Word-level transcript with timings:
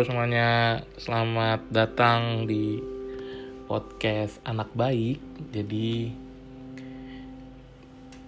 Halo 0.00 0.16
semuanya, 0.16 0.80
selamat 0.96 1.68
datang 1.68 2.48
di 2.48 2.80
podcast 3.68 4.40
Anak 4.48 4.72
Baik. 4.72 5.20
Jadi 5.52 6.08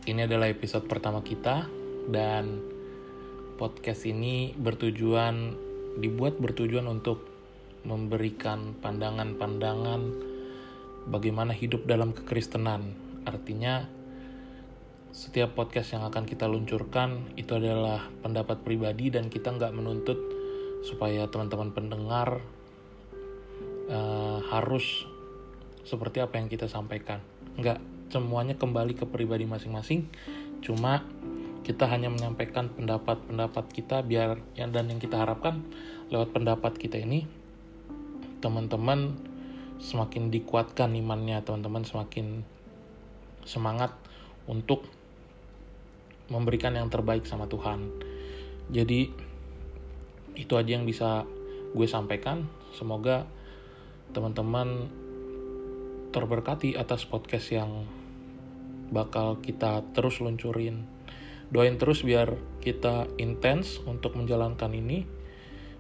ini 0.05 0.20
adalah 0.20 0.52
episode 0.52 0.84
pertama 0.84 1.24
kita 1.24 1.64
dan 2.12 2.61
podcast 3.56 4.05
ini 4.05 4.52
bertujuan 4.52 5.56
dibuat 5.97 6.37
bertujuan 6.37 6.92
untuk 6.92 7.24
memberikan 7.89 8.77
pandangan-pandangan 8.77 10.12
bagaimana 11.09 11.56
hidup 11.56 11.89
dalam 11.89 12.12
kekristenan. 12.12 12.92
Artinya 13.25 13.89
setiap 15.09 15.56
podcast 15.56 15.97
yang 15.97 16.05
akan 16.05 16.28
kita 16.28 16.45
luncurkan 16.52 17.33
itu 17.41 17.56
adalah 17.56 18.12
pendapat 18.20 18.61
pribadi 18.61 19.09
dan 19.09 19.33
kita 19.33 19.56
nggak 19.56 19.73
menuntut 19.73 20.41
supaya 20.82 21.30
teman-teman 21.30 21.70
pendengar 21.70 22.42
uh, 23.88 24.38
harus 24.50 25.06
seperti 25.82 26.22
apa 26.22 26.38
yang 26.38 26.50
kita 26.50 26.66
sampaikan. 26.66 27.22
Nggak 27.58 27.78
semuanya 28.10 28.55
kembali 28.58 28.98
ke 28.98 29.08
pribadi 29.08 29.48
masing-masing, 29.48 30.10
cuma 30.60 31.06
kita 31.62 31.86
hanya 31.86 32.10
menyampaikan 32.10 32.69
pendapat-pendapat 32.74 33.64
kita 33.70 34.02
biar 34.02 34.42
yang 34.58 34.74
dan 34.74 34.91
yang 34.91 34.98
kita 34.98 35.22
harapkan 35.22 35.62
lewat 36.11 36.34
pendapat 36.34 36.74
kita 36.74 36.98
ini 36.98 37.24
teman-teman 38.42 39.14
semakin 39.78 40.34
dikuatkan 40.34 40.91
imannya, 40.98 41.39
teman-teman 41.46 41.86
semakin 41.86 42.42
semangat 43.46 43.94
untuk 44.50 44.86
memberikan 46.27 46.74
yang 46.74 46.91
terbaik 46.91 47.27
sama 47.27 47.46
Tuhan. 47.46 47.91
Jadi 48.70 49.31
itu 50.36 50.56
aja 50.56 50.77
yang 50.78 50.88
bisa 50.88 51.28
gue 51.72 51.86
sampaikan. 51.88 52.48
Semoga 52.77 53.28
teman-teman 54.12 54.89
terberkati 56.12 56.77
atas 56.77 57.08
podcast 57.08 57.48
yang 57.52 57.89
bakal 58.92 59.41
kita 59.41 59.80
terus 59.97 60.20
luncurin. 60.20 60.84
Doain 61.52 61.77
terus 61.80 62.05
biar 62.05 62.36
kita 62.64 63.08
intens 63.20 63.80
untuk 63.84 64.16
menjalankan 64.16 64.72
ini, 64.72 65.05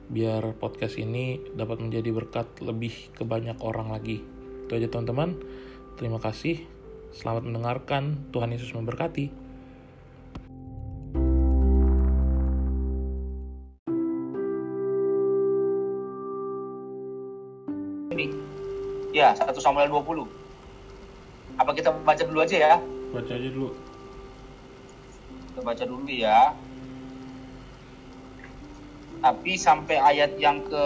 biar 0.08 0.56
podcast 0.56 1.00
ini 1.00 1.40
dapat 1.56 1.80
menjadi 1.80 2.12
berkat 2.12 2.60
lebih 2.60 3.12
ke 3.16 3.24
banyak 3.24 3.56
orang 3.60 3.92
lagi. 3.92 4.24
Itu 4.68 4.76
aja 4.76 4.88
teman-teman. 4.88 5.36
Terima 5.96 6.20
kasih. 6.20 6.64
Selamat 7.12 7.44
mendengarkan. 7.44 8.32
Tuhan 8.32 8.52
Yesus 8.52 8.72
memberkati. 8.72 9.51
Ya, 19.12 19.36
1 19.36 19.52
Samuel 19.60 19.92
20. 19.92 20.24
Apa 21.60 21.76
kita 21.76 21.92
baca 21.92 22.24
dulu 22.24 22.40
aja 22.40 22.56
ya? 22.56 22.74
Baca 23.12 23.28
aja 23.28 23.48
dulu. 23.52 23.76
Kita 25.52 25.60
baca 25.60 25.84
dulu 25.84 26.08
ya. 26.08 26.56
Tapi 29.20 29.52
sampai 29.60 30.00
ayat 30.00 30.40
yang 30.40 30.64
ke 30.64 30.84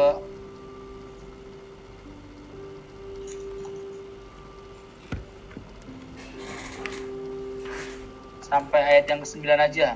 sampai 8.42 8.80
ayat 8.82 9.06
yang 9.06 9.22
ke-9 9.22 9.46
aja. 9.54 9.88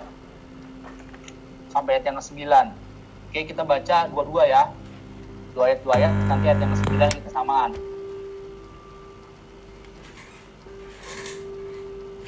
Sampai 1.74 1.98
ayat 1.98 2.04
yang 2.06 2.16
ke-9. 2.22 2.46
Oke, 3.26 3.40
kita 3.42 3.66
baca 3.66 4.06
dua-dua 4.06 4.42
ya. 4.46 4.62
Dua 5.50 5.66
ayat 5.66 5.82
dua 5.82 5.98
ayat, 5.98 6.14
nanti 6.30 6.46
ayat 6.46 6.62
yang 6.62 6.70
ke-9 6.78 6.94
kita 7.10 7.30
samaan. 7.34 7.89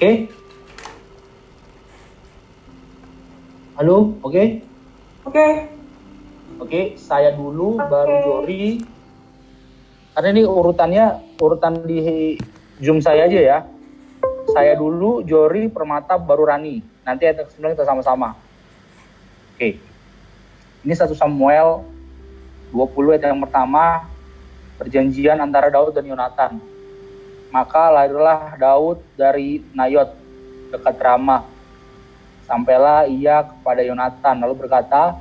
Oke? 0.02 0.26
Halo, 3.78 4.18
oke? 4.18 4.34
Okay? 4.34 4.46
Oke. 5.22 5.30
Okay. 5.30 5.52
Oke, 6.58 6.66
okay, 6.66 6.84
saya 6.98 7.30
dulu 7.30 7.78
okay. 7.78 7.86
baru 7.86 8.14
Jori. 8.26 8.82
Karena 10.10 10.28
ini 10.34 10.42
urutannya 10.42 11.04
urutan 11.38 11.86
di 11.86 12.34
Zoom 12.82 12.98
saya 12.98 13.30
aja 13.30 13.38
ya. 13.38 13.58
Saya 14.50 14.74
dulu, 14.74 15.22
Jori, 15.22 15.70
Permata, 15.70 16.18
baru 16.18 16.50
Rani. 16.50 16.82
Nanti 17.06 17.22
ke 17.30 17.46
kita 17.46 17.86
sama-sama. 17.86 18.34
Oke. 19.54 19.54
Okay. 19.54 19.72
Ini 20.82 20.98
satu 20.98 21.14
Samuel 21.14 21.78
20 22.74 22.90
ayat 23.14 23.30
yang 23.30 23.38
pertama 23.38 24.10
perjanjian 24.82 25.38
antara 25.38 25.70
Daud 25.70 25.94
dan 25.94 26.10
Yonatan. 26.10 26.71
Maka 27.52 27.92
lahirlah 27.92 28.56
Daud 28.56 29.04
dari 29.12 29.60
Nayot 29.76 30.08
dekat 30.72 30.96
Ramah. 30.96 31.44
Sampailah 32.48 33.04
ia 33.04 33.44
kepada 33.44 33.84
Yonatan 33.84 34.40
lalu 34.40 34.64
berkata, 34.64 35.20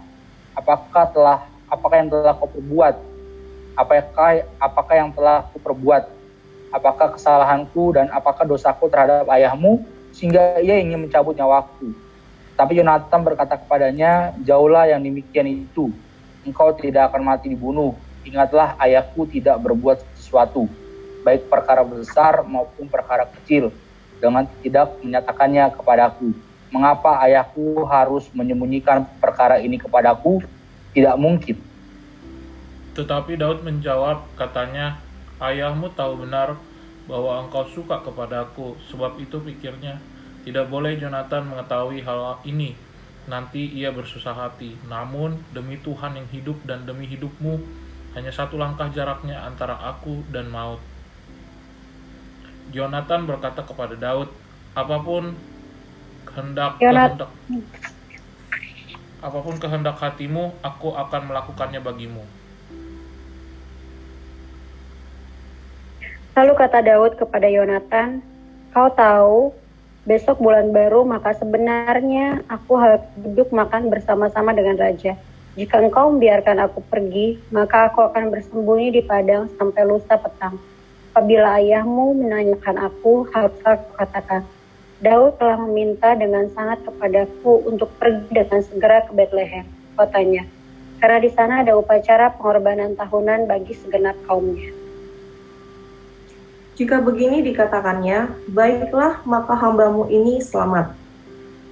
"Apakah 0.55 1.11
telah 1.11 1.43
apakah 1.67 1.99
yang 1.99 2.07
telah 2.07 2.31
kau 2.39 2.47
perbuat? 2.47 2.95
Apakah 3.75 4.47
apakah 4.63 4.95
yang 4.95 5.11
telah 5.11 5.43
kau 5.51 5.59
perbuat? 5.59 6.07
Apakah 6.71 7.19
kesalahanku 7.19 7.99
dan 7.99 8.07
apakah 8.15 8.47
dosaku 8.47 8.87
terhadap 8.87 9.27
ayahmu 9.27 9.83
sehingga 10.15 10.63
ia 10.63 10.79
ingin 10.79 11.03
mencabut 11.03 11.35
nyawaku?" 11.35 11.91
Tapi 12.55 12.79
Yonatan 12.79 13.27
berkata 13.27 13.59
kepadanya, 13.59 14.31
"Jauhlah 14.39 14.87
yang 14.87 15.03
demikian 15.03 15.67
itu. 15.67 15.91
Engkau 16.47 16.71
tidak 16.79 17.11
akan 17.11 17.27
mati 17.27 17.51
dibunuh. 17.51 17.91
Ingatlah 18.23 18.79
ayahku 18.79 19.27
tidak 19.27 19.59
berbuat 19.59 19.99
sesuatu." 20.15 20.71
Baik 21.21 21.47
perkara 21.47 21.81
besar 21.85 22.45
maupun 22.45 22.89
perkara 22.89 23.25
kecil, 23.25 23.73
dengan 24.21 24.45
tidak 24.61 24.97
menyatakannya 25.01 25.73
kepadaku. 25.73 26.33
Mengapa 26.71 27.19
ayahku 27.25 27.83
harus 27.89 28.29
menyembunyikan 28.31 29.03
perkara 29.19 29.59
ini 29.59 29.75
kepadaku? 29.75 30.39
Tidak 30.95 31.15
mungkin. 31.19 31.59
Tetapi 32.95 33.39
Daud 33.39 33.63
menjawab, 33.63 34.27
katanya, 34.35 34.99
Ayahmu 35.41 35.89
tahu 35.97 36.21
benar 36.21 36.53
bahwa 37.09 37.41
engkau 37.41 37.65
suka 37.65 37.97
kepadaku, 38.05 38.77
sebab 38.93 39.17
itu 39.17 39.41
pikirnya, 39.41 39.97
tidak 40.45 40.69
boleh 40.69 40.99
Jonathan 41.01 41.49
mengetahui 41.49 42.05
hal 42.05 42.37
ini. 42.45 42.77
Nanti 43.25 43.73
ia 43.73 43.89
bersusah 43.89 44.37
hati. 44.37 44.77
Namun, 44.85 45.41
demi 45.49 45.81
Tuhan 45.81 46.13
yang 46.13 46.29
hidup 46.29 46.61
dan 46.69 46.85
demi 46.85 47.09
hidupmu, 47.09 47.57
hanya 48.13 48.29
satu 48.29 48.59
langkah 48.59 48.91
jaraknya 48.91 49.41
antara 49.47 49.79
aku 49.81 50.21
dan 50.29 50.51
maut. 50.51 50.90
Jonathan 52.69 53.25
berkata 53.25 53.65
kepada 53.65 53.97
Daud, 53.97 54.29
apa 54.77 55.01
pun 55.01 55.33
kehendak 56.29 56.77
kehendak 56.77 57.29
apa 59.21 59.37
pun 59.37 59.55
kehendak 59.61 60.01
hatimu, 60.01 60.49
aku 60.65 60.97
akan 60.97 61.29
melakukannya 61.29 61.77
bagimu. 61.77 62.25
Lalu 66.33 66.53
kata 66.57 66.81
Daud 66.81 67.21
kepada 67.21 67.45
Yonatan, 67.45 68.25
kau 68.73 68.89
tahu, 68.97 69.53
besok 70.09 70.41
bulan 70.41 70.73
baru, 70.73 71.05
maka 71.05 71.37
sebenarnya 71.37 72.41
aku 72.49 72.81
harus 72.81 73.05
duduk 73.21 73.53
makan 73.53 73.93
bersama-sama 73.93 74.57
dengan 74.57 74.81
raja. 74.81 75.13
Jika 75.53 75.83
engkau 75.83 76.09
membiarkan 76.09 76.57
aku 76.57 76.81
pergi, 76.89 77.37
maka 77.53 77.93
aku 77.93 78.09
akan 78.09 78.33
bersembunyi 78.33 78.89
di 78.89 79.01
padang 79.05 79.51
sampai 79.59 79.85
lusa 79.85 80.17
petang 80.17 80.57
Apabila 81.11 81.59
ayahmu 81.59 82.23
menanyakan 82.23 82.87
aku, 82.87 83.27
aku 83.35 83.91
katakan, 83.99 84.47
Daud 85.03 85.35
telah 85.43 85.59
meminta 85.59 86.15
dengan 86.15 86.47
sangat 86.55 86.87
kepadaku 86.87 87.67
untuk 87.67 87.91
pergi 87.99 88.31
dengan 88.31 88.63
segera 88.63 89.03
ke 89.03 89.11
Bethlehem, 89.11 89.67
kotanya. 89.99 90.47
Karena 91.03 91.19
di 91.19 91.27
sana 91.35 91.67
ada 91.67 91.75
upacara 91.75 92.31
pengorbanan 92.39 92.95
tahunan 92.95 93.43
bagi 93.43 93.75
segenap 93.75 94.15
kaumnya. 94.23 94.71
Jika 96.79 97.03
begini 97.03 97.43
dikatakannya, 97.43 98.47
baiklah 98.47 99.19
maka 99.27 99.51
hambamu 99.51 100.07
ini 100.07 100.39
selamat. 100.39 100.95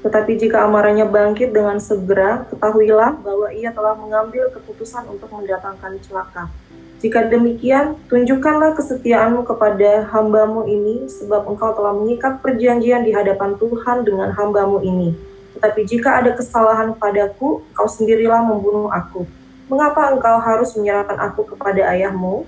Tetapi 0.03 0.35
jika 0.35 0.67
amarahnya 0.67 1.07
bangkit 1.07 1.55
dengan 1.55 1.79
segera, 1.79 2.43
ketahuilah 2.51 3.15
bahwa 3.23 3.47
ia 3.55 3.71
telah 3.71 3.95
mengambil 3.95 4.51
keputusan 4.51 5.07
untuk 5.07 5.31
mendatangkan 5.31 5.95
celaka 6.03 6.51
jika 6.99 7.31
demikian, 7.31 7.95
tunjukkanlah 8.11 8.75
kesetiaanmu 8.75 9.47
kepada 9.47 10.03
hambamu 10.11 10.67
ini, 10.67 11.07
sebab 11.07 11.47
engkau 11.47 11.71
telah 11.71 11.95
mengikat 11.95 12.43
perjanjian 12.43 13.07
di 13.07 13.15
hadapan 13.15 13.55
Tuhan 13.55 14.03
dengan 14.03 14.35
hambamu 14.35 14.83
ini. 14.83 15.15
Tetapi 15.55 15.87
jika 15.87 16.19
ada 16.19 16.35
kesalahan 16.35 16.91
padaku, 16.99 17.63
engkau 17.71 17.87
sendirilah 17.87 18.43
membunuh 18.43 18.91
aku. 18.91 19.23
Mengapa 19.71 20.11
engkau 20.11 20.43
harus 20.43 20.75
menyerahkan 20.75 21.15
aku 21.23 21.47
kepada 21.55 21.87
ayahmu? 21.87 22.43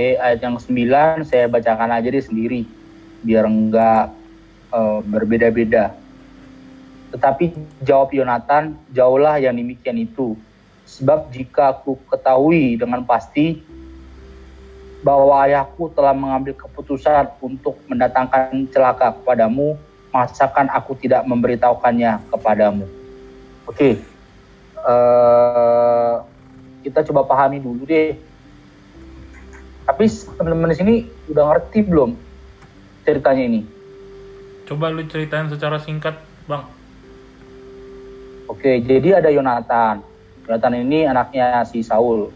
Eh, 0.00 0.16
ayat 0.16 0.40
yang 0.40 0.56
sembilan 0.56 1.28
saya 1.28 1.44
bacakan 1.44 1.92
aja 1.92 2.08
deh 2.08 2.24
sendiri, 2.24 2.64
biar 3.20 3.44
enggak 3.44 4.16
uh, 4.72 5.04
berbeda-beda. 5.04 5.92
Tetapi 7.12 7.52
jawab 7.84 8.16
Yonatan, 8.16 8.80
jauhlah 8.96 9.36
yang 9.36 9.52
demikian 9.52 10.00
itu, 10.00 10.32
Sebab 10.92 11.32
jika 11.32 11.72
aku 11.72 11.96
ketahui 12.12 12.76
dengan 12.76 13.00
pasti 13.08 13.64
bahwa 15.00 15.40
ayahku 15.48 15.88
telah 15.96 16.12
mengambil 16.12 16.52
keputusan 16.52 17.32
untuk 17.40 17.80
mendatangkan 17.88 18.68
celaka 18.68 19.16
kepadamu, 19.16 19.80
masakan 20.12 20.68
aku 20.68 20.92
tidak 21.00 21.24
memberitahukannya 21.24 22.20
kepadamu. 22.28 22.84
Oke, 23.64 23.98
uh, 24.84 26.20
kita 26.84 27.00
coba 27.08 27.24
pahami 27.24 27.56
dulu 27.56 27.88
deh. 27.88 28.12
Tapi 29.88 30.04
teman-teman 30.38 30.70
di 30.70 30.76
sini 30.78 30.94
udah 31.32 31.44
ngerti 31.56 31.78
belum 31.88 32.14
ceritanya 33.02 33.42
ini? 33.48 33.60
Coba 34.68 34.92
lu 34.92 35.02
ceritain 35.08 35.48
secara 35.48 35.80
singkat, 35.80 36.20
Bang. 36.46 36.68
Oke, 38.46 38.78
jadi 38.84 39.18
ada 39.18 39.32
Yonatan. 39.32 40.11
Yonatan 40.46 40.82
ini 40.82 41.06
anaknya 41.06 41.62
si 41.62 41.86
Saul. 41.86 42.30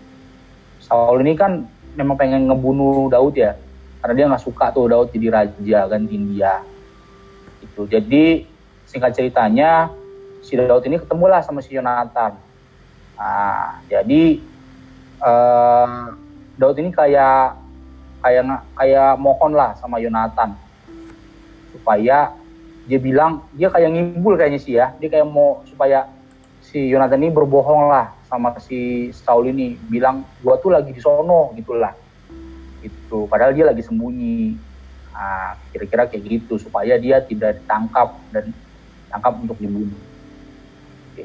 Saul 0.79 1.19
ini 1.26 1.35
kan 1.35 1.67
memang 1.99 2.14
pengen 2.14 2.47
ngebunuh 2.47 3.11
Daud 3.11 3.35
ya 3.35 3.58
karena 4.00 4.14
dia 4.14 4.26
nggak 4.31 4.44
suka 4.47 4.70
tuh 4.70 4.87
Daud 4.87 5.11
jadi 5.11 5.26
raja 5.35 5.79
gantiin 5.91 6.31
dia. 6.31 6.62
Itu 7.58 7.91
jadi 7.91 8.47
singkat 8.87 9.19
ceritanya 9.19 9.91
si 10.47 10.55
Daud 10.55 10.87
ini 10.87 11.03
ketemulah 11.03 11.43
sama 11.43 11.58
si 11.58 11.75
Yonatan. 11.75 12.38
Nah 13.19 13.82
jadi 13.91 14.38
uh, 15.19 16.14
Daud 16.55 16.79
ini 16.79 16.94
kayak 16.94 17.59
kayak 18.23 18.43
kayak 18.79 19.11
mohon 19.19 19.59
lah 19.59 19.75
sama 19.75 19.99
Yonatan. 19.99 20.55
Supaya 21.75 22.31
dia 22.87 22.99
bilang 23.02 23.43
dia 23.59 23.67
kayak 23.67 23.91
ngimbul 23.91 24.38
kayaknya 24.38 24.61
sih 24.62 24.79
ya. 24.79 24.94
Dia 25.02 25.11
kayak 25.11 25.26
mau 25.26 25.67
supaya 25.67 26.06
si 26.67 26.91
Yonatan 26.91 27.23
ini 27.23 27.31
berbohong 27.31 27.87
lah 27.87 28.11
sama 28.27 28.59
si 28.59 29.11
Saul 29.15 29.55
ini. 29.55 29.79
Bilang 29.87 30.27
gua 30.43 30.59
tuh 30.59 30.75
lagi 30.75 30.91
di 30.91 30.99
sono 30.99 31.55
gitulah. 31.55 31.95
Itu 32.83 33.31
padahal 33.31 33.55
dia 33.55 33.71
lagi 33.71 33.87
sembunyi. 33.87 34.59
Nah, 35.17 35.57
kira-kira 35.73 36.11
kayak 36.11 36.23
gitu 36.29 36.61
supaya 36.61 36.99
dia 37.01 37.23
tidak 37.25 37.63
ditangkap 37.63 38.19
dan 38.35 38.53
tangkap 39.09 39.33
untuk 39.41 39.57
dibunuh. 39.57 39.97
Oke. 41.15 41.25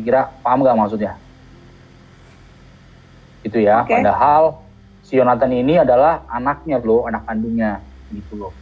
Kira 0.00 0.32
paham 0.40 0.64
gak 0.64 0.78
maksudnya? 0.78 1.12
Itu 3.44 3.60
ya. 3.60 3.84
Okay. 3.84 4.00
padahal 4.00 4.64
si 5.04 5.20
Yonatan 5.20 5.52
ini 5.52 5.76
adalah 5.76 6.24
anaknya 6.32 6.80
loh 6.80 7.04
anak 7.04 7.28
kandungnya. 7.28 7.84
Gitu 8.08 8.32
loh. 8.40 8.56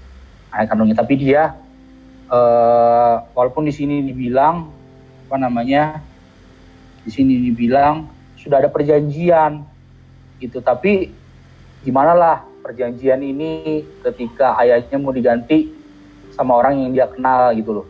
Anak 0.51 0.75
kandungnya. 0.75 0.99
Tapi 0.99 1.15
dia 1.15 1.55
uh, 2.27 3.23
walaupun 3.39 3.71
di 3.71 3.73
sini 3.73 4.03
dibilang 4.03 4.84
apa 5.25 5.37
namanya 5.41 6.05
di 7.05 7.11
sini 7.13 7.41
dibilang 7.51 8.09
sudah 8.41 8.61
ada 8.61 8.69
perjanjian 8.69 9.65
gitu. 10.41 10.61
Tapi 10.61 11.09
gimana 11.85 12.13
lah 12.13 12.37
perjanjian 12.65 13.21
ini 13.21 13.85
ketika 14.05 14.57
ayahnya 14.61 14.97
mau 15.01 15.13
diganti 15.13 15.69
sama 16.33 16.57
orang 16.61 16.81
yang 16.81 16.91
dia 16.93 17.07
kenal 17.09 17.53
gitu 17.57 17.83
loh. 17.83 17.87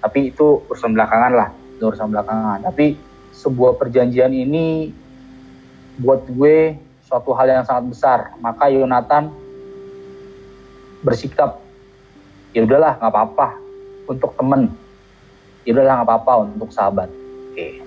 Tapi 0.00 0.32
itu 0.32 0.64
urusan 0.68 0.96
belakangan 0.96 1.32
lah 1.32 1.48
itu 1.76 1.84
urusan 1.88 2.12
belakangan. 2.12 2.58
Tapi 2.64 2.96
sebuah 3.32 3.80
perjanjian 3.80 4.32
ini 4.32 4.92
buat 5.96 6.28
gue 6.28 6.76
suatu 7.08 7.32
hal 7.32 7.48
yang 7.48 7.64
sangat 7.64 7.84
besar. 7.88 8.18
Maka 8.40 8.68
Yonatan 8.68 9.32
bersikap 11.00 11.60
ya 12.52 12.68
udahlah 12.68 13.00
nggak 13.00 13.12
apa-apa. 13.12 13.48
Untuk 14.08 14.36
temen 14.36 14.74
ya 15.64 15.70
udahlah 15.76 16.00
nggak 16.00 16.08
apa-apa 16.08 16.32
untuk 16.48 16.70
sahabat. 16.72 17.08
Oke. 17.52 17.82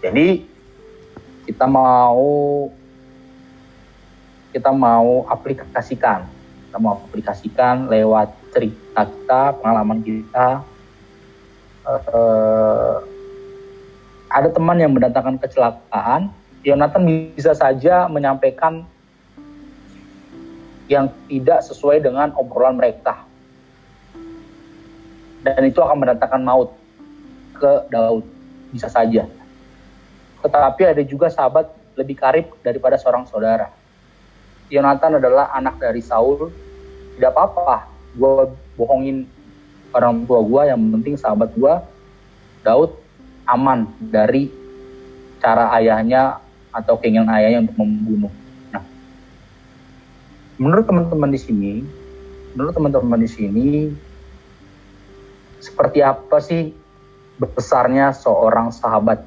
Jadi 0.00 0.46
kita 1.46 1.66
mau 1.66 2.68
kita 4.50 4.70
mau 4.74 5.26
aplikasikan, 5.30 6.26
kita 6.68 6.76
mau 6.82 6.98
aplikasikan 6.98 7.86
lewat 7.86 8.34
cerita 8.50 9.06
kita, 9.06 9.42
pengalaman 9.62 10.00
kita. 10.02 10.62
Uh, 11.86 13.02
ada 14.30 14.46
teman 14.50 14.78
yang 14.78 14.94
mendatangkan 14.94 15.42
kecelakaan, 15.42 16.30
Yonatan 16.62 17.32
bisa 17.34 17.56
saja 17.56 18.06
menyampaikan 18.06 18.86
yang 20.90 21.08
tidak 21.30 21.62
sesuai 21.66 22.02
dengan 22.02 22.34
obrolan 22.34 22.78
mereka. 22.78 23.22
Dan 25.40 25.62
itu 25.64 25.80
akan 25.80 26.04
mendatangkan 26.04 26.42
maut 26.44 26.79
ke 27.60 27.72
Daud, 27.92 28.24
bisa 28.72 28.88
saja. 28.88 29.28
Tetapi 30.40 30.82
ada 30.96 31.02
juga 31.04 31.28
sahabat 31.28 31.68
lebih 32.00 32.16
karib 32.16 32.48
daripada 32.64 32.96
seorang 32.96 33.28
saudara. 33.28 33.68
Yonatan 34.72 35.20
adalah 35.20 35.52
anak 35.52 35.76
dari 35.76 36.00
Saul. 36.00 36.48
Tidak 37.18 37.28
apa-apa, 37.28 37.84
gue 38.16 38.48
bohongin 38.80 39.28
orang 39.92 40.24
tua 40.24 40.40
gue, 40.40 40.62
yang 40.72 40.80
penting 40.96 41.20
sahabat 41.20 41.52
gue, 41.52 41.74
Daud 42.64 42.96
aman 43.44 43.84
dari 43.98 44.48
cara 45.42 45.74
ayahnya 45.76 46.38
atau 46.70 46.96
keinginan 46.96 47.28
ayahnya 47.34 47.66
untuk 47.66 47.76
membunuh. 47.82 48.32
Nah, 48.70 48.84
menurut 50.56 50.86
teman-teman 50.86 51.30
di 51.34 51.40
sini, 51.42 51.72
menurut 52.54 52.72
teman-teman 52.72 53.20
di 53.20 53.28
sini, 53.28 53.68
seperti 55.60 56.00
apa 56.00 56.40
sih 56.40 56.72
besarnya 57.40 58.12
seorang 58.12 58.68
sahabat. 58.68 59.24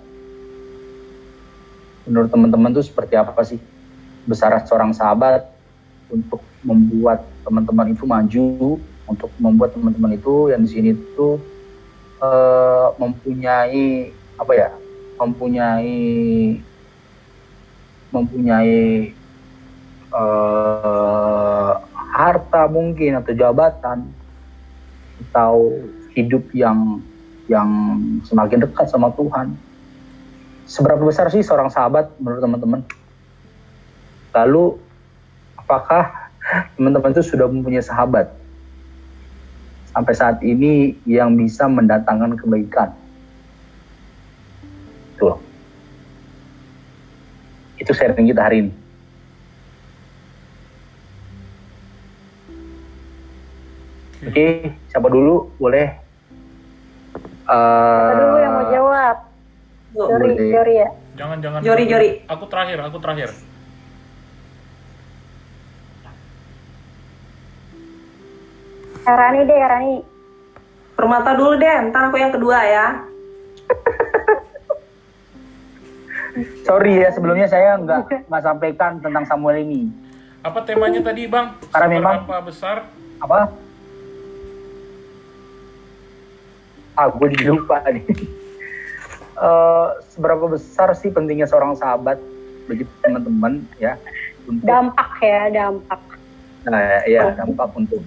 Menurut 2.05 2.29
teman-teman 2.29 2.69
tuh 2.69 2.85
seperti 2.85 3.17
apa 3.17 3.41
sih 3.41 3.57
besar 4.29 4.53
seorang 4.69 4.93
sahabat 4.93 5.49
untuk 6.13 6.45
membuat 6.61 7.25
teman-teman 7.41 7.89
itu 7.89 8.03
maju, 8.05 8.77
untuk 9.09 9.31
membuat 9.41 9.73
teman-teman 9.73 10.13
itu 10.15 10.53
yang 10.53 10.61
di 10.61 10.69
sini 10.69 10.89
itu 10.93 11.41
uh, 12.21 12.93
mempunyai 13.01 14.13
apa 14.37 14.53
ya, 14.53 14.69
mempunyai 15.17 15.97
mempunyai 18.13 19.09
uh, 20.13 21.73
harta 22.13 22.69
mungkin 22.69 23.17
atau 23.17 23.33
jabatan 23.33 24.05
atau 25.33 25.73
hidup 26.13 26.45
yang 26.53 27.01
yang 27.51 27.99
semakin 28.23 28.63
dekat 28.63 28.87
sama 28.87 29.11
Tuhan 29.15 29.55
seberapa 30.63 31.03
besar 31.03 31.27
sih 31.27 31.43
seorang 31.43 31.67
sahabat 31.67 32.11
menurut 32.19 32.41
teman-teman? 32.43 32.81
Lalu 34.33 34.79
apakah 35.59 36.31
teman-teman 36.75 37.13
itu 37.13 37.23
sudah 37.23 37.47
mempunyai 37.47 37.83
sahabat 37.83 38.31
sampai 39.93 40.13
saat 40.17 40.37
ini 40.41 40.97
yang 41.05 41.35
bisa 41.35 41.67
mendatangkan 41.69 42.39
kebaikan? 42.39 42.89
Itu 45.15 45.37
Itu 47.77 47.91
sharing 47.91 48.29
kita 48.29 48.41
hari 48.41 48.57
ini. 48.67 48.73
Oke, 54.23 54.31
okay, 54.31 54.51
siapa 54.87 55.11
dulu? 55.11 55.51
Boleh? 55.59 56.02
Uh, 57.43 58.09
dulu 58.15 58.37
yang 58.39 58.53
mau 58.55 58.65
jawab? 58.71 59.15
Jori, 59.93 60.31
Jori 60.49 60.75
ya. 60.79 60.89
Jangan 61.19 61.37
jangan. 61.43 61.59
Jori, 61.61 61.83
Jori. 61.85 62.09
Aku 62.25 62.45
terakhir, 62.49 62.77
aku 62.81 62.97
terakhir. 63.03 63.29
Rani 69.03 69.39
deh, 69.43 69.59
Rani. 69.59 69.95
Permata 70.95 71.35
dulu 71.35 71.59
deh, 71.59 71.91
ntar 71.91 72.07
aku 72.07 72.17
yang 72.17 72.31
kedua 72.31 72.57
ya. 72.63 72.85
Sorry 76.65 77.03
ya, 77.03 77.11
sebelumnya 77.11 77.47
saya 77.51 77.75
nggak 77.77 78.31
nggak 78.31 78.43
sampaikan 78.43 79.03
tentang 79.03 79.27
Samuel 79.27 79.67
ini. 79.67 79.91
Apa 80.41 80.63
temanya 80.63 81.03
tadi, 81.03 81.27
Bang? 81.27 81.59
Karena 81.69 81.87
memang 81.91 82.15
apa 82.23 82.39
besar? 82.41 82.87
Apa? 83.19 83.51
Ah, 86.93 87.09
gue 87.09 87.27
jadi 87.33 87.49
lupa 87.49 87.81
nih. 87.89 88.05
Uh, 89.33 89.97
seberapa 90.13 90.45
besar 90.45 90.93
sih 90.93 91.09
pentingnya 91.09 91.49
seorang 91.49 91.73
sahabat 91.73 92.21
bagi 92.69 92.85
teman-teman 93.01 93.65
ya? 93.81 93.97
Untuk 94.45 94.61
dampak 94.61 95.09
ya 95.25 95.49
dampak. 95.49 96.01
Nah 96.69 97.01
ya 97.09 97.33
dampak 97.33 97.73
untuk 97.73 98.05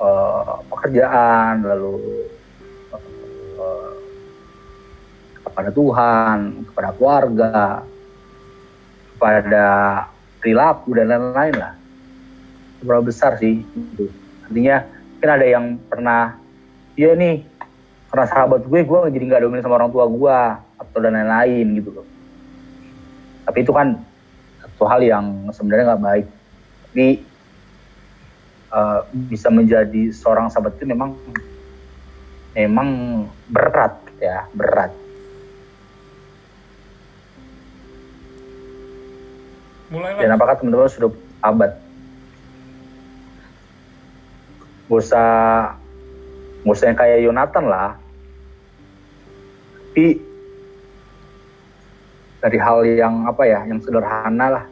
uh, 0.00 0.64
pekerjaan 0.72 1.60
lalu 1.60 2.24
uh, 3.60 3.92
kepada 5.44 5.70
Tuhan 5.70 6.38
kepada 6.72 6.88
keluarga 6.96 7.84
kepada 9.12 9.66
perilaku 10.40 10.96
dan 10.96 11.12
lain-lain 11.12 11.54
lah. 11.60 11.72
Seberapa 12.80 13.12
besar 13.12 13.36
sih 13.36 13.60
itu? 13.60 14.08
Artinya 14.48 14.88
mungkin 14.88 15.30
ada 15.36 15.46
yang 15.46 15.66
pernah 15.84 16.22
ya 16.96 17.12
nih 17.12 17.49
karena 18.10 18.26
sahabat 18.26 18.66
gue 18.66 18.80
gue 18.82 18.98
jadi 19.14 19.24
nggak 19.30 19.42
dominan 19.46 19.62
sama 19.62 19.78
orang 19.78 19.94
tua 19.94 20.10
gue 20.10 20.38
atau 20.82 20.98
dan 20.98 21.14
lain-lain 21.14 21.66
gitu 21.78 21.90
loh. 21.94 22.06
Tapi 23.46 23.58
itu 23.62 23.70
kan 23.70 24.02
satu 24.58 24.84
hal 24.90 25.00
yang 25.06 25.24
sebenarnya 25.54 25.94
nggak 25.94 26.02
baik. 26.02 26.26
Tapi 26.90 27.06
uh, 28.74 29.00
bisa 29.30 29.46
menjadi 29.54 30.10
seorang 30.10 30.50
sahabat 30.50 30.74
itu 30.78 30.90
memang 30.90 31.14
memang 32.58 32.88
berat 33.46 33.94
ya 34.18 34.50
berat. 34.58 34.90
Mulailah 39.90 40.22
dan 40.22 40.30
apakah 40.34 40.54
teman-teman 40.58 40.90
sudah 40.90 41.10
abad 41.42 41.74
gak 44.90 44.98
usah 45.06 45.30
gak 46.66 46.74
usah 46.74 46.86
yang 46.90 46.98
kayak 46.98 47.18
Yonatan 47.22 47.64
lah 47.70 47.94
tapi 49.90 50.22
dari 52.38 52.58
hal 52.62 52.86
yang 52.86 53.26
apa 53.26 53.42
ya 53.42 53.66
yang 53.66 53.82
sederhana 53.82 54.46
lah 54.46 54.64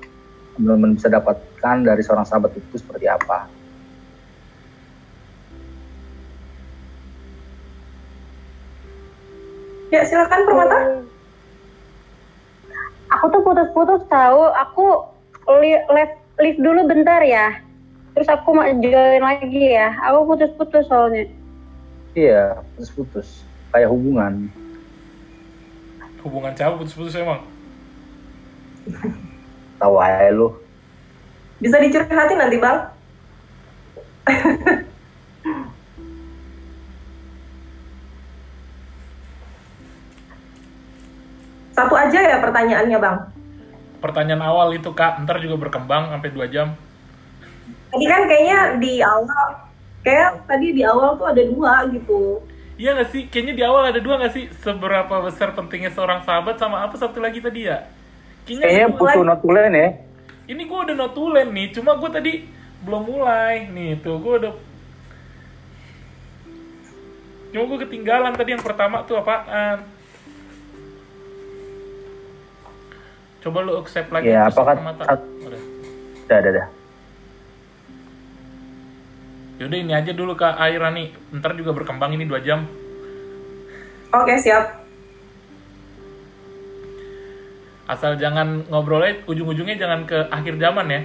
teman-teman 0.54 0.94
bisa 0.94 1.10
dapatkan 1.10 1.76
dari 1.82 2.06
seorang 2.06 2.22
sahabat 2.22 2.54
itu 2.54 2.78
seperti 2.78 3.10
apa 3.10 3.50
Ya, 9.88 10.04
silakan 10.04 10.44
Permata. 10.44 11.00
Aku 13.08 13.24
tuh 13.32 13.40
putus-putus 13.40 14.04
tahu. 14.12 14.52
Aku 14.68 15.00
li 15.64 15.80
live, 15.80 16.14
live 16.44 16.60
dulu 16.60 16.84
bentar 16.84 17.24
ya. 17.24 17.56
Terus 18.12 18.28
aku 18.28 18.52
mau 18.52 18.68
join 18.68 19.24
lagi 19.24 19.72
ya. 19.72 19.96
Aku 20.12 20.28
putus-putus 20.28 20.84
soalnya. 20.92 21.24
iya 22.12 22.60
putus-putus 22.76 23.48
kayak 23.72 23.88
hubungan 23.88 24.52
hubungan 26.28 26.52
siapa 26.52 26.76
putus-putus 26.76 27.16
emang 27.16 27.40
tahu 29.80 29.96
aja 29.98 30.30
lu 30.30 30.48
Bisa 31.58 31.74
dicurhatin 31.82 32.38
nanti, 32.38 32.54
Bang. 32.62 32.78
Satu 41.74 41.94
aja 41.94 42.18
ya 42.18 42.36
pertanyaannya, 42.42 42.98
Bang. 42.98 43.18
pertanyaan 43.98 44.46
awal 44.46 44.70
itu 44.78 44.94
kak 44.94 45.18
ntar 45.26 45.42
juga 45.42 45.58
berkembang 45.58 46.14
sampai 46.14 46.30
dua 46.30 46.46
jam 46.46 46.78
Tadi 47.88 48.04
kan 48.04 48.28
kayaknya 48.28 48.58
di 48.78 49.00
awal, 49.00 49.64
kayak 50.04 50.44
tadi 50.44 50.76
di 50.76 50.84
awal 50.84 51.16
tuh 51.16 51.24
ada 51.32 51.40
dua 51.40 51.88
gitu. 51.88 52.44
Iya 52.78 52.94
gak 52.94 53.10
sih? 53.10 53.26
Kayaknya 53.26 53.54
di 53.54 53.64
awal 53.66 53.90
ada 53.90 53.98
dua 53.98 54.22
gak 54.22 54.32
sih? 54.32 54.46
Seberapa 54.54 55.10
besar 55.20 55.50
pentingnya 55.50 55.90
seorang 55.90 56.22
sahabat 56.22 56.56
sama 56.56 56.86
apa 56.86 56.94
satu 56.94 57.18
lagi 57.18 57.42
tadi 57.42 57.66
ya? 57.66 57.90
kayaknya 58.46 58.86
kedua- 58.88 59.12
butuh 59.12 59.24
notulen 59.26 59.72
ya 59.74 59.88
Ini 60.48 60.62
gue 60.64 60.78
udah 60.80 60.96
notulen 60.96 61.48
nih, 61.52 61.76
cuma 61.76 61.92
gue 61.98 62.08
tadi 62.08 62.32
belum 62.80 63.02
mulai. 63.04 63.68
Nih 63.68 63.98
tuh 64.00 64.16
gue 64.16 64.34
udah... 64.40 64.52
Cuma 67.50 67.62
gue 67.66 67.78
ketinggalan 67.84 68.32
tadi 68.32 68.56
yang 68.56 68.64
pertama 68.64 69.04
tuh 69.04 69.20
apaan? 69.20 69.84
Coba 73.38 73.58
lu 73.60 73.76
accept 73.76 74.08
lagi. 74.08 74.30
Ya, 74.30 74.48
apakah 74.48 74.78
mata. 74.78 75.02
sat- 75.04 75.28
Udah. 75.44 75.62
Dah 79.58 79.66
dah 79.66 79.74
dah 79.74 79.74
Yaudah 79.74 79.78
ini 79.82 79.90
aja 79.90 80.14
dulu 80.14 80.38
Kak 80.38 80.54
Aira 80.54 80.94
nih. 80.94 81.10
Ntar 81.34 81.58
juga 81.58 81.74
berkembang 81.74 82.14
ini 82.14 82.22
dua 82.22 82.38
jam. 82.38 82.62
Oke, 84.14 84.38
siap. 84.38 84.86
Asal 87.90 88.14
jangan 88.20 88.68
ngobrolnya 88.70 89.24
ujung-ujungnya 89.26 89.74
jangan 89.80 90.06
ke 90.06 90.30
akhir 90.30 90.62
zaman 90.62 90.86
ya. 90.86 91.02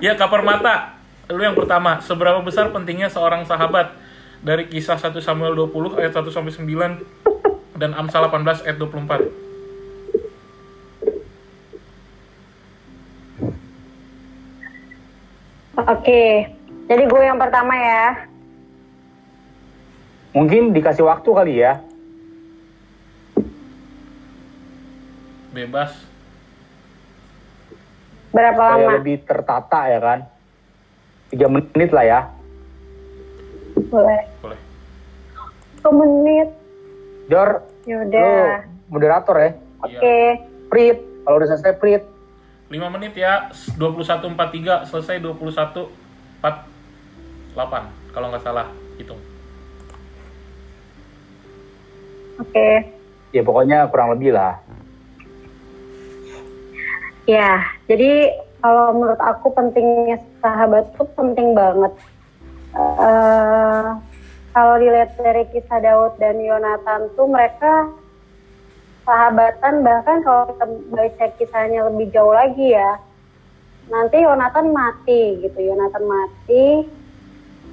ya 0.10 0.12
Kapar 0.16 0.42
Mata, 0.42 0.98
lu 1.28 1.44
yang 1.44 1.54
pertama, 1.54 2.00
seberapa 2.00 2.42
besar 2.42 2.72
pentingnya 2.72 3.12
seorang 3.12 3.44
sahabat 3.46 3.94
dari 4.40 4.66
kisah 4.66 4.96
1 4.96 5.12
Samuel 5.20 5.52
20 5.54 6.00
ayat 6.00 6.16
1 6.16 6.26
sampai 6.32 6.50
9 6.50 7.78
dan 7.78 7.92
Amsal 7.92 8.26
18 8.26 8.64
ayat 8.66 8.76
24. 8.80 9.49
Oke. 15.86 16.22
Jadi 16.86 17.02
gue 17.06 17.22
yang 17.22 17.38
pertama 17.38 17.72
ya. 17.72 18.04
mungkin 20.30 20.70
dikasih 20.70 21.02
waktu 21.02 21.26
kali 21.26 21.54
ya 21.58 21.82
Bebas. 25.50 25.90
Berapa 28.30 28.54
supaya 28.62 28.86
lama? 28.86 28.94
lebih 29.02 29.26
tertata 29.26 29.90
ya 29.90 29.98
kan 29.98 30.18
tiga 31.34 31.50
menit 31.50 31.90
lah 31.90 32.04
ya 32.06 32.20
Boleh. 33.90 34.22
Boleh. 34.38 34.60
Satu 35.82 35.90
menit. 35.98 36.48
Jor 37.26 37.66
lu 37.82 37.90
Yaudah. 37.90 38.62
moderator 38.86 39.34
ya 39.34 39.50
Oke. 39.82 40.18
Prit 40.70 40.98
kalau 41.26 41.42
udah 41.42 41.48
selesai 41.50 41.74
Prit 41.74 42.02
5 42.70 42.94
menit 42.94 43.18
ya, 43.18 43.50
21.43 43.74 44.86
selesai 44.86 45.18
21.48 45.18 45.90
kalau 48.14 48.26
nggak 48.30 48.44
salah 48.46 48.70
hitung. 48.94 49.18
Oke. 52.40 52.88
ya 53.30 53.44
pokoknya 53.44 53.84
kurang 53.92 54.16
lebih 54.16 54.32
lah 54.32 54.56
Ya, 57.28 57.62
jadi 57.86 58.34
kalau 58.58 58.90
menurut 58.96 59.20
aku 59.22 59.54
pentingnya 59.54 60.18
sahabat 60.42 60.90
tuh 60.98 61.06
penting 61.14 61.54
banget. 61.54 61.94
Eh, 62.74 63.88
kalau 64.50 64.74
dilihat 64.82 65.14
dari 65.14 65.46
kisah 65.54 65.78
Daud 65.78 66.18
dan 66.18 66.42
Yonatan 66.42 67.06
tuh 67.14 67.30
mereka 67.30 67.86
sahabatan 69.10 69.82
bahkan 69.82 70.22
kalau 70.22 70.54
kita 70.54 70.66
baca 70.94 71.26
kisahnya 71.34 71.90
lebih 71.90 72.14
jauh 72.14 72.30
lagi 72.30 72.78
ya. 72.78 73.02
Nanti 73.90 74.22
Yonatan 74.22 74.70
mati 74.70 75.42
gitu, 75.42 75.58
Yonatan 75.58 76.06
mati. 76.06 76.86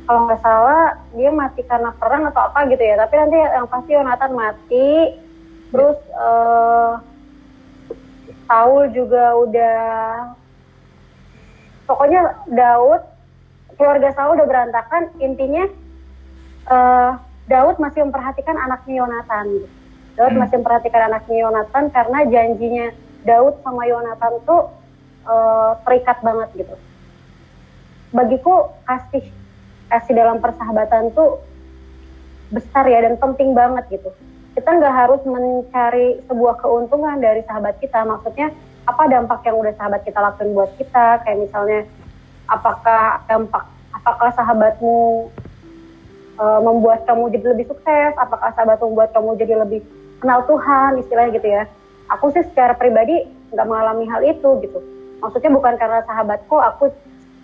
Kalau 0.10 0.26
nggak 0.26 0.42
salah 0.42 0.98
dia 1.14 1.30
mati 1.30 1.62
karena 1.62 1.94
perang 1.94 2.26
atau 2.26 2.50
apa 2.50 2.66
gitu 2.74 2.82
ya. 2.82 2.98
Tapi 2.98 3.14
nanti 3.22 3.38
yang 3.38 3.70
pasti 3.70 3.92
Yonatan 3.94 4.32
mati. 4.34 4.90
Terus 5.70 6.00
Saul 8.48 8.90
juga 8.96 9.36
udah 9.38 9.78
pokoknya 11.86 12.48
Daud 12.50 13.04
keluarga 13.78 14.10
Saul 14.16 14.40
udah 14.40 14.48
berantakan 14.48 15.12
intinya 15.22 15.68
eh, 16.72 17.12
Daud 17.52 17.78
masih 17.78 18.08
memperhatikan 18.08 18.58
anaknya 18.58 19.06
Yonatan 19.06 19.46
gitu. 19.54 19.77
Daud 20.18 20.34
Hmm. 20.34 20.42
masih 20.42 20.58
memperhatikan 20.60 21.14
anaknya 21.14 21.38
Yonatan 21.46 21.84
karena 21.94 22.20
janjinya 22.26 22.88
Daud 23.22 23.62
sama 23.62 23.86
Yonatan 23.86 24.34
tuh 24.50 24.74
eh, 25.28 25.72
terikat 25.86 26.18
banget 26.26 26.50
gitu. 26.58 26.76
Bagiku 28.16 28.74
kasih 28.88 29.30
kasih 29.88 30.14
dalam 30.18 30.42
persahabatan 30.42 31.12
tuh 31.14 31.40
besar 32.50 32.88
ya 32.88 33.04
dan 33.04 33.20
penting 33.20 33.52
banget 33.54 34.00
gitu. 34.00 34.10
Kita 34.56 34.74
nggak 34.74 34.96
harus 34.96 35.22
mencari 35.28 36.18
sebuah 36.26 36.64
keuntungan 36.66 37.22
dari 37.22 37.46
sahabat 37.46 37.78
kita. 37.78 38.02
Maksudnya 38.08 38.50
apa 38.88 39.04
dampak 39.12 39.44
yang 39.46 39.60
udah 39.60 39.76
sahabat 39.76 40.02
kita 40.08 40.18
lakuin 40.18 40.56
buat 40.58 40.72
kita? 40.80 41.22
Kayak 41.28 41.40
misalnya 41.46 41.80
apakah 42.48 43.22
dampak 43.28 43.64
apakah 43.94 44.32
sahabatmu 44.34 45.30
eh, 46.40 46.60
membuat 46.64 47.04
kamu 47.06 47.36
jadi 47.36 47.46
lebih 47.54 47.70
sukses? 47.70 48.16
Apakah 48.18 48.56
sahabatmu 48.56 48.96
membuat 48.96 49.12
kamu 49.12 49.36
jadi 49.38 49.56
lebih 49.62 49.84
kenal 50.22 50.46
Tuhan 50.46 51.02
istilahnya 51.02 51.32
gitu 51.38 51.48
ya. 51.48 51.64
Aku 52.08 52.32
sih 52.32 52.44
secara 52.48 52.74
pribadi 52.74 53.28
nggak 53.52 53.68
mengalami 53.68 54.06
hal 54.08 54.22
itu 54.24 54.50
gitu. 54.64 54.80
Maksudnya 55.20 55.52
bukan 55.52 55.74
karena 55.76 56.04
sahabatku 56.06 56.56
aku 56.56 56.92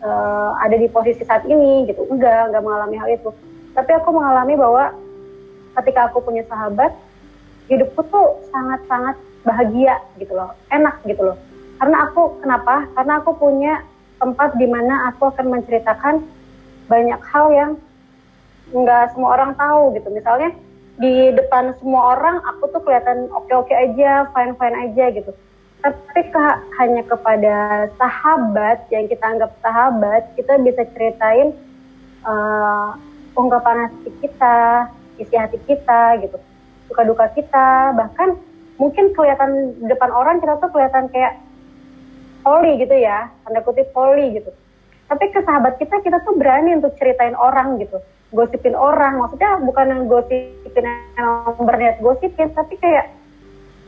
eh, 0.04 0.50
ada 0.62 0.76
di 0.76 0.88
posisi 0.90 1.24
saat 1.26 1.44
ini 1.46 1.90
gitu. 1.90 2.08
Enggak 2.08 2.52
enggak 2.52 2.64
mengalami 2.64 2.96
hal 3.00 3.10
itu. 3.12 3.30
Tapi 3.74 3.92
aku 3.98 4.10
mengalami 4.14 4.54
bahwa 4.54 4.94
ketika 5.82 6.12
aku 6.12 6.22
punya 6.22 6.46
sahabat 6.46 6.94
hidupku 7.68 8.06
tuh 8.12 8.38
sangat-sangat 8.54 9.18
bahagia 9.44 10.00
gitu 10.22 10.34
loh. 10.38 10.54
Enak 10.70 11.02
gitu 11.08 11.34
loh. 11.34 11.38
Karena 11.82 12.08
aku 12.08 12.40
kenapa? 12.40 12.88
Karena 12.96 13.14
aku 13.20 13.32
punya 13.36 13.74
tempat 14.22 14.56
di 14.56 14.68
mana 14.70 15.12
aku 15.12 15.34
akan 15.34 15.52
menceritakan 15.52 16.24
banyak 16.88 17.22
hal 17.28 17.46
yang 17.52 17.72
nggak 18.72 19.12
semua 19.12 19.36
orang 19.36 19.52
tahu 19.58 19.92
gitu. 19.98 20.08
Misalnya 20.14 20.56
di 21.02 21.34
depan 21.34 21.74
semua 21.82 22.18
orang 22.18 22.38
aku 22.46 22.70
tuh 22.70 22.82
kelihatan 22.86 23.26
oke-oke 23.34 23.74
aja 23.74 24.30
fine-fine 24.34 24.78
aja 24.90 25.06
gitu. 25.14 25.32
Tapi 25.84 26.22
ke- 26.32 26.60
hanya 26.80 27.04
kepada 27.04 27.56
sahabat 28.00 28.88
yang 28.94 29.10
kita 29.10 29.26
anggap 29.26 29.52
sahabat 29.60 30.32
kita 30.38 30.62
bisa 30.62 30.86
ceritain 30.94 31.52
eh, 32.24 32.90
ungkapan 33.34 33.90
hati 33.90 34.10
kita 34.22 34.88
isi 35.18 35.36
hati 35.36 35.58
kita 35.66 36.22
gitu. 36.22 36.38
Suka 36.88 37.02
duka 37.04 37.26
kita 37.34 37.98
bahkan 37.98 38.38
mungkin 38.78 39.14
kelihatan 39.14 39.78
di 39.82 39.86
depan 39.90 40.10
orang 40.14 40.42
kita 40.42 40.62
tuh 40.62 40.70
kelihatan 40.70 41.10
kayak 41.10 41.42
poli 42.44 42.76
gitu 42.78 42.94
ya 42.94 43.32
tanda 43.48 43.64
kutip 43.64 43.90
poli 43.96 44.36
gitu 44.38 44.52
tapi 45.14 45.30
ke 45.30 45.46
sahabat 45.46 45.78
kita 45.78 46.02
kita 46.02 46.26
tuh 46.26 46.34
berani 46.34 46.74
untuk 46.74 46.98
ceritain 46.98 47.38
orang 47.38 47.78
gitu. 47.78 48.02
Gosipin 48.34 48.74
orang 48.74 49.22
maksudnya 49.22 49.62
bukan 49.62 49.94
yang 49.94 50.10
gosipin 50.10 50.90
yang 50.90 51.54
berniat 51.62 52.02
gosipin 52.02 52.50
tapi 52.58 52.82
kayak 52.82 53.14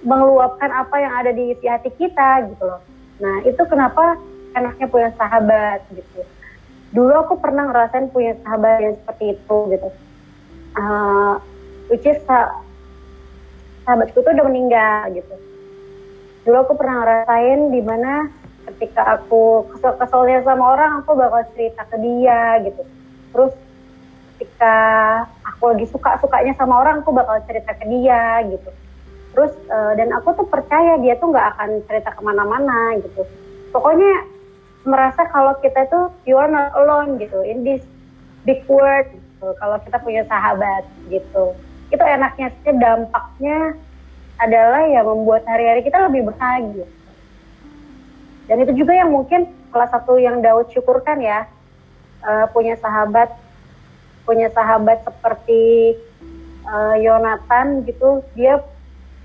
mengeluapkan 0.06 0.70
apa 0.70 1.02
yang 1.02 1.18
ada 1.18 1.34
di 1.34 1.58
isi 1.58 1.66
hati 1.66 1.90
kita 1.98 2.46
gitu 2.54 2.62
loh. 2.62 2.78
Nah 3.18 3.42
itu 3.42 3.58
kenapa 3.66 4.22
enaknya 4.54 4.86
punya 4.86 5.10
sahabat 5.18 5.82
gitu. 5.98 6.22
Dulu 6.94 7.26
aku 7.26 7.42
pernah 7.42 7.74
ngerasain 7.74 8.14
punya 8.14 8.38
sahabat 8.46 8.86
yang 8.86 8.94
seperti 9.02 9.34
itu 9.34 9.58
gitu. 9.74 9.90
Uh, 10.78 11.42
which 11.90 12.06
sahabatku 12.06 12.62
tuh 14.22 14.30
udah 14.30 14.46
meninggal 14.46 15.10
gitu. 15.10 15.34
Dulu 16.46 16.70
aku 16.70 16.78
pernah 16.78 17.02
ngerasain 17.02 17.74
di 17.74 17.82
mana 17.82 18.30
ketika 18.74 19.20
aku 19.20 19.70
kesel 19.74 19.94
keselnya 20.02 20.42
sama 20.42 20.74
orang 20.74 20.92
aku 21.02 21.14
bakal 21.14 21.42
cerita 21.54 21.86
ke 21.86 21.98
dia 22.02 22.60
gitu. 22.66 22.82
Terus 23.32 23.54
ketika 24.36 24.76
aku 25.46 25.64
lagi 25.72 25.86
suka 25.90 26.20
sukanya 26.20 26.54
sama 26.58 26.82
orang 26.82 27.06
aku 27.06 27.14
bakal 27.14 27.38
cerita 27.46 27.72
ke 27.78 27.86
dia 27.88 28.42
gitu. 28.50 28.70
Terus 29.36 29.54
uh, 29.70 29.94
dan 29.96 30.10
aku 30.16 30.34
tuh 30.36 30.48
percaya 30.48 30.98
dia 31.00 31.16
tuh 31.20 31.30
nggak 31.32 31.48
akan 31.56 31.70
cerita 31.86 32.10
ke 32.12 32.22
mana-mana 32.26 32.98
gitu. 33.00 33.24
Pokoknya 33.70 34.28
merasa 34.86 35.28
kalau 35.30 35.58
kita 35.62 35.86
itu 35.86 36.02
you 36.30 36.36
are 36.38 36.50
not 36.50 36.74
alone 36.78 37.18
gitu 37.22 37.42
in 37.46 37.62
this 37.62 37.84
big 38.44 38.66
world 38.66 39.08
gitu. 39.12 39.48
Kalau 39.62 39.78
kita 39.84 39.98
punya 40.02 40.24
sahabat 40.26 40.84
gitu. 41.08 41.54
Itu 41.94 42.02
enaknya 42.02 42.50
dampaknya 42.66 43.78
adalah 44.36 44.84
ya 44.92 45.00
membuat 45.06 45.48
hari-hari 45.48 45.80
kita 45.88 46.12
lebih 46.12 46.28
bahagia 46.28 46.84
dan 48.46 48.58
itu 48.62 48.86
juga 48.86 48.94
yang 48.94 49.10
mungkin 49.10 49.50
salah 49.74 49.90
satu 49.90 50.22
yang 50.22 50.40
Daud 50.42 50.70
syukurkan 50.70 51.22
ya. 51.22 51.50
Uh, 52.26 52.50
punya 52.50 52.74
sahabat 52.82 53.30
punya 54.26 54.50
sahabat 54.50 55.06
seperti 55.06 55.94
uh, 56.66 56.98
Yonatan 56.98 57.86
gitu 57.86 58.26
dia 58.34 58.58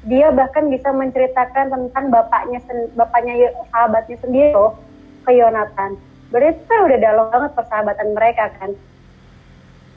dia 0.05 0.29
bahkan 0.33 0.69
bisa 0.69 0.93
menceritakan 0.93 1.73
tentang 1.73 2.13
bapaknya 2.13 2.61
bapaknya 2.93 3.53
sahabatnya 3.73 4.17
sendiri 4.21 4.53
loh 4.53 4.77
ke 5.25 5.33
Yonatan. 5.33 5.97
Berarti 6.29 6.61
itu 6.61 6.65
kan 6.69 6.81
udah 6.89 6.99
dalam 7.01 7.27
banget 7.33 7.51
persahabatan 7.57 8.09
mereka 8.13 8.45
kan. 8.61 8.71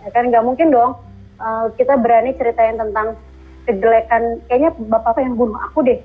Ya 0.03 0.09
kan 0.11 0.23
nggak 0.31 0.43
mungkin 0.43 0.71
dong 0.71 0.99
uh, 1.39 1.71
kita 1.75 1.99
berani 1.99 2.35
ceritain 2.35 2.75
tentang 2.79 3.15
kejelekan 3.63 4.43
kayaknya 4.47 4.75
bapak 4.91 5.15
apa 5.15 5.19
yang 5.23 5.35
bunuh 5.39 5.55
aku 5.71 5.87
deh 5.87 5.99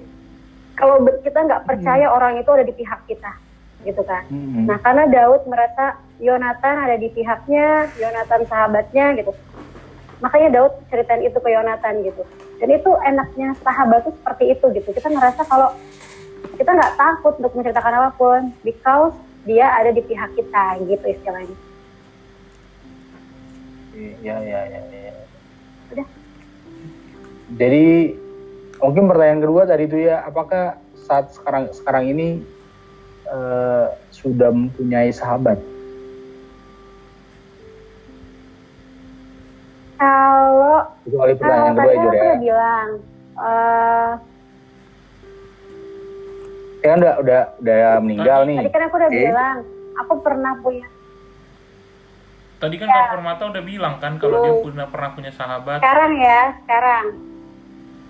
kalau 0.78 1.02
kita 1.26 1.38
nggak 1.42 1.66
percaya 1.66 2.06
hmm. 2.06 2.16
orang 2.16 2.32
itu 2.38 2.50
ada 2.54 2.62
di 2.62 2.74
pihak 2.78 3.00
kita 3.10 3.32
gitu 3.82 4.02
kan. 4.06 4.22
Hmm. 4.30 4.70
Nah 4.70 4.78
karena 4.78 5.10
Daud 5.10 5.42
merasa 5.50 5.98
Yonatan 6.22 6.74
ada 6.86 6.96
di 6.98 7.10
pihaknya, 7.10 7.90
Yonatan 7.98 8.46
sahabatnya 8.46 9.18
gitu. 9.18 9.34
Makanya 10.22 10.48
Daud 10.54 10.72
ceritain 10.90 11.22
itu 11.26 11.38
ke 11.38 11.48
Yonatan 11.50 12.06
gitu. 12.06 12.22
Dan 12.58 12.68
itu 12.74 12.90
enaknya 13.06 13.54
sahabat 13.62 14.06
itu 14.06 14.10
seperti 14.18 14.44
itu 14.54 14.66
gitu. 14.74 14.88
Kita 14.94 15.10
ngerasa 15.10 15.46
kalau 15.46 15.74
kita 16.58 16.70
nggak 16.74 16.94
takut 16.98 17.34
untuk 17.38 17.54
menceritakan 17.54 17.94
apa 18.02 18.10
pun, 18.18 18.50
because 18.66 19.14
dia 19.46 19.70
ada 19.70 19.94
di 19.94 20.02
pihak 20.02 20.34
kita 20.34 20.82
gitu 20.82 21.06
istilahnya. 21.06 21.56
Iya, 23.94 24.36
iya, 24.42 24.60
iya. 24.66 24.80
Ya. 24.90 25.14
Udah. 25.94 26.06
Jadi 27.58 27.86
mungkin 28.78 29.10
pertanyaan 29.10 29.42
kedua 29.42 29.62
tadi 29.66 29.84
itu 29.86 29.98
ya, 30.06 30.22
apakah 30.26 30.78
saat 30.94 31.34
sekarang 31.34 31.70
sekarang 31.74 32.04
ini 32.10 32.42
uh, 33.30 33.90
sudah 34.14 34.50
mempunyai 34.54 35.10
sahabat? 35.10 35.58
Kalau 39.98 40.94
itu 41.02 41.16
kali 41.18 41.34
pertanyaan 41.34 41.74
kedua 41.74 41.90
ya, 41.90 41.98
ya. 41.98 42.06
Aku 42.06 42.38
bilang, 42.38 42.88
uh, 43.34 44.10
ya 46.78 46.86
kan 46.86 46.98
udah 47.02 47.14
udah 47.18 47.40
udah 47.58 47.80
meninggal 47.98 48.40
nih. 48.46 48.58
Tadi 48.62 48.70
kan 48.70 48.82
aku 48.86 48.94
udah 48.94 49.10
okay. 49.10 49.22
bilang, 49.26 49.56
aku 49.98 50.12
pernah 50.22 50.52
punya. 50.62 50.86
Tadi 52.58 52.74
kan 52.78 52.86
ya. 52.90 52.94
Kak 52.94 53.10
Permata 53.14 53.42
udah 53.50 53.62
bilang 53.62 53.94
kan 53.98 54.12
kalau 54.22 54.36
dia 54.42 54.54
punya 54.62 54.86
pernah 54.86 55.10
punya 55.14 55.30
sahabat. 55.34 55.78
Sekarang 55.82 56.12
ya, 56.18 56.40
sekarang. 56.62 57.04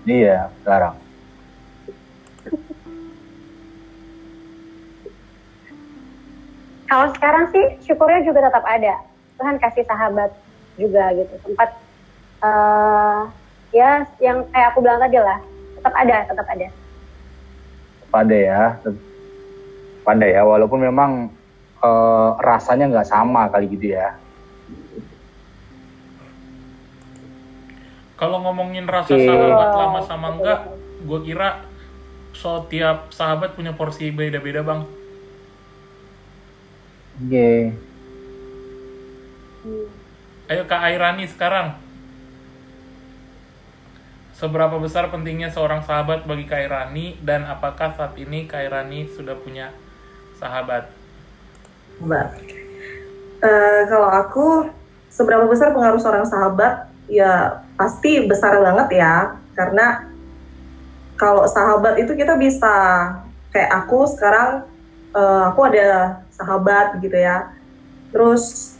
Iya, 0.09 0.49
sekarang. 0.65 0.95
kalau 6.89 7.05
sekarang 7.13 7.45
sih 7.53 7.65
syukurnya 7.85 8.25
juga 8.25 8.49
tetap 8.49 8.65
ada. 8.65 8.97
Tuhan 9.37 9.61
kasih 9.61 9.85
sahabat 9.85 10.33
juga 10.81 11.13
gitu. 11.13 11.33
Tempat 11.45 11.69
uh, 12.41 13.29
ya 13.69 14.09
yang 14.17 14.41
kayak 14.49 14.73
aku 14.73 14.81
bilang 14.81 14.97
tadi 14.97 15.21
lah 15.21 15.37
tetap 15.77 15.93
ada 15.93 16.17
tetap 16.25 16.47
ada. 16.49 16.67
Tetap 18.01 18.13
ada 18.25 18.37
ya 18.41 18.61
tetap 18.81 20.07
ada 20.09 20.25
ya. 20.25 20.41
Walaupun 20.41 20.81
memang 20.81 21.29
uh, 21.85 22.33
rasanya 22.41 22.89
nggak 22.89 23.05
sama 23.13 23.45
kali 23.53 23.69
gitu 23.69 23.93
ya 23.93 24.17
kalau 28.19 28.43
ngomongin 28.43 28.83
rasa 28.83 29.15
okay. 29.15 29.23
sahabat 29.23 29.69
lama 29.71 29.99
sama 30.03 30.27
enggak 30.35 30.59
gue 31.07 31.19
kira 31.23 31.63
so 32.35 32.67
tiap 32.67 33.15
sahabat 33.15 33.55
punya 33.55 33.71
porsi 33.71 34.11
beda-beda 34.11 34.59
bang 34.59 34.83
Oke. 37.19 37.75
Ayo 40.47 40.63
Kak 40.71 40.81
Airani 40.87 41.27
sekarang. 41.27 41.75
Seberapa 44.31 44.79
besar 44.79 45.11
pentingnya 45.11 45.51
seorang 45.51 45.83
sahabat 45.83 46.23
bagi 46.23 46.47
Kak 46.47 46.63
Airani 46.63 47.19
dan 47.19 47.43
apakah 47.43 47.91
saat 47.91 48.15
ini 48.15 48.47
Kak 48.47 48.63
Airani 48.63 49.11
sudah 49.11 49.35
punya 49.35 49.75
sahabat? 50.39 50.87
Mbak, 51.99 52.27
uh, 53.43 53.81
kalau 53.91 54.09
aku 54.15 54.47
seberapa 55.11 55.43
besar 55.51 55.75
pengaruh 55.75 55.99
seorang 55.99 56.23
sahabat? 56.23 56.87
Ya 57.11 57.67
pasti 57.79 58.27
besar 58.27 58.59
banget 58.59 58.99
ya, 58.99 59.39
karena 59.55 60.11
kalau 61.15 61.47
sahabat 61.47 61.95
itu 61.95 62.11
kita 62.11 62.35
bisa 62.35 62.75
kayak 63.55 63.71
aku 63.71 64.03
sekarang, 64.11 64.67
uh, 65.15 65.47
aku 65.47 65.71
ada 65.71 66.19
sahabat 66.35 66.99
gitu 66.99 67.15
ya. 67.15 67.55
Terus 68.11 68.75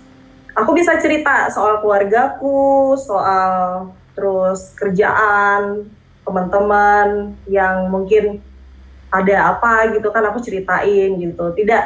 aku 0.51 0.75
bisa 0.75 0.99
cerita 0.99 1.47
soal 1.51 1.79
keluargaku, 1.79 2.99
soal 2.99 3.87
terus 4.15 4.75
kerjaan, 4.75 5.87
teman-teman 6.27 7.39
yang 7.47 7.87
mungkin 7.87 8.43
ada 9.09 9.55
apa 9.55 9.95
gitu 9.95 10.11
kan 10.11 10.27
aku 10.27 10.43
ceritain 10.43 11.15
gitu. 11.19 11.45
Tidak 11.55 11.83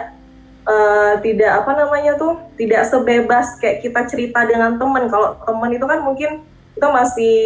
uh, 0.66 1.14
tidak 1.22 1.52
apa 1.64 1.72
namanya 1.78 2.18
tuh 2.18 2.42
tidak 2.58 2.90
sebebas 2.90 3.58
kayak 3.62 3.86
kita 3.86 4.02
cerita 4.10 4.46
dengan 4.46 4.82
teman. 4.82 5.10
Kalau 5.10 5.38
teman 5.46 5.72
itu 5.74 5.86
kan 5.86 6.02
mungkin 6.02 6.46
kita 6.74 6.88
masih 6.90 7.38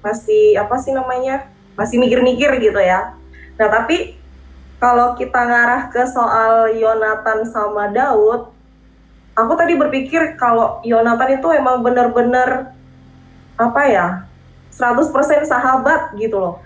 masih 0.00 0.56
apa 0.56 0.76
sih 0.80 0.92
namanya 0.92 1.48
masih 1.76 2.00
mikir-mikir 2.00 2.60
gitu 2.60 2.80
ya. 2.80 3.16
Nah 3.60 3.68
tapi 3.68 4.16
kalau 4.80 5.12
kita 5.12 5.36
ngarah 5.36 5.92
ke 5.92 6.02
soal 6.08 6.72
Yonatan 6.72 7.44
sama 7.52 7.92
Daud, 7.92 8.48
aku 9.36 9.52
tadi 9.52 9.76
berpikir 9.76 10.40
kalau 10.40 10.80
Yonatan 10.80 11.36
itu 11.36 11.48
emang 11.52 11.84
bener-bener 11.84 12.72
apa 13.60 13.82
ya, 13.84 14.06
100% 14.72 15.12
sahabat 15.44 16.16
gitu 16.16 16.40
loh. 16.40 16.56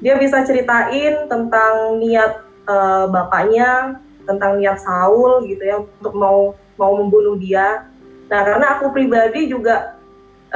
Dia 0.00 0.16
bisa 0.16 0.40
ceritain 0.48 1.28
tentang 1.28 2.00
niat 2.00 2.40
uh, 2.64 3.04
bapaknya, 3.12 4.00
tentang 4.24 4.56
niat 4.56 4.80
Saul 4.80 5.44
gitu 5.44 5.60
ya 5.60 5.84
untuk 5.84 6.16
mau 6.16 6.56
mau 6.80 6.96
membunuh 6.96 7.36
dia. 7.36 7.84
Nah 8.32 8.40
karena 8.40 8.80
aku 8.80 8.88
pribadi 8.96 9.52
juga 9.52 10.00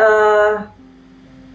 uh, 0.01 0.73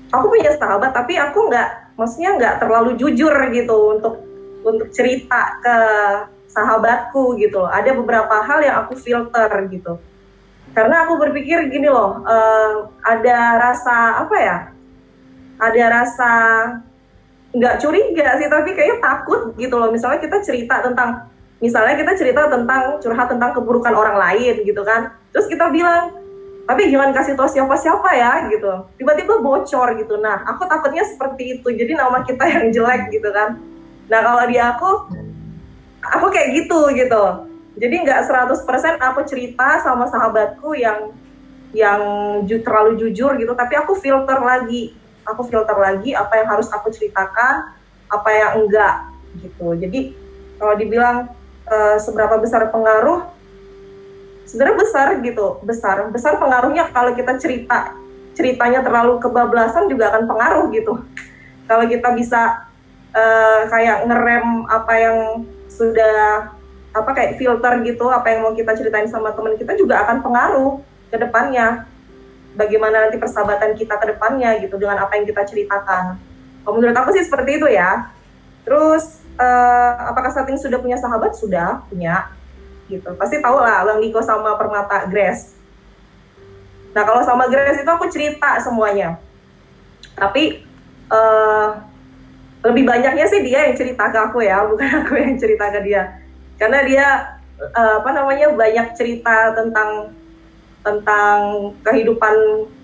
aku 0.09 0.25
punya 0.29 0.51
sahabat 0.57 0.91
tapi 0.93 1.17
aku 1.17 1.49
nggak, 1.49 1.97
maksudnya 1.97 2.37
nggak 2.37 2.55
terlalu 2.61 2.97
jujur 2.97 3.33
gitu 3.53 3.97
untuk 3.97 4.25
untuk 4.65 4.91
cerita 4.91 5.61
ke 5.63 5.77
sahabatku 6.49 7.37
gitu 7.37 7.63
loh. 7.63 7.71
Ada 7.71 7.95
beberapa 7.95 8.41
hal 8.43 8.59
yang 8.65 8.75
aku 8.85 8.97
filter 8.97 9.49
gitu. 9.69 10.01
Karena 10.73 11.05
aku 11.05 11.17
berpikir 11.17 11.69
gini 11.69 11.89
loh, 11.89 12.21
uh, 12.25 12.89
ada 13.05 13.57
rasa 13.57 14.25
apa 14.25 14.35
ya? 14.37 14.57
Ada 15.59 15.83
rasa 15.89 16.31
nggak 17.49 17.81
curiga 17.81 18.37
sih, 18.37 18.47
tapi 18.47 18.77
kayaknya 18.77 18.97
takut 19.01 19.57
gitu 19.57 19.75
loh. 19.77 19.89
Misalnya 19.89 20.21
kita 20.21 20.37
cerita 20.45 20.85
tentang, 20.85 21.25
misalnya 21.57 21.97
kita 21.97 22.13
cerita 22.13 22.45
tentang 22.47 23.01
curhat 23.01 23.27
tentang 23.33 23.51
keburukan 23.57 23.93
orang 23.97 24.17
lain 24.17 24.61
gitu 24.61 24.81
kan. 24.85 25.13
Terus 25.33 25.49
kita 25.49 25.73
bilang, 25.73 26.18
tapi 26.69 26.93
jangan 26.93 27.09
kasih 27.17 27.33
tahu 27.33 27.49
siapa-siapa 27.49 28.09
ya 28.13 28.45
gitu. 28.53 28.85
Tiba-tiba 29.01 29.41
bocor 29.41 29.97
gitu. 29.97 30.21
Nah 30.21 30.45
aku 30.45 30.69
takutnya 30.69 31.01
seperti 31.01 31.57
itu. 31.57 31.65
Jadi 31.73 31.97
nama 31.97 32.21
kita 32.21 32.45
yang 32.45 32.69
jelek 32.69 33.09
gitu 33.09 33.25
kan. 33.33 33.57
Nah 34.05 34.19
kalau 34.21 34.45
di 34.45 34.61
aku 34.61 34.89
aku 35.97 36.25
kayak 36.29 36.53
gitu 36.61 36.93
gitu. 36.93 37.49
Jadi 37.73 37.95
nggak 38.05 38.21
100% 38.21 39.01
aku 39.01 39.19
cerita 39.25 39.81
sama 39.81 40.05
sahabatku 40.13 40.77
yang 40.77 41.09
yang 41.73 42.01
ju 42.45 42.61
terlalu 42.61 43.01
jujur 43.01 43.33
gitu. 43.41 43.57
Tapi 43.57 43.73
aku 43.73 43.97
filter 43.97 44.37
lagi. 44.37 44.93
Aku 45.25 45.49
filter 45.49 45.73
lagi 45.73 46.13
apa 46.13 46.37
yang 46.37 46.53
harus 46.53 46.69
aku 46.69 46.93
ceritakan 46.93 47.73
apa 48.13 48.29
yang 48.29 48.51
enggak 48.61 49.09
gitu. 49.41 49.73
Jadi 49.73 50.13
kalau 50.61 50.77
dibilang 50.77 51.33
uh, 51.65 51.97
seberapa 51.97 52.37
besar 52.37 52.69
pengaruh 52.69 53.38
sebenarnya 54.49 54.77
besar 54.81 55.07
gitu 55.21 55.61
besar. 55.61 56.01
Besar 56.09 56.41
pengaruhnya 56.41 56.89
kalau 56.89 57.13
kita 57.13 57.37
cerita 57.37 57.93
ceritanya 58.33 58.81
terlalu 58.81 59.21
kebablasan 59.21 59.85
juga 59.85 60.09
akan 60.09 60.25
pengaruh 60.25 60.65
gitu. 60.73 60.93
Kalau 61.69 61.85
kita 61.85 62.09
bisa 62.17 62.65
uh, 63.13 63.61
kayak 63.69 64.09
ngerem 64.09 64.65
apa 64.65 64.93
yang 64.97 65.17
sudah 65.69 66.49
apa 66.89 67.11
kayak 67.13 67.37
filter 67.37 67.85
gitu 67.85 68.09
apa 68.09 68.33
yang 68.33 68.41
mau 68.41 68.57
kita 68.57 68.73
ceritain 68.73 69.05
sama 69.05 69.29
teman 69.37 69.53
kita 69.53 69.77
juga 69.77 70.01
akan 70.07 70.25
pengaruh 70.25 70.81
ke 71.13 71.17
depannya. 71.21 71.85
Bagaimana 72.57 73.07
nanti 73.07 73.21
persahabatan 73.21 73.77
kita 73.77 74.01
ke 74.01 74.17
depannya 74.17 74.57
gitu 74.65 74.81
dengan 74.81 75.05
apa 75.05 75.13
yang 75.21 75.29
kita 75.29 75.45
ceritakan. 75.45 76.17
Kalau 76.65 76.73
menurut 76.73 76.97
aku 76.97 77.13
sih 77.13 77.21
seperti 77.21 77.61
itu 77.61 77.69
ya. 77.69 78.09
Terus 78.65 79.21
uh, 79.37 80.09
apakah 80.09 80.33
saat 80.33 80.49
ini 80.49 80.57
sudah 80.57 80.81
punya 80.81 80.97
sahabat? 80.97 81.37
Sudah 81.37 81.85
punya 81.87 82.38
gitu. 82.89 83.13
Pasti 83.15 83.37
tahu 83.39 83.61
lah 83.61 83.85
Bang 83.85 84.01
Niko 84.01 84.19
sama 84.19 84.57
Permata 84.57 85.05
Grace. 85.05 85.55
Nah 86.91 87.05
kalau 87.05 87.21
sama 87.21 87.45
Grace 87.47 87.79
itu 87.79 87.89
aku 87.89 88.09
cerita 88.09 88.57
semuanya. 88.59 89.21
Tapi 90.17 90.65
uh, 91.13 91.79
lebih 92.65 92.83
banyaknya 92.83 93.25
sih 93.29 93.39
dia 93.45 93.69
yang 93.69 93.75
cerita 93.77 94.11
ke 94.11 94.17
aku 94.19 94.43
ya, 94.43 94.65
bukan 94.67 94.89
aku 95.05 95.13
yang 95.15 95.37
cerita 95.37 95.69
ke 95.71 95.79
dia. 95.85 96.19
Karena 96.59 96.83
dia 96.83 97.07
uh, 97.77 98.03
apa 98.03 98.09
namanya 98.11 98.51
banyak 98.51 98.97
cerita 98.97 99.55
tentang 99.55 100.17
tentang 100.83 101.37
kehidupan 101.85 102.35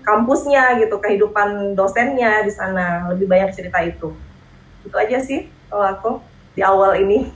kampusnya 0.06 0.78
gitu, 0.80 0.96
kehidupan 1.02 1.74
dosennya 1.74 2.46
di 2.46 2.52
sana. 2.54 3.10
Lebih 3.12 3.26
banyak 3.26 3.50
cerita 3.52 3.82
itu. 3.82 4.14
Itu 4.86 4.96
aja 4.96 5.18
sih 5.20 5.50
kalau 5.68 5.86
aku 5.90 6.10
di 6.54 6.62
awal 6.64 6.96
ini. 7.02 7.28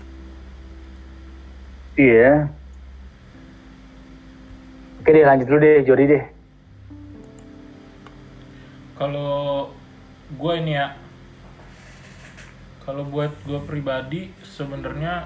Iya, 1.98 2.48
Oke 5.00 5.16
deh 5.16 5.24
lanjut 5.24 5.48
dulu 5.48 5.64
deh 5.64 5.80
Jody 5.80 6.04
deh. 6.12 6.24
Kalau 9.00 9.72
gue 10.36 10.52
ini 10.60 10.76
ya, 10.76 10.92
kalau 12.84 13.08
buat 13.08 13.32
gue 13.48 13.56
pribadi 13.64 14.28
sebenarnya 14.44 15.24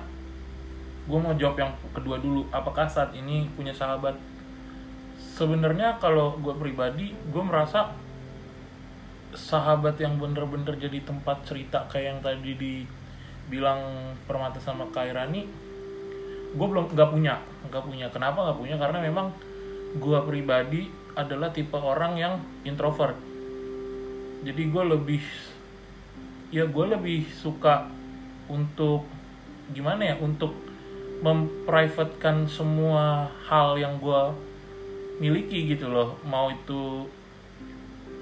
gue 1.10 1.18
mau 1.18 1.34
jawab 1.34 1.58
yang 1.58 1.74
kedua 1.90 2.22
dulu. 2.22 2.46
Apakah 2.54 2.86
saat 2.86 3.18
ini 3.18 3.50
punya 3.58 3.74
sahabat? 3.74 4.14
Sebenarnya 5.18 5.98
kalau 5.98 6.38
gue 6.38 6.54
pribadi, 6.54 7.10
gue 7.10 7.42
merasa 7.42 7.90
sahabat 9.34 9.98
yang 9.98 10.22
bener-bener 10.22 10.78
jadi 10.78 11.02
tempat 11.02 11.42
cerita 11.50 11.82
kayak 11.90 12.06
yang 12.06 12.20
tadi 12.22 12.54
dibilang 12.54 14.14
permata 14.30 14.62
sama 14.62 14.86
Kairani, 14.94 15.50
gue 16.54 16.66
belum 16.70 16.94
nggak 16.94 17.10
punya, 17.10 17.42
nggak 17.66 17.82
punya. 17.82 18.06
Kenapa 18.14 18.38
nggak 18.46 18.58
punya? 18.62 18.78
Karena 18.78 19.02
memang 19.02 19.34
gue 19.94 20.18
pribadi 20.26 20.90
adalah 21.14 21.54
tipe 21.54 21.78
orang 21.78 22.18
yang 22.18 22.34
introvert. 22.66 23.14
Jadi 24.42 24.62
gue 24.68 24.84
lebih 24.84 25.22
ya 26.50 26.66
gue 26.66 26.86
lebih 26.86 27.26
suka 27.30 27.88
untuk 28.50 29.06
gimana 29.72 30.14
ya 30.14 30.16
untuk 30.20 30.52
memprivatekan 31.24 32.44
semua 32.44 33.32
hal 33.48 33.78
yang 33.80 33.96
gue 34.02 34.22
miliki 35.22 35.70
gitu 35.70 35.88
loh. 35.88 36.18
Mau 36.26 36.50
itu 36.50 37.08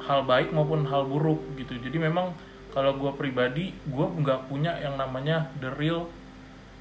hal 0.05 0.29
baik 0.29 0.53
maupun 0.53 0.85
hal 0.87 1.09
buruk 1.09 1.41
gitu. 1.57 1.81
Jadi 1.81 1.99
memang 1.99 2.37
kalau 2.71 2.95
gue 2.97 3.13
pribadi 3.17 3.73
gue 3.89 4.07
nggak 4.07 4.47
punya 4.49 4.77
yang 4.79 5.01
namanya 5.01 5.49
the 5.59 5.73
real 5.75 6.09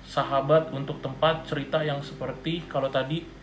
sahabat 0.05 0.69
untuk 0.73 0.99
tempat 0.99 1.45
cerita 1.47 1.81
yang 1.81 2.01
seperti 2.01 2.65
kalau 2.65 2.89
tadi 2.89 3.40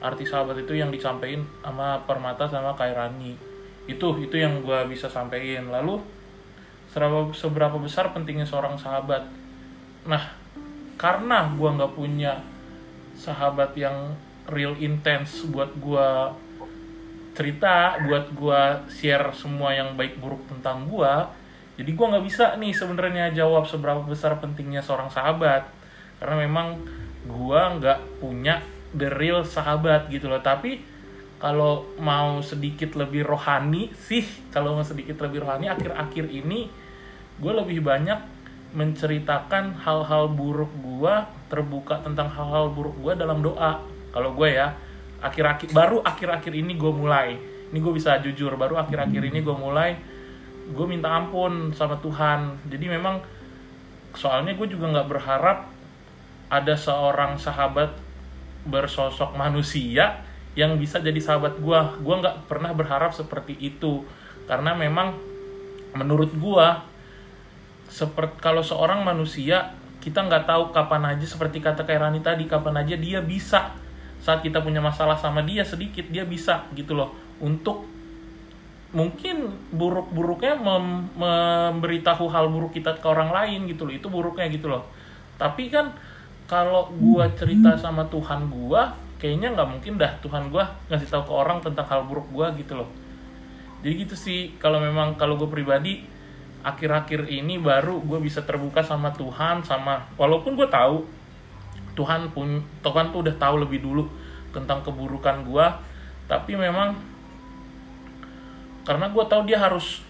arti 0.00 0.24
sahabat 0.24 0.56
itu 0.64 0.76
yang 0.76 0.88
disampaikan 0.88 1.44
sama 1.60 2.00
Permata 2.08 2.48
sama 2.48 2.72
Kairani. 2.74 3.36
Itu 3.84 4.16
itu 4.20 4.36
yang 4.36 4.64
gue 4.64 4.88
bisa 4.88 5.06
sampaikan. 5.06 5.68
Lalu 5.68 6.00
seberapa 6.90 7.30
seberapa 7.36 7.76
besar 7.76 8.10
pentingnya 8.10 8.48
seorang 8.48 8.80
sahabat? 8.80 9.28
Nah 10.08 10.36
karena 11.00 11.52
gue 11.56 11.68
nggak 11.68 11.94
punya 11.96 12.40
sahabat 13.16 13.76
yang 13.76 14.16
real 14.48 14.76
intense 14.80 15.46
buat 15.48 15.72
gue 15.76 16.08
cerita 17.30 17.96
buat 18.04 18.34
gue 18.36 18.62
share 18.90 19.32
semua 19.32 19.72
yang 19.72 19.94
baik 19.96 20.18
buruk 20.20 20.44
tentang 20.50 20.84
gue 20.90 21.12
jadi 21.80 21.96
gue 21.96 22.06
nggak 22.12 22.24
bisa 22.28 22.60
nih 22.60 22.76
sebenarnya 22.76 23.32
jawab 23.32 23.64
seberapa 23.64 24.04
besar 24.04 24.36
pentingnya 24.36 24.84
seorang 24.84 25.08
sahabat. 25.08 25.64
Karena 26.20 26.44
memang 26.44 26.76
gue 27.24 27.60
nggak 27.80 28.20
punya 28.20 28.60
the 28.94 29.08
real 29.18 29.42
sahabat 29.42 30.10
gitu 30.10 30.26
loh. 30.26 30.42
Tapi 30.42 30.80
kalau 31.40 31.88
mau 31.96 32.44
sedikit 32.44 33.00
lebih 33.00 33.24
rohani 33.24 33.88
sih 33.96 34.22
kalau 34.52 34.76
mau 34.76 34.84
sedikit 34.84 35.24
lebih 35.24 35.40
rohani 35.40 35.72
akhir-akhir 35.72 36.28
ini 36.28 36.68
gue 37.40 37.52
lebih 37.56 37.80
banyak 37.80 38.20
menceritakan 38.76 39.80
hal-hal 39.80 40.28
buruk 40.30 40.68
gue 40.84 41.14
terbuka 41.48 42.04
tentang 42.04 42.28
hal-hal 42.28 42.70
buruk 42.70 42.94
gue 43.00 43.12
dalam 43.16 43.40
doa. 43.40 43.82
Kalau 44.12 44.36
gue 44.36 44.52
ya 44.52 44.76
akhir-akhir 45.24 45.72
baru 45.72 46.04
akhir-akhir 46.04 46.52
ini 46.54 46.76
gue 46.76 46.92
mulai. 46.92 47.34
Ini 47.72 47.78
gue 47.80 47.92
bisa 47.96 48.20
jujur 48.20 48.54
baru 48.54 48.78
akhir-akhir 48.78 49.22
ini 49.32 49.40
gue 49.40 49.56
mulai. 49.56 49.96
Gue 50.70 50.86
minta 50.86 51.10
ampun 51.10 51.74
sama 51.74 51.98
Tuhan. 51.98 52.68
Jadi 52.68 52.86
memang 52.86 53.18
soalnya 54.14 54.54
gue 54.54 54.68
juga 54.68 54.92
nggak 54.92 55.08
berharap 55.08 55.58
ada 56.50 56.74
seorang 56.74 57.38
sahabat 57.40 58.09
bersosok 58.66 59.36
manusia 59.36 60.20
yang 60.58 60.76
bisa 60.76 60.98
jadi 60.98 61.16
sahabat 61.16 61.62
gue 61.62 61.80
gue 62.02 62.14
nggak 62.20 62.50
pernah 62.50 62.74
berharap 62.74 63.14
seperti 63.14 63.54
itu. 63.56 64.04
Karena 64.50 64.74
memang 64.74 65.14
menurut 65.94 66.34
gue 66.34 66.68
seperti 67.90 68.38
kalau 68.38 68.62
seorang 68.62 69.02
manusia 69.02 69.74
kita 70.00 70.24
nggak 70.24 70.48
tahu 70.48 70.72
kapan 70.72 71.14
aja 71.14 71.26
seperti 71.26 71.60
kata 71.60 71.84
Kairani 71.84 72.24
tadi 72.24 72.48
kapan 72.50 72.82
aja 72.82 72.96
dia 72.98 73.22
bisa. 73.22 73.76
Saat 74.20 74.44
kita 74.44 74.60
punya 74.60 74.84
masalah 74.84 75.16
sama 75.16 75.40
dia 75.40 75.64
sedikit 75.64 76.04
dia 76.10 76.26
bisa 76.26 76.66
gitu 76.76 76.92
loh. 76.98 77.14
Untuk 77.40 77.88
mungkin 78.90 79.54
buruk-buruknya 79.70 80.58
mem 80.58 81.14
memberitahu 81.14 82.26
hal 82.26 82.50
buruk 82.50 82.74
kita 82.74 82.98
ke 82.98 83.06
orang 83.06 83.30
lain 83.30 83.70
gitu 83.70 83.86
loh. 83.86 83.94
Itu 83.94 84.10
buruknya 84.10 84.50
gitu 84.50 84.66
loh. 84.66 84.84
Tapi 85.38 85.72
kan 85.72 85.94
kalau 86.50 86.90
gua 86.98 87.30
cerita 87.38 87.78
sama 87.78 88.02
Tuhan 88.10 88.50
gua 88.50 88.90
kayaknya 89.22 89.54
nggak 89.54 89.68
mungkin 89.70 89.92
dah 89.94 90.10
Tuhan 90.18 90.50
gua 90.50 90.66
ngasih 90.90 91.06
tahu 91.06 91.22
ke 91.30 91.32
orang 91.32 91.62
tentang 91.62 91.86
hal 91.86 92.02
buruk 92.10 92.26
gua 92.34 92.50
gitu 92.58 92.74
loh. 92.74 92.90
Jadi 93.80 93.94
gitu 94.04 94.18
sih 94.18 94.58
kalau 94.58 94.82
memang 94.82 95.16
kalau 95.16 95.40
gue 95.40 95.48
pribadi 95.48 96.04
akhir-akhir 96.60 97.32
ini 97.32 97.56
baru 97.56 98.04
gue 98.04 98.20
bisa 98.20 98.44
terbuka 98.44 98.84
sama 98.84 99.08
Tuhan 99.16 99.64
sama 99.64 100.04
walaupun 100.20 100.52
gue 100.52 100.68
tahu 100.68 101.08
Tuhan 101.96 102.28
pun 102.36 102.60
Tuhan 102.84 103.12
tuh 103.12 103.24
udah 103.24 103.36
tahu 103.40 103.64
lebih 103.64 103.80
dulu 103.80 104.04
tentang 104.52 104.84
keburukan 104.84 105.40
gue 105.48 105.66
tapi 106.28 106.52
memang 106.60 106.92
karena 108.84 109.08
gue 109.08 109.24
tahu 109.24 109.48
dia 109.48 109.56
harus 109.56 110.04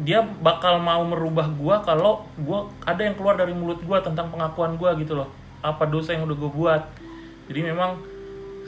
dia 0.00 0.24
bakal 0.24 0.80
mau 0.80 1.04
merubah 1.04 1.52
gue 1.52 1.76
kalau 1.84 2.24
gue 2.40 2.60
ada 2.88 3.00
yang 3.04 3.12
keluar 3.12 3.36
dari 3.36 3.52
mulut 3.52 3.84
gue 3.84 3.98
tentang 4.00 4.32
pengakuan 4.32 4.80
gue 4.80 4.90
gitu 5.04 5.12
loh. 5.20 5.28
Apa 5.60 5.84
dosa 5.84 6.16
yang 6.16 6.24
udah 6.24 6.36
gue 6.36 6.50
buat. 6.52 6.82
Jadi 7.52 7.60
memang 7.60 8.00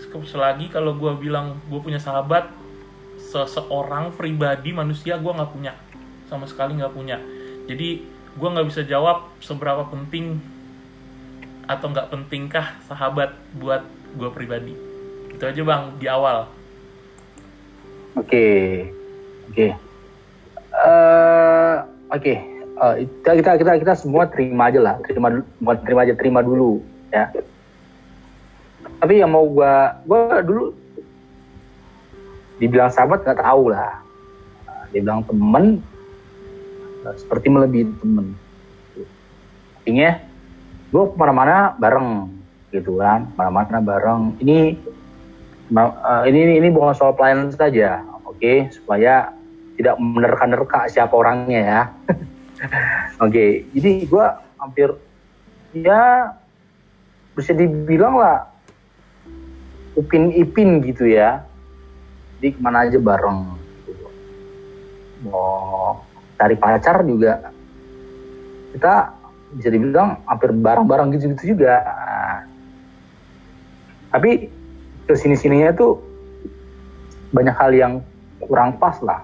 selagi 0.05 0.69
kalau 0.69 0.95
gue 0.95 1.11
bilang 1.17 1.57
gue 1.73 1.81
punya 1.81 1.97
sahabat 1.97 2.53
seseorang 3.17 4.13
pribadi 4.15 4.77
manusia 4.77 5.17
gue 5.17 5.33
nggak 5.33 5.53
punya. 5.53 5.73
Sama 6.29 6.45
sekali 6.45 6.77
nggak 6.77 6.93
punya. 6.93 7.17
Jadi 7.65 8.05
gue 8.37 8.49
nggak 8.49 8.69
bisa 8.69 8.85
jawab 8.85 9.33
seberapa 9.41 9.89
penting 9.89 10.39
atau 11.65 11.89
nggak 11.89 12.13
pentingkah 12.13 12.77
sahabat 12.85 13.33
buat 13.57 13.81
gue 14.13 14.29
pribadi. 14.29 14.77
Itu 15.33 15.41
aja 15.49 15.63
bang 15.65 15.83
di 15.97 16.05
awal. 16.05 16.53
Oke. 18.13 18.29
Okay. 18.29 18.61
oke. 19.49 19.57
okay 19.57 19.94
uh, 20.83 21.77
oke. 22.11 22.23
Okay. 22.23 22.37
uh, 22.79 22.95
eh, 22.99 23.39
kita, 23.39 23.59
kita 23.61 23.73
kita 23.81 23.95
semua 23.95 24.27
terima 24.27 24.71
aja 24.71 24.81
lah. 24.83 24.95
Terima 25.07 25.31
bukan 25.63 25.79
terima 25.87 26.01
aja 26.07 26.15
terima 26.19 26.41
dulu 26.43 26.83
ya. 27.15 27.31
Tapi 28.99 29.21
yang 29.21 29.31
mau 29.33 29.47
gua 29.47 29.99
gua 30.05 30.43
dulu 30.43 30.75
dibilang 32.59 32.91
sahabat 32.91 33.23
nggak 33.23 33.41
tahu 33.43 33.71
lah. 33.71 34.03
Dibilang 34.91 35.27
temen 35.27 35.83
eh, 37.07 37.15
seperti 37.19 37.47
melebihi 37.51 37.87
temen. 37.99 38.27
Artinya 39.83 40.11
gue 40.95 41.03
ke 41.11 41.17
mana-mana 41.19 41.75
bareng 41.77 42.31
gitu 42.71 43.03
kan. 43.03 43.27
Ke 43.29 43.35
mana-mana 43.37 43.79
bareng. 43.83 44.23
Ini 44.39 44.59
eh, 45.75 46.23
ini 46.31 46.41
ini 46.63 46.69
bukan 46.71 46.95
soal 46.95 47.13
pelayanan 47.19 47.51
saja 47.51 48.07
oke? 48.25 48.71
Supaya 48.71 49.35
tidak 49.75 49.97
menerka-nerka 49.99 50.87
siapa 50.91 51.15
orangnya 51.15 51.61
ya. 51.61 51.83
Oke 53.25 53.67
jadi 53.75 53.93
gue 54.07 54.27
hampir 54.59 54.89
ya 55.75 56.33
bisa 57.35 57.51
dibilang 57.51 58.15
lah 58.17 58.47
upin 59.99 60.31
ipin 60.35 60.83
gitu 60.83 61.07
ya. 61.07 61.43
Jadi 62.39 62.59
ke 62.59 62.61
mana 62.61 62.87
aja 62.87 62.99
bareng 62.99 63.57
gitu. 63.87 64.07
mau 65.27 66.03
cari 66.39 66.57
pacar 66.59 67.03
juga. 67.07 67.51
Kita 68.75 68.95
bisa 69.55 69.71
dibilang 69.71 70.19
hampir 70.27 70.51
bareng-bareng 70.51 71.15
gitu-gitu 71.15 71.55
juga. 71.55 71.79
Nah, 71.79 72.39
tapi 74.11 74.51
ke 75.07 75.15
sini 75.15 75.39
sininya 75.39 75.71
tuh 75.75 76.03
banyak 77.31 77.55
hal 77.55 77.71
yang 77.75 77.93
kurang 78.43 78.77
pas 78.79 78.99
lah 79.03 79.23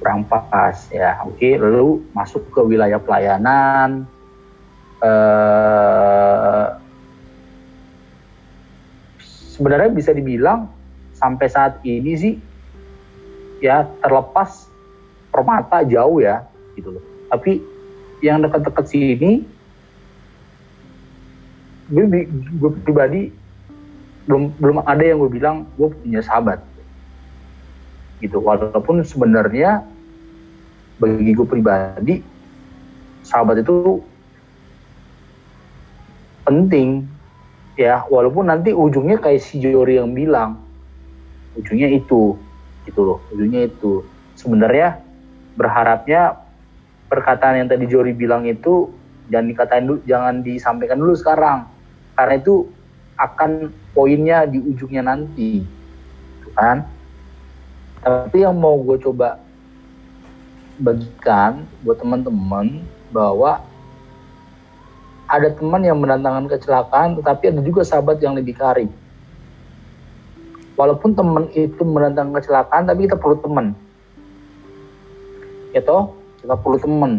kurang 0.00 0.24
pas 0.24 0.74
ya. 0.88 1.20
Oke 1.28 1.60
lalu 1.60 2.00
masuk 2.16 2.48
ke 2.48 2.60
wilayah 2.64 2.96
pelayanan 2.96 4.08
eh 5.04 6.66
sebenarnya 9.60 9.92
bisa 9.92 10.16
dibilang 10.16 10.72
sampai 11.12 11.46
saat 11.52 11.84
ini 11.84 12.12
sih 12.16 12.34
ya 13.60 13.84
terlepas 14.00 14.72
permata 15.28 15.84
jauh 15.84 16.24
ya 16.24 16.48
gitu 16.80 16.96
loh. 16.96 17.04
Tapi 17.28 17.60
yang 18.24 18.40
dekat-dekat 18.40 18.84
sini 18.88 19.44
gue, 21.90 22.04
gue 22.56 22.70
pribadi 22.86 23.28
belum 24.24 24.56
belum 24.56 24.76
ada 24.86 25.02
yang 25.04 25.20
gue 25.20 25.30
bilang 25.32 25.56
gue 25.74 25.90
punya 25.90 26.24
sahabat 26.24 26.62
gitu. 28.20 28.38
Walaupun 28.40 29.02
sebenarnya 29.02 29.84
bagi 31.00 31.32
gue 31.32 31.48
pribadi 31.48 32.14
sahabat 33.24 33.64
itu 33.64 34.04
penting 36.44 37.08
ya. 37.80 38.04
Walaupun 38.06 38.52
nanti 38.52 38.76
ujungnya 38.76 39.16
kayak 39.18 39.40
si 39.40 39.58
Jori 39.58 39.96
yang 39.96 40.12
bilang 40.12 40.60
ujungnya 41.56 41.90
itu 41.90 42.36
gitu 42.84 43.00
loh 43.00 43.18
ujungnya 43.32 43.66
itu. 43.66 44.04
Sebenarnya 44.36 45.00
berharapnya 45.56 46.36
perkataan 47.08 47.64
yang 47.64 47.68
tadi 47.68 47.88
Jori 47.88 48.12
bilang 48.14 48.46
itu 48.46 48.92
jangan 49.32 49.46
dikatain 49.50 49.84
dulu 49.88 49.98
jangan 50.04 50.34
disampaikan 50.44 51.00
dulu 51.00 51.16
sekarang. 51.16 51.64
Karena 52.14 52.36
itu 52.36 52.68
akan 53.20 53.72
poinnya 53.92 54.48
di 54.48 54.60
ujungnya 54.60 55.04
nanti 55.04 55.60
gitu 56.40 56.48
kan 56.56 56.99
tapi 58.00 58.40
yang 58.40 58.56
mau 58.56 58.80
gue 58.80 58.96
coba 58.96 59.36
bagikan 60.80 61.68
buat 61.84 62.00
teman-teman 62.00 62.80
bahwa 63.12 63.60
ada 65.30 65.52
teman 65.52 65.84
yang 65.84 66.00
mendatangkan 66.00 66.48
kecelakaan 66.50 67.20
tetapi 67.20 67.54
ada 67.54 67.60
juga 67.62 67.84
sahabat 67.86 68.18
yang 68.18 68.34
lebih 68.34 68.56
karib. 68.56 68.90
Walaupun 70.74 71.12
teman 71.12 71.44
itu 71.52 71.84
mendatangkan 71.84 72.40
kecelakaan 72.40 72.88
tapi 72.88 73.04
kita 73.04 73.20
perlu 73.20 73.36
teman. 73.38 73.76
Ya 75.76 75.84
toh 75.84 76.16
kita 76.40 76.56
perlu 76.56 76.78
teman. 76.80 77.12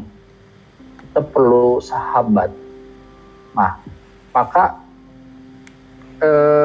Kita 0.97 1.21
perlu 1.23 1.77
sahabat. 1.79 2.49
Nah 3.53 3.79
maka 4.33 4.81
eh, 6.19 6.60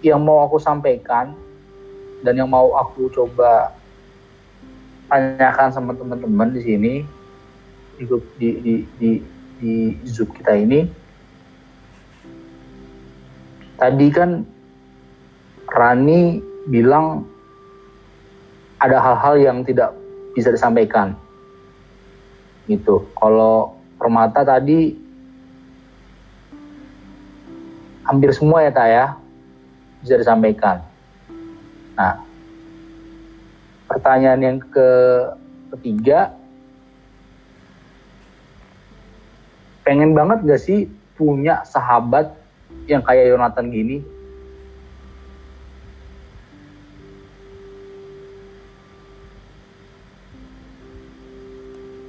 yang 0.00 0.20
mau 0.24 0.44
aku 0.44 0.56
sampaikan 0.56 1.36
dan 2.24 2.36
yang 2.36 2.48
mau 2.48 2.72
aku 2.76 3.08
coba 3.12 3.72
tanyakan 5.08 5.68
sama 5.72 5.92
teman-teman 5.96 6.52
di 6.52 6.60
sini 6.62 6.94
di 7.96 8.04
di 8.38 8.48
di 8.60 8.74
di, 8.96 9.10
di 9.60 9.72
Zoom 10.08 10.32
kita 10.32 10.56
ini. 10.56 10.88
Tadi 13.80 14.06
kan 14.12 14.44
Rani 15.70 16.40
bilang 16.68 17.24
ada 18.80 19.00
hal-hal 19.00 19.34
yang 19.40 19.58
tidak 19.64 19.92
bisa 20.36 20.52
disampaikan. 20.52 21.16
Gitu. 22.68 23.04
Kalau 23.16 23.76
permata 23.96 24.44
tadi 24.44 24.96
hampir 28.04 28.32
semua 28.32 28.64
ya 28.64 28.72
tak 28.72 28.88
ya 28.88 29.06
bisa 30.00 30.16
disampaikan. 30.16 30.80
Nah 31.96 32.20
pertanyaan 33.90 34.40
yang 34.40 34.58
ke 34.62 34.88
ketiga 35.74 36.30
pengen 39.82 40.14
banget 40.14 40.46
gak 40.46 40.62
sih 40.62 40.86
punya 41.18 41.66
sahabat 41.66 42.30
yang 42.86 43.02
kayak 43.02 43.34
Yonatan 43.34 43.74
gini? 43.74 43.98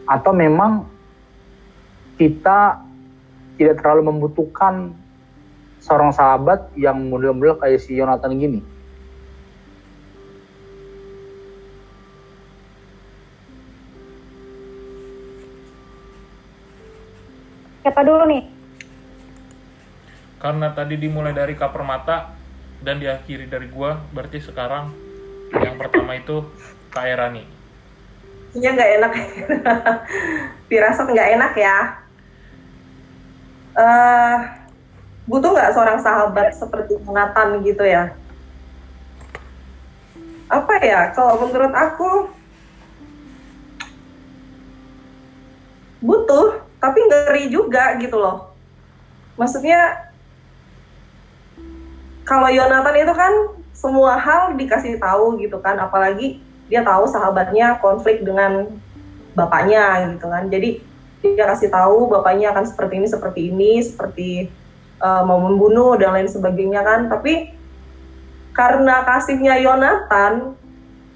Atau 0.05 0.35
memang 0.35 0.85
kita 2.19 2.83
tidak 3.57 3.79
terlalu 3.81 4.11
membutuhkan 4.13 4.93
seorang 5.81 6.13
sahabat 6.13 6.69
yang 6.77 7.09
model-model 7.09 7.57
kayak 7.57 7.81
si 7.81 7.97
Yonatan 7.97 8.37
gini 8.37 8.61
Siapa 17.81 18.05
dulu 18.05 18.29
nih? 18.29 18.45
Karena 20.37 20.69
tadi 20.69 21.01
dimulai 21.01 21.33
dari 21.33 21.57
Kak 21.57 21.73
Permata 21.73 22.29
dan 22.77 23.01
diakhiri 23.01 23.49
dari 23.49 23.65
gua, 23.73 23.97
berarti 24.13 24.37
sekarang 24.37 24.93
yang 25.57 25.81
pertama 25.81 26.13
itu 26.13 26.45
Kak 26.93 27.09
Erani. 27.09 27.41
Iya 28.53 28.69
nggak 28.77 28.91
enak. 29.01 29.11
Firasat 30.69 31.09
nggak 31.09 31.29
enak 31.41 31.53
ya. 31.57 31.77
eh 33.71 34.60
butuh 35.29 35.53
nggak 35.53 35.73
seorang 35.77 35.99
sahabat 36.01 36.53
seperti 36.57 36.97
Nathan 37.05 37.61
gitu 37.61 37.83
ya? 37.85 38.13
Apa 40.49 40.73
ya? 40.83 41.13
Kalau 41.13 41.47
menurut 41.47 41.73
aku 41.73 42.09
butuh, 46.01 46.65
tapi 46.81 46.99
ngeri 47.05 47.53
juga 47.53 47.95
gitu 48.01 48.17
loh. 48.17 48.51
Maksudnya 49.37 50.11
kalau 52.25 52.49
Yonatan 52.49 52.95
itu 52.97 53.13
kan 53.13 53.33
semua 53.71 54.17
hal 54.17 54.57
dikasih 54.57 54.97
tahu 54.97 55.37
gitu 55.41 55.61
kan, 55.61 55.77
apalagi 55.77 56.41
dia 56.69 56.81
tahu 56.81 57.05
sahabatnya 57.09 57.77
konflik 57.79 58.25
dengan 58.25 58.67
bapaknya 59.37 60.15
gitu 60.17 60.27
kan. 60.27 60.49
Jadi 60.49 60.81
dia 61.21 61.45
kasih 61.45 61.69
tahu 61.69 62.09
bapaknya 62.09 62.49
akan 62.51 62.65
seperti 62.65 62.97
ini, 62.97 63.07
seperti 63.07 63.41
ini, 63.53 63.71
seperti 63.85 64.29
uh, 65.01 65.25
mau 65.25 65.41
membunuh 65.41 65.97
dan 65.97 66.13
lain 66.13 66.29
sebagainya 66.29 66.85
kan. 66.85 67.09
Tapi 67.09 67.51
karena 68.53 69.01
kasihnya 69.03 69.57
Yonatan, 69.59 70.53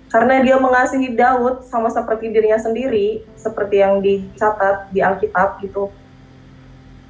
karena 0.09 0.41
dia 0.41 0.57
mengasihi 0.57 1.13
Daud 1.13 1.63
sama 1.69 1.93
seperti 1.93 2.33
dirinya 2.33 2.57
sendiri, 2.57 3.21
seperti 3.37 3.79
yang 3.79 4.01
dicatat 4.01 4.89
di 4.89 4.99
Alkitab 5.05 5.61
gitu. 5.61 5.93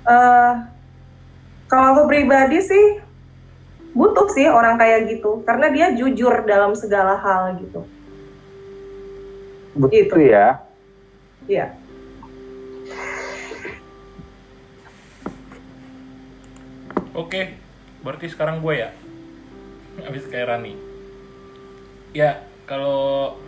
Uh, 0.05 0.67
kalau 1.65 1.97
aku 1.97 2.03
pribadi 2.11 2.61
sih 2.61 3.01
butuh 3.95 4.29
sih 4.29 4.45
orang 4.45 4.77
kayak 4.77 5.09
gitu, 5.17 5.41
karena 5.47 5.71
dia 5.71 5.87
jujur 5.95 6.45
dalam 6.45 6.75
segala 6.75 7.17
hal 7.17 7.57
gitu. 7.57 7.81
begitu 9.75 10.15
Gitu. 10.15 10.31
ya 10.31 10.65
Iya. 11.45 11.77
Oke, 17.15 17.55
berarti 18.03 18.27
sekarang 18.27 18.59
gue 18.59 18.83
ya. 18.83 18.91
Habis 20.05 20.27
Kak 20.27 20.43
Erani. 20.43 20.75
Ya, 22.11 22.43
kalau 22.67 23.39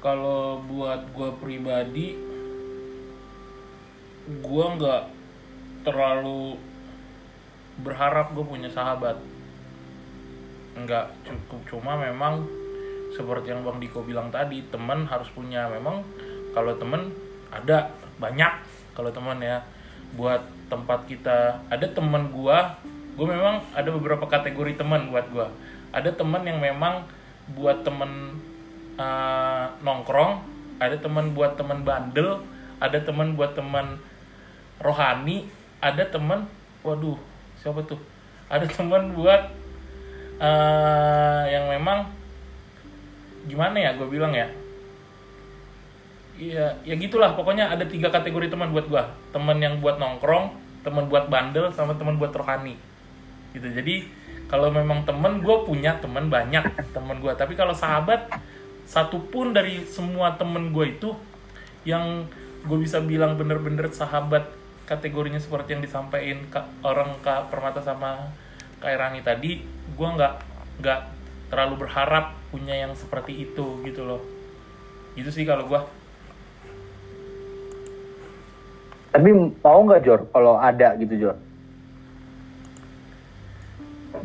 kalau 0.00 0.60
buat 0.68 1.12
gue 1.16 1.30
pribadi 1.40 2.12
gue 4.24 4.64
nggak 4.76 5.04
terlalu 5.84 6.60
berharap 7.80 8.36
gue 8.36 8.44
punya 8.44 8.68
sahabat 8.68 9.16
nggak 10.76 11.06
cukup 11.24 11.60
cuma 11.68 11.96
memang 11.96 12.44
seperti 13.16 13.56
yang 13.56 13.64
bang 13.64 13.80
Diko 13.80 14.04
bilang 14.04 14.28
tadi 14.28 14.60
teman 14.68 15.08
harus 15.08 15.28
punya 15.32 15.72
memang 15.72 16.04
kalau 16.52 16.76
teman 16.76 17.08
ada 17.48 17.88
banyak 18.20 18.52
kalau 18.92 19.08
teman 19.08 19.40
ya 19.40 19.64
buat 20.20 20.44
tempat 20.74 21.06
kita 21.06 21.62
ada 21.70 21.86
teman 21.86 22.34
gua 22.34 22.74
gue 23.14 23.26
memang 23.30 23.62
ada 23.70 23.94
beberapa 23.94 24.26
kategori 24.26 24.74
teman 24.74 25.06
buat 25.14 25.30
gua 25.30 25.46
ada 25.94 26.10
teman 26.10 26.42
yang 26.42 26.58
memang 26.58 27.06
buat 27.54 27.86
temen 27.86 28.42
uh, 28.98 29.70
nongkrong 29.86 30.42
ada 30.82 30.98
teman 30.98 31.30
buat 31.30 31.54
teman 31.54 31.86
bandel 31.86 32.42
ada 32.82 32.98
teman 32.98 33.38
buat 33.38 33.54
teman 33.54 34.02
rohani 34.82 35.46
ada 35.78 36.02
teman 36.10 36.50
waduh 36.82 37.14
siapa 37.62 37.86
tuh 37.86 38.02
ada 38.50 38.66
teman 38.66 39.14
buat 39.14 39.54
uh, 40.42 41.42
yang 41.46 41.70
memang 41.70 42.10
gimana 43.46 43.78
ya 43.78 43.94
gue 43.94 44.10
bilang 44.10 44.34
ya 44.34 44.50
Iya, 46.34 46.74
ya 46.82 46.94
gitulah. 46.98 47.38
Pokoknya 47.38 47.70
ada 47.70 47.86
tiga 47.86 48.10
kategori 48.10 48.50
teman 48.50 48.74
buat 48.74 48.90
gua. 48.90 49.06
Teman 49.30 49.62
yang 49.62 49.78
buat 49.78 50.02
nongkrong, 50.02 50.50
teman 50.84 51.08
buat 51.08 51.32
bandel, 51.32 51.72
sama 51.72 51.96
teman 51.96 52.20
buat 52.20 52.30
rohani. 52.30 52.76
Gitu. 53.56 53.66
Jadi 53.72 54.06
kalau 54.46 54.68
memang 54.68 55.02
teman 55.08 55.40
gue 55.40 55.56
punya 55.64 55.96
teman 55.98 56.28
banyak 56.28 56.62
teman 56.92 57.18
gue. 57.18 57.32
Tapi 57.32 57.56
kalau 57.56 57.72
sahabat 57.72 58.28
satu 58.84 59.16
pun 59.32 59.56
dari 59.56 59.88
semua 59.88 60.36
temen 60.36 60.70
gue 60.70 60.86
itu 60.92 61.10
yang 61.88 62.28
gue 62.64 62.78
bisa 62.80 63.00
bilang 63.00 63.36
bener-bener 63.36 63.88
sahabat 63.92 64.48
kategorinya 64.84 65.40
seperti 65.40 65.76
yang 65.76 65.82
disampaikan 65.84 66.44
ke 66.52 66.60
orang 66.84 67.16
kak 67.24 67.48
Permata 67.48 67.80
sama 67.80 68.28
Kak 68.80 68.92
Irani 68.92 69.24
tadi 69.24 69.64
gue 69.64 70.08
nggak 70.08 70.34
nggak 70.80 71.00
terlalu 71.48 71.88
berharap 71.88 72.36
punya 72.52 72.76
yang 72.76 72.92
seperti 72.92 73.48
itu 73.48 73.80
gitu 73.84 74.04
loh 74.04 74.20
gitu 75.16 75.32
sih 75.32 75.48
kalau 75.48 75.64
gue 75.64 75.80
Tapi 79.14 79.30
mau 79.62 79.80
nggak 79.86 80.02
Jor 80.02 80.20
kalau 80.34 80.58
ada 80.58 80.98
gitu 80.98 81.14
Jor? 81.14 81.38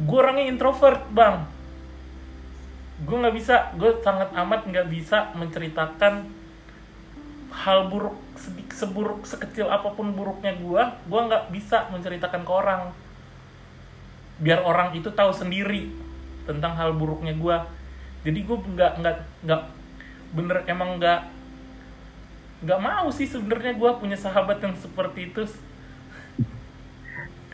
Gue 0.01 0.17
orangnya 0.17 0.49
introvert 0.49 1.05
bang. 1.13 1.45
Gue 3.05 3.21
nggak 3.21 3.35
bisa, 3.37 3.69
gue 3.77 4.01
sangat 4.01 4.33
amat 4.33 4.65
nggak 4.65 4.89
bisa 4.89 5.29
menceritakan 5.37 6.33
hal 7.49 7.85
buruk 7.85 8.17
sedik 8.33 8.73
seburuk 8.73 9.29
sekecil 9.29 9.69
apa 9.69 9.93
pun 9.93 10.09
buruknya 10.17 10.57
gue, 10.57 10.81
gue 10.81 11.21
nggak 11.21 11.53
bisa 11.53 11.85
menceritakan 11.93 12.41
ke 12.41 12.49
orang. 12.49 12.81
Biar 14.41 14.65
orang 14.65 14.97
itu 14.97 15.13
tahu 15.13 15.29
sendiri 15.29 15.93
tentang 16.49 16.73
hal 16.73 16.97
buruknya 16.97 17.37
gue. 17.37 17.57
Jadi 18.25 18.39
gue 18.41 18.57
nggak 18.57 19.05
nggak 19.05 19.17
nggak 19.45 19.61
bener 20.33 20.57
emang 20.65 20.97
nggak 20.97 21.38
nggak 22.59 22.81
mau 22.83 23.07
sih 23.15 23.23
sebenarnya 23.23 23.71
gue 23.71 23.91
punya 23.95 24.17
sahabat 24.19 24.59
yang 24.59 24.75
seperti 24.75 25.31
itu. 25.31 25.47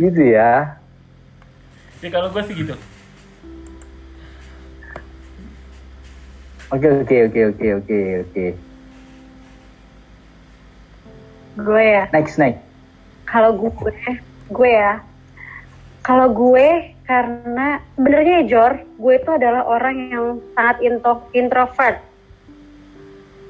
Gitu 0.02 0.22
ya. 0.34 0.82
Ya 2.02 2.10
kalau 2.10 2.34
gue 2.34 2.42
sih 2.44 2.58
gitu. 2.58 2.76
Oke 6.74 6.88
oke 6.90 7.16
oke 7.30 7.42
oke 7.54 7.68
oke 7.78 8.00
oke. 8.26 8.46
Gue 11.62 11.84
ya. 11.86 12.04
Next 12.10 12.42
next. 12.42 12.66
Kalau 13.30 13.54
gue 13.54 13.72
gue 14.50 14.70
ya. 14.74 15.06
Kalau 16.02 16.34
gue 16.34 16.98
karena 17.06 17.82
sebenarnya 17.94 18.50
Jor 18.50 18.82
gue 18.98 19.14
itu 19.14 19.30
adalah 19.30 19.62
orang 19.70 19.98
yang 20.10 20.26
sangat 20.58 20.78
intro, 20.82 21.22
introvert 21.38 22.02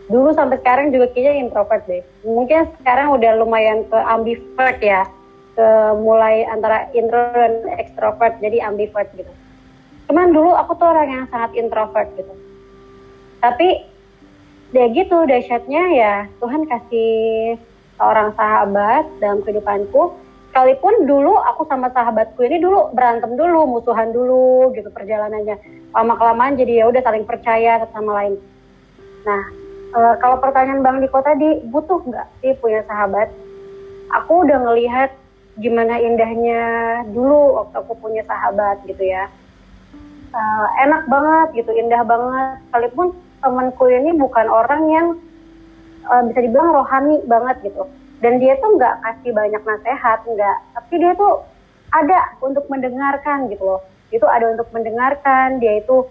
dulu 0.05 0.29
sampai 0.37 0.61
sekarang 0.61 0.93
juga 0.93 1.09
kayaknya 1.13 1.49
introvert 1.49 1.83
deh. 1.89 2.03
Mungkin 2.25 2.69
sekarang 2.81 3.17
udah 3.17 3.31
lumayan 3.41 3.85
ke 3.89 3.97
ambivert 3.97 4.77
ya, 4.81 5.03
ke 5.55 5.67
mulai 5.97 6.45
antara 6.45 6.91
intro 6.91 7.31
dan 7.33 7.65
extrovert 7.79 8.37
jadi 8.43 8.69
ambivert 8.69 9.09
gitu. 9.17 9.31
Cuman 10.05 10.35
dulu 10.35 10.53
aku 10.53 10.77
tuh 10.77 10.87
orang 10.91 11.09
yang 11.09 11.25
sangat 11.33 11.57
introvert 11.57 12.11
gitu. 12.13 12.33
Tapi 13.41 13.87
ya 14.75 14.85
gitu 14.91 15.23
dahsyatnya 15.25 15.83
ya 15.95 16.13
Tuhan 16.43 16.67
kasih 16.67 17.55
seorang 17.97 18.35
sahabat 18.37 19.09
dalam 19.23 19.41
kehidupanku. 19.41 20.21
Sekalipun 20.51 21.03
dulu 21.03 21.35
aku 21.35 21.67
sama 21.67 21.91
sahabatku 21.91 22.39
ini 22.47 22.63
dulu 22.63 22.95
berantem 22.95 23.35
dulu, 23.35 23.67
musuhan 23.67 24.15
dulu 24.15 24.71
gitu 24.71 24.87
perjalanannya. 24.87 25.59
Lama 25.91 26.15
kelamaan 26.15 26.55
jadi 26.55 26.83
ya 26.83 26.85
udah 26.87 27.01
saling 27.03 27.27
percaya 27.27 27.83
sama 27.91 28.23
lain. 28.23 28.39
Nah, 29.27 29.64
uh, 29.95 30.13
kalau 30.19 30.37
pertanyaan 30.43 30.83
Bang 30.83 30.99
Diko 30.99 31.23
tadi 31.23 31.63
butuh 31.71 32.03
nggak 32.03 32.27
sih 32.43 32.53
punya 32.59 32.83
sahabat? 32.85 33.31
Aku 34.21 34.45
udah 34.45 34.59
ngelihat 34.61 35.15
gimana 35.55 35.95
indahnya 35.97 36.61
dulu 37.15 37.63
waktu 37.63 37.75
aku 37.79 37.93
punya 38.03 38.21
sahabat 38.27 38.83
gitu 38.83 39.01
ya. 39.01 39.31
Uh, 40.35 40.67
enak 40.83 41.07
banget 41.07 41.63
gitu, 41.63 41.71
indah 41.71 42.03
banget. 42.03 42.59
Sekalipun 42.67 43.15
temanku 43.39 43.87
ini 43.87 44.11
bukan 44.19 44.47
orang 44.51 44.83
yang 44.91 45.07
uh, 46.11 46.21
bisa 46.27 46.39
dibilang 46.43 46.75
rohani 46.75 47.23
banget 47.23 47.71
gitu. 47.71 47.87
Dan 48.19 48.43
dia 48.43 48.59
tuh 48.59 48.75
nggak 48.75 48.99
kasih 48.99 49.31
banyak 49.31 49.63
nasihat, 49.63 50.19
nggak. 50.27 50.57
Tapi 50.75 50.93
dia 50.99 51.11
tuh 51.15 51.43
ada 51.95 52.35
untuk 52.43 52.67
mendengarkan 52.67 53.47
gitu 53.47 53.63
loh. 53.63 53.81
Itu 54.11 54.27
ada 54.27 54.51
untuk 54.51 54.67
mendengarkan. 54.75 55.63
Dia 55.63 55.79
itu 55.79 56.03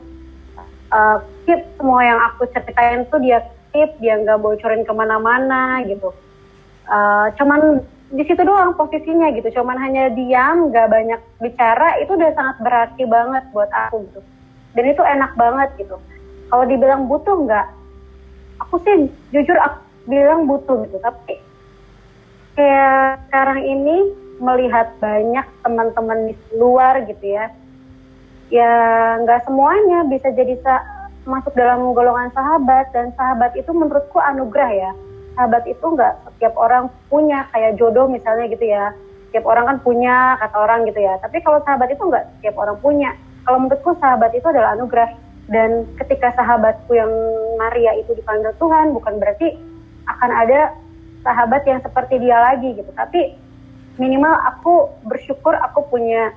uh, 0.88 1.20
keep 1.44 1.60
semua 1.76 2.00
yang 2.00 2.18
aku 2.32 2.48
ceritain 2.48 3.04
tuh 3.12 3.20
dia 3.20 3.44
tip 3.74 3.90
dia 3.98 4.14
nggak 4.22 4.38
bocorin 4.38 4.86
ke 4.86 4.92
mana-mana 4.94 5.82
gitu. 5.84 6.14
Uh, 6.86 7.26
cuman 7.34 7.82
di 8.14 8.22
situ 8.22 8.40
doang 8.46 8.78
posisinya 8.78 9.34
gitu. 9.34 9.50
Cuman 9.50 9.74
hanya 9.82 10.14
diam 10.14 10.70
nggak 10.70 10.86
banyak 10.86 11.20
bicara 11.42 11.98
itu 11.98 12.14
udah 12.14 12.30
sangat 12.38 12.56
berarti 12.62 13.02
banget 13.10 13.44
buat 13.50 13.68
aku 13.74 14.06
gitu. 14.06 14.20
Dan 14.78 14.84
itu 14.94 15.02
enak 15.02 15.34
banget 15.34 15.68
gitu. 15.82 15.98
Kalau 16.48 16.64
dibilang 16.70 17.10
butuh 17.10 17.34
nggak 17.34 17.66
aku 18.62 18.78
sih 18.86 19.10
jujur 19.34 19.58
aku 19.58 19.82
bilang 20.06 20.46
butuh 20.46 20.86
gitu. 20.86 21.02
Tapi 21.02 21.42
kayak 22.54 23.26
sekarang 23.26 23.60
ini 23.66 23.96
melihat 24.38 24.94
banyak 25.02 25.46
teman-teman 25.66 26.30
di 26.30 26.34
luar 26.54 27.02
gitu 27.10 27.26
ya. 27.26 27.50
Ya 28.54 28.72
nggak 29.18 29.50
semuanya 29.50 30.06
bisa 30.06 30.30
jadi 30.30 30.54
masuk 31.24 31.52
dalam 31.56 31.92
golongan 31.96 32.28
sahabat 32.36 32.92
dan 32.92 33.10
sahabat 33.16 33.56
itu 33.56 33.72
menurutku 33.72 34.20
anugerah 34.20 34.70
ya. 34.70 34.90
Sahabat 35.34 35.64
itu 35.66 35.82
nggak 35.82 36.30
setiap 36.36 36.54
orang 36.54 36.92
punya 37.10 37.48
kayak 37.50 37.74
jodoh 37.80 38.06
misalnya 38.06 38.46
gitu 38.52 38.64
ya. 38.68 38.92
Setiap 39.28 39.50
orang 39.50 39.64
kan 39.66 39.76
punya 39.82 40.38
kata 40.38 40.56
orang 40.56 40.86
gitu 40.86 41.00
ya. 41.00 41.18
Tapi 41.18 41.42
kalau 41.42 41.58
sahabat 41.66 41.90
itu 41.90 42.02
nggak 42.04 42.24
setiap 42.38 42.54
orang 42.60 42.76
punya. 42.78 43.10
Kalau 43.44 43.58
menurutku 43.60 43.96
sahabat 43.98 44.30
itu 44.36 44.46
adalah 44.46 44.76
anugerah. 44.78 45.10
Dan 45.44 45.84
ketika 46.00 46.32
sahabatku 46.32 46.88
yang 46.96 47.12
Maria 47.60 47.92
itu 48.00 48.16
dipanggil 48.16 48.56
Tuhan 48.56 48.96
bukan 48.96 49.20
berarti 49.20 49.52
akan 50.08 50.30
ada 50.32 50.72
sahabat 51.20 51.68
yang 51.68 51.80
seperti 51.84 52.20
dia 52.20 52.40
lagi 52.40 52.72
gitu. 52.76 52.88
Tapi 52.96 53.36
minimal 53.96 54.32
aku 54.54 54.92
bersyukur 55.08 55.56
aku 55.56 55.88
punya. 55.88 56.32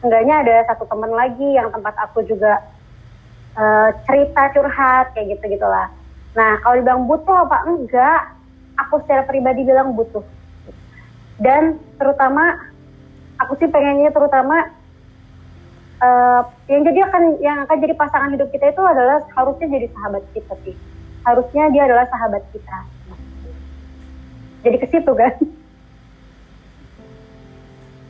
Enggaknya 0.00 0.40
ada 0.40 0.56
satu 0.72 0.88
teman 0.88 1.12
lagi 1.12 1.44
yang 1.44 1.68
tempat 1.68 1.92
aku 2.08 2.24
juga 2.24 2.56
uh, 3.56 3.88
cerita 4.06 4.42
curhat 4.54 5.14
kayak 5.16 5.38
gitu 5.38 5.56
gitulah. 5.58 5.90
Nah 6.36 6.60
kalau 6.62 6.78
dibilang 6.78 7.06
butuh 7.08 7.46
apa 7.46 7.66
enggak, 7.66 8.20
aku 8.78 9.02
secara 9.06 9.26
pribadi 9.26 9.66
bilang 9.66 9.96
butuh. 9.96 10.22
Dan 11.40 11.80
terutama 11.96 12.60
aku 13.40 13.56
sih 13.56 13.68
pengennya 13.72 14.12
terutama 14.12 14.68
uh, 16.04 16.42
yang 16.68 16.84
jadi 16.84 17.00
akan 17.08 17.22
yang 17.40 17.58
akan 17.64 17.76
jadi 17.80 17.94
pasangan 17.96 18.30
hidup 18.36 18.48
kita 18.52 18.70
itu 18.70 18.82
adalah 18.84 19.24
harusnya 19.34 19.66
jadi 19.72 19.86
sahabat 19.96 20.22
kita 20.36 20.54
sih. 20.62 20.76
Harusnya 21.24 21.68
dia 21.72 21.82
adalah 21.88 22.06
sahabat 22.08 22.44
kita. 22.52 22.78
Jadi 24.60 24.76
ke 24.76 24.86
situ 24.92 25.12
kan. 25.16 25.34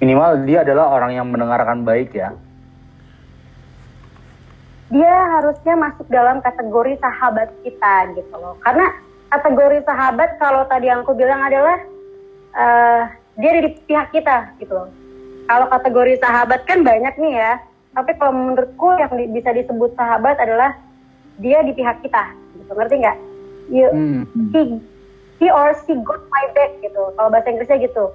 Minimal 0.01 0.49
dia 0.49 0.65
adalah 0.65 0.91
orang 0.91 1.13
yang 1.13 1.29
mendengarkan 1.29 1.85
baik 1.85 2.17
ya 2.17 2.33
dia 4.91 5.15
harusnya 5.39 5.75
masuk 5.79 6.07
dalam 6.11 6.43
kategori 6.43 6.99
sahabat 6.99 7.55
kita 7.63 7.95
gitu 8.19 8.35
loh. 8.35 8.59
Karena 8.67 8.91
kategori 9.31 9.87
sahabat 9.87 10.37
kalau 10.43 10.67
tadi 10.67 10.91
yang 10.91 11.07
aku 11.07 11.15
bilang 11.15 11.39
adalah 11.47 11.79
uh, 12.59 13.03
dia 13.39 13.51
di 13.63 13.71
pihak 13.87 14.11
kita 14.11 14.51
gitu 14.59 14.75
loh. 14.75 14.91
Kalau 15.47 15.67
kategori 15.71 16.19
sahabat 16.19 16.67
kan 16.67 16.83
banyak 16.83 17.15
nih 17.23 17.35
ya. 17.39 17.53
Tapi 17.95 18.19
kalau 18.19 18.35
menurutku 18.35 18.99
yang 18.99 19.11
di, 19.15 19.31
bisa 19.31 19.51
disebut 19.55 19.95
sahabat 19.95 20.39
adalah 20.43 20.75
dia 21.39 21.63
di 21.63 21.71
pihak 21.71 22.03
kita. 22.03 22.35
Gitu. 22.59 22.71
Ngerti 22.75 22.95
nggak? 22.99 23.19
You, 23.71 23.87
hmm. 23.95 24.23
he, 24.51 24.61
he 25.39 25.47
or 25.55 25.71
she 25.87 25.95
got 26.03 26.23
my 26.35 26.45
back 26.55 26.75
gitu. 26.83 27.15
Kalau 27.15 27.31
bahasa 27.31 27.51
Inggrisnya 27.55 27.79
gitu. 27.79 28.11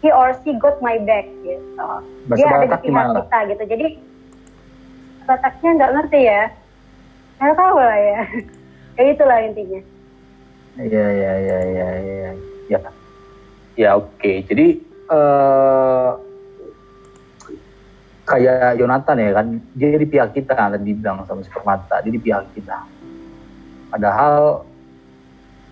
he 0.00 0.08
or 0.08 0.32
she 0.42 0.56
got 0.58 0.80
my 0.82 0.98
back 1.04 1.28
gitu. 1.44 1.88
Bahasa 2.26 2.38
Dia 2.40 2.46
ada 2.48 2.58
di 2.58 2.68
pihak 2.68 2.82
gimana? 2.82 3.12
kita 3.22 3.38
gitu. 3.54 3.62
Jadi 3.68 3.86
Bataknya 5.30 5.70
nggak 5.78 5.92
ngerti 5.94 6.20
ya. 6.26 6.42
Nggak 7.38 7.54
tahu 7.54 7.76
lah 7.78 7.98
ya. 8.02 8.20
Kayak 8.98 9.10
itulah 9.14 9.38
intinya. 9.46 9.80
Iya 10.74 11.06
iya 11.06 11.32
iya 11.38 11.58
iya 11.70 11.88
iya. 12.02 12.30
Ya. 12.66 12.78
Ya 13.78 13.90
oke. 13.94 14.32
Jadi 14.50 14.66
eh 14.82 16.10
kayak 18.26 18.78
Yonatan 18.78 19.16
ya 19.18 19.30
kan, 19.34 19.46
dia 19.74 19.98
di 19.98 20.06
pihak 20.06 20.30
kita 20.34 20.54
tadi 20.54 20.86
dibilang 20.86 21.26
sama 21.26 21.42
si 21.42 21.50
Permata, 21.50 21.98
dia 22.02 22.14
di 22.14 22.22
pihak 22.22 22.46
kita. 22.54 22.78
Padahal 23.90 24.62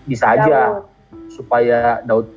bisa 0.03 0.35
aja 0.35 0.83
Daud. 0.83 1.31
supaya 1.31 2.03
Daud 2.03 2.27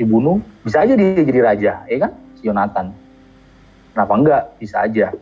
dibunuh, 0.00 0.40
bisa 0.64 0.80
aja 0.80 0.96
dia 0.96 1.20
jadi 1.20 1.40
raja, 1.44 1.72
ya 1.84 1.98
kan? 2.08 2.12
Si 2.40 2.48
Yonatan. 2.48 2.86
Kenapa 3.92 4.12
enggak? 4.16 4.42
Bisa 4.56 4.88
aja. 4.88 5.12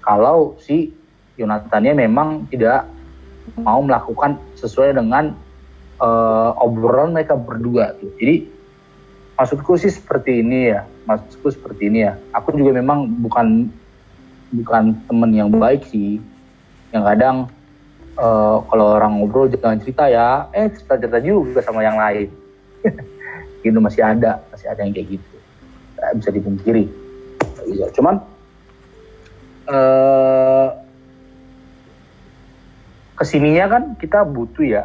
Kalau 0.00 0.56
si 0.60 0.92
Yonatannya 1.40 1.96
memang 1.96 2.48
tidak 2.52 2.84
mau 3.60 3.80
melakukan 3.80 4.36
sesuai 4.60 4.96
dengan 4.96 5.32
eh, 6.00 6.50
obrolan 6.60 7.16
mereka 7.16 7.36
berdua 7.36 7.96
tuh. 7.96 8.12
Jadi 8.20 8.48
maksudku 9.40 9.80
sih 9.80 9.88
seperti 9.88 10.44
ini 10.44 10.76
ya, 10.76 10.84
maksudku 11.08 11.48
seperti 11.48 11.88
ini 11.88 12.04
ya. 12.04 12.12
Aku 12.36 12.52
juga 12.52 12.76
memang 12.76 13.08
bukan 13.24 13.72
bukan 14.52 14.96
temen 15.08 15.30
yang 15.32 15.48
baik 15.48 15.88
sih. 15.88 16.20
Yang 16.92 17.04
kadang 17.14 17.36
eh, 18.20 18.56
kalau 18.68 18.86
orang 19.00 19.20
ngobrol 19.20 19.48
jangan 19.48 19.80
cerita 19.80 20.08
ya, 20.12 20.48
eh 20.52 20.68
cerita-cerita 20.68 21.18
juga 21.24 21.60
sama 21.64 21.80
yang 21.80 21.96
lain. 21.96 22.28
gitu 23.64 23.76
masih 23.76 24.00
ada, 24.00 24.40
masih 24.52 24.72
ada 24.72 24.80
yang 24.84 24.92
kayak 24.96 25.20
gitu. 25.20 25.36
Bisa 26.16 26.32
dipungkiri. 26.32 26.88
Cuman 27.92 28.24
eh 29.70 30.66
ke 33.14 33.24
sininya 33.28 33.66
kan 33.70 33.82
kita 34.00 34.24
butuh 34.26 34.64
ya 34.64 34.82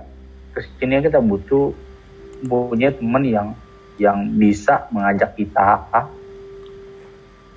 ke 0.53 0.59
sininya 0.77 1.07
kita 1.09 1.19
butuh 1.23 1.71
punya 2.45 2.91
teman 2.93 3.23
yang 3.25 3.47
yang 3.97 4.27
bisa 4.35 4.85
mengajak 4.91 5.33
kita 5.33 5.81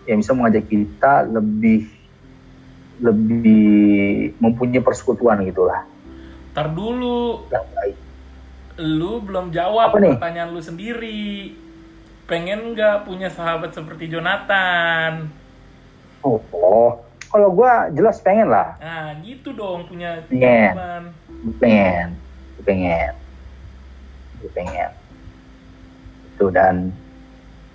yang 0.09 0.23
bisa 0.23 0.33
mengajak 0.33 0.65
kita 0.71 1.27
lebih 1.29 1.91
lebih 3.03 4.33
mempunyai 4.41 4.83
persekutuan 4.83 5.45
gitulah 5.45 5.85
Ntar 6.59 6.75
dulu, 6.75 7.47
lu 8.83 9.23
belum 9.23 9.55
jawab 9.55 9.95
Apa 9.95 10.03
nih? 10.03 10.19
pertanyaan 10.19 10.51
lu 10.51 10.59
sendiri. 10.59 11.55
Pengen 12.27 12.75
nggak 12.75 13.07
punya 13.07 13.31
sahabat 13.31 13.79
seperti 13.79 14.11
Jonathan? 14.11 15.31
oh, 16.27 16.43
oh. 16.51 16.99
Kalau 17.39 17.55
gua 17.55 17.87
jelas 17.89 18.19
pengen 18.19 18.51
lah 18.51 18.75
Nah, 18.79 19.15
gitu 19.23 19.55
dong 19.55 19.87
punya 19.87 20.19
Pengen. 20.27 20.75
teman. 20.75 21.03
Pengen 21.57 22.07
pengen 22.61 23.15
Gua 24.39 24.51
pengen 24.53 24.91
itu 26.29 26.47
dan 26.51 26.75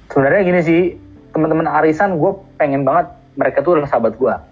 sebenarnya 0.07 0.41
gini 0.43 0.61
sih 0.61 0.82
teman-teman 1.32 1.66
arisan 1.66 2.16
gue 2.16 2.32
pengen 2.55 2.84
banget 2.84 3.07
mereka 3.34 3.59
tuh 3.59 3.76
adalah 3.76 3.89
sahabat 3.89 4.14
gue 4.14 4.36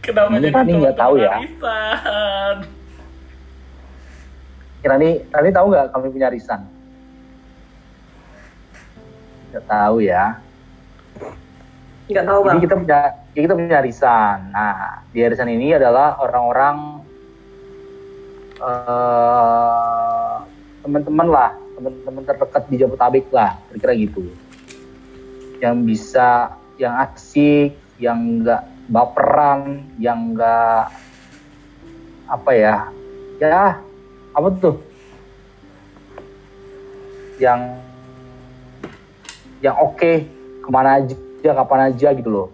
Kenapa 0.00 0.32
Ini 0.32 0.40
jadi 0.42 0.54
tadi 0.54 0.72
nggak 0.76 0.96
tahu 0.96 1.14
ya. 1.16 1.32
arisan? 1.34 2.56
Rani, 4.80 5.10
Rani 5.28 5.50
tahu 5.50 5.66
nggak 5.68 5.86
kami 5.92 6.06
punya 6.08 6.26
arisan? 6.28 6.60
Nggak 9.50 9.64
tahu 9.66 9.96
ya. 10.00 10.40
Nggak 12.10 12.26
tahu 12.26 12.40
bang. 12.42 12.50
Jadi 12.58 12.64
kita 12.66 12.74
punya, 12.74 13.00
ya 13.38 13.40
kita 13.46 13.54
punya 13.54 13.76
arisan. 13.78 14.38
Nah, 14.50 15.06
di 15.14 15.18
arisan 15.22 15.48
ini 15.50 15.78
adalah 15.78 16.18
orang-orang 16.18 16.76
eh, 18.58 20.36
teman-teman 20.82 21.28
lah, 21.30 21.50
teman-teman 21.78 22.22
terdekat 22.26 22.62
di 22.66 22.76
Jabotabek 22.82 23.30
lah, 23.30 23.62
kira-kira 23.70 23.92
gitu. 23.94 24.20
Yang 25.62 25.76
bisa, 25.86 26.58
yang 26.82 26.98
asik, 26.98 27.78
yang 28.02 28.42
nggak 28.42 28.62
baperan, 28.90 29.86
yang 30.02 30.34
nggak 30.34 30.90
apa 32.26 32.50
ya, 32.50 32.76
ya 33.38 33.78
apa 34.34 34.48
tuh? 34.58 34.82
Yang 37.38 37.60
yang 39.60 39.76
oke 39.76 40.12
ke 40.60 40.68
mana 40.72 41.00
aja 41.00 41.16
kapan 41.48 41.92
aja 41.92 42.08
gitu 42.12 42.28
loh. 42.28 42.48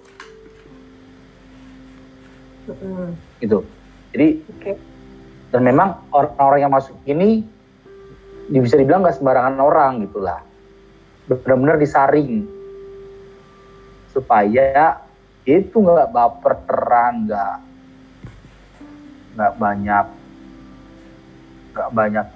Mm-mm. 2.66 3.14
gitu. 3.38 3.62
Jadi 4.10 4.42
Oke. 4.50 4.72
dan 5.54 5.62
memang 5.62 6.02
orang-orang 6.10 6.60
yang 6.66 6.72
masuk 6.74 6.98
ini 7.06 7.46
ya 8.50 8.58
bisa 8.62 8.74
dibilang 8.78 9.06
nggak 9.06 9.18
sembarangan 9.18 9.58
orang 9.62 10.02
gitulah 10.06 10.42
benar-benar 11.30 11.78
disaring. 11.78 12.46
Supaya 14.10 14.98
itu 15.46 15.76
nggak 15.78 16.10
baperan 16.10 17.30
nggak 17.30 17.54
nggak 19.36 19.52
banyak 19.60 20.06
nggak 21.76 21.90
banyak 21.94 22.26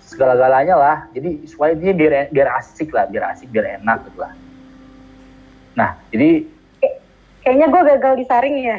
segala-galanya 0.00 0.74
lah. 0.80 0.98
Jadi 1.12 1.44
supaya 1.44 1.76
dia 1.76 1.92
biar 1.92 2.32
biar 2.32 2.48
asik 2.56 2.88
lah 2.96 3.04
biar 3.04 3.36
asik 3.36 3.52
biar 3.52 3.80
enak 3.84 4.08
gitu 4.08 4.24
lah 4.24 4.32
nah 5.80 5.96
jadi 6.12 6.44
Kayaknya 7.40 7.66
gue 7.72 7.82
gagal 7.96 8.12
disaring 8.20 8.56
ya. 8.60 8.78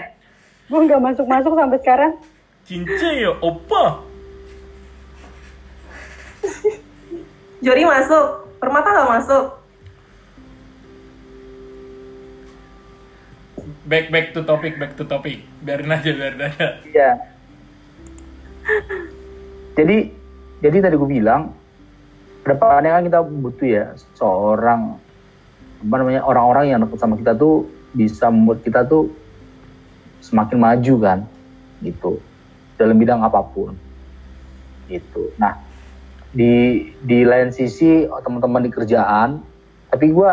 Gue 0.70 0.80
nggak 0.86 1.02
masuk-masuk 1.02 1.54
sampai 1.58 1.80
sekarang. 1.82 2.14
Cince 2.64 3.10
ya, 3.18 3.34
opa. 3.42 4.06
Jori 7.66 7.84
masuk, 7.86 8.26
Permata 8.62 8.94
nggak 8.94 9.12
masuk. 9.18 9.46
Back 13.90 14.14
back 14.14 14.32
to 14.38 14.46
topic, 14.46 14.78
back 14.78 14.94
to 14.96 15.04
topic. 15.10 15.42
Biarin 15.66 15.90
aja, 15.90 16.10
biarin 16.14 16.42
aja. 16.46 16.68
Iya. 16.86 17.10
Jadi 19.74 19.98
jadi 20.62 20.78
tadi 20.86 20.96
gue 20.96 21.10
bilang 21.10 21.58
depannya 22.46 22.94
kan 22.94 23.04
kita 23.10 23.20
butuh 23.26 23.68
ya 23.68 23.86
seorang 24.14 25.02
apa 25.82 25.96
namanya 25.98 26.22
orang-orang 26.22 26.66
yang 26.70 26.80
dekat 26.86 27.02
sama 27.02 27.18
kita 27.18 27.34
tuh 27.34 27.66
bisa 27.92 28.30
membuat 28.30 28.62
kita 28.62 28.86
tuh 28.86 29.10
semakin 30.22 30.58
maju 30.62 30.94
kan 31.02 31.20
gitu 31.82 32.22
dalam 32.78 32.96
bidang 32.98 33.26
apa 33.26 33.42
pun 33.42 33.74
gitu. 34.86 35.34
Nah 35.42 35.58
di 36.32 36.88
di 37.04 37.28
lain 37.28 37.52
sisi 37.52 38.08
teman-teman 38.08 38.64
di 38.64 38.72
kerjaan 38.72 39.44
tapi 39.92 40.14
gue 40.14 40.32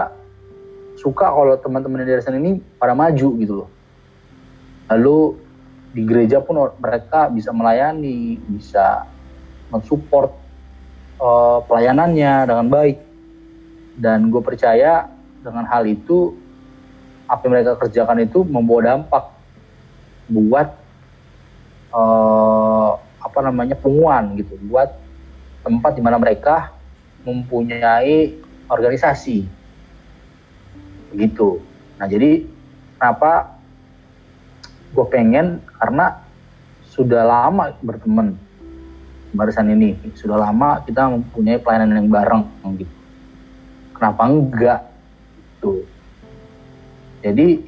suka 1.00 1.26
kalau 1.34 1.58
teman-teman 1.58 2.06
di 2.06 2.22
sana 2.22 2.38
ini 2.38 2.62
pada 2.78 2.94
maju 2.94 3.28
gitu 3.34 3.54
loh 3.64 3.68
lalu 4.88 5.48
di 5.92 6.02
gereja 6.04 6.40
pun 6.44 6.60
mereka 6.80 7.32
bisa 7.32 7.52
melayani, 7.52 8.36
bisa 8.48 9.08
mensupport 9.72 10.32
eh, 11.20 11.58
pelayanannya 11.64 12.32
dengan 12.48 12.66
baik. 12.68 12.98
Dan 13.98 14.30
gue 14.30 14.38
percaya 14.38 15.10
dengan 15.48 15.64
hal 15.66 15.88
itu 15.88 16.36
apa 17.28 17.44
yang 17.44 17.52
mereka 17.60 17.76
kerjakan 17.80 18.24
itu 18.24 18.44
membawa 18.44 18.96
dampak 18.96 19.24
buat 20.28 20.68
eh, 21.92 22.90
apa 23.18 23.38
namanya 23.44 23.76
penguan 23.76 24.36
gitu, 24.36 24.56
buat 24.68 24.92
tempat 25.64 25.96
di 25.96 26.02
mana 26.04 26.16
mereka 26.16 26.72
mempunyai 27.24 28.36
organisasi, 28.68 29.44
begitu. 31.12 31.60
Nah 32.00 32.06
jadi 32.08 32.44
kenapa 32.96 33.58
gue 34.92 35.06
pengen 35.12 35.60
karena 35.76 36.24
sudah 36.88 37.22
lama 37.22 37.76
berteman 37.84 38.34
barisan 39.36 39.68
ini. 39.68 39.96
Sudah 40.16 40.40
lama 40.40 40.80
kita 40.82 41.08
mempunyai 41.08 41.60
pelayanan 41.60 42.00
yang 42.04 42.08
bareng 42.08 42.42
gitu. 42.80 42.94
Kenapa 43.92 44.22
enggak 44.30 44.80
tuh 45.60 45.82
jadi 47.22 47.62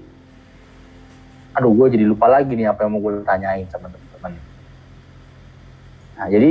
aduh 1.55 1.72
gue 1.74 1.86
jadi 1.99 2.05
lupa 2.07 2.30
lagi 2.30 2.55
nih 2.55 2.70
apa 2.70 2.86
yang 2.86 2.95
mau 2.95 3.03
gue 3.03 3.26
tanyain 3.26 3.66
sama 3.68 3.91
teman-teman 3.91 4.32
nah 6.14 6.26
jadi 6.30 6.51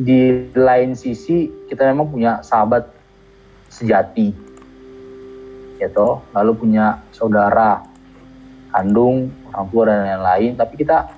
di 0.00 0.20
lain 0.56 0.96
sisi 0.96 1.52
kita 1.68 1.92
memang 1.92 2.08
punya 2.08 2.40
sahabat 2.40 2.88
sejati 3.68 4.32
gitu 5.76 6.24
lalu 6.32 6.52
punya 6.56 7.04
saudara 7.12 7.84
kandung 8.72 9.28
orang 9.52 9.66
tua 9.68 9.82
dan 9.88 9.98
lain-lain 10.08 10.52
tapi 10.56 10.80
kita 10.80 11.12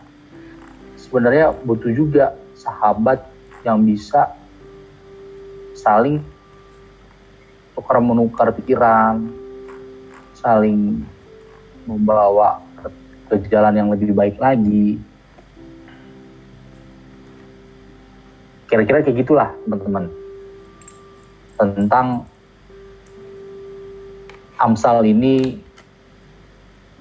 sebenarnya 0.98 1.54
butuh 1.62 1.94
juga 1.94 2.34
sahabat 2.58 3.22
yang 3.62 3.82
bisa 3.86 4.34
saling 5.78 6.22
tukar 7.82 7.98
menukar 7.98 8.54
pikiran, 8.54 9.26
saling 10.38 11.02
membawa 11.82 12.62
ke, 12.78 12.86
ke 13.26 13.34
jalan 13.50 13.74
yang 13.74 13.90
lebih 13.90 14.14
baik 14.14 14.38
lagi. 14.38 15.02
Kira-kira 18.70 19.02
kayak 19.02 19.18
gitulah 19.18 19.50
teman-teman 19.66 20.06
tentang 21.58 22.22
Amsal 24.62 25.02
ini 25.02 25.58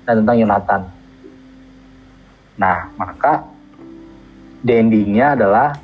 dan 0.01 0.25
tentang 0.25 0.37
Yonatan. 0.41 0.81
Nah, 2.57 2.89
maka 2.97 3.45
the 4.65 4.81
endingnya 4.81 5.37
adalah 5.37 5.77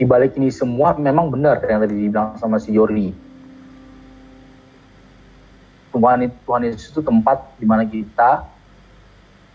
di 0.00 0.08
balik 0.08 0.32
ini 0.40 0.48
semua 0.48 0.96
memang 0.96 1.28
benar 1.28 1.60
yang 1.68 1.84
tadi 1.84 1.92
dibilang 1.92 2.40
sama 2.40 2.56
si 2.56 2.72
Yori. 2.72 3.12
Tuhan, 5.92 6.24
Tuhan 6.48 6.62
Yesus 6.64 6.88
itu 6.88 7.04
tempat 7.04 7.44
di 7.60 7.68
mana 7.68 7.84
kita 7.84 8.48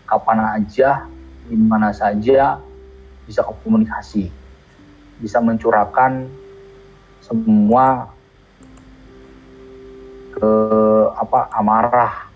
kapan 0.06 0.38
aja, 0.54 1.10
di 1.50 1.58
mana 1.58 1.90
saja 1.90 2.62
bisa 3.26 3.42
komunikasi, 3.42 4.30
bisa 5.18 5.42
mencurahkan 5.42 6.30
semua 7.26 8.14
ke 10.30 10.50
apa 11.18 11.50
amarah 11.58 12.30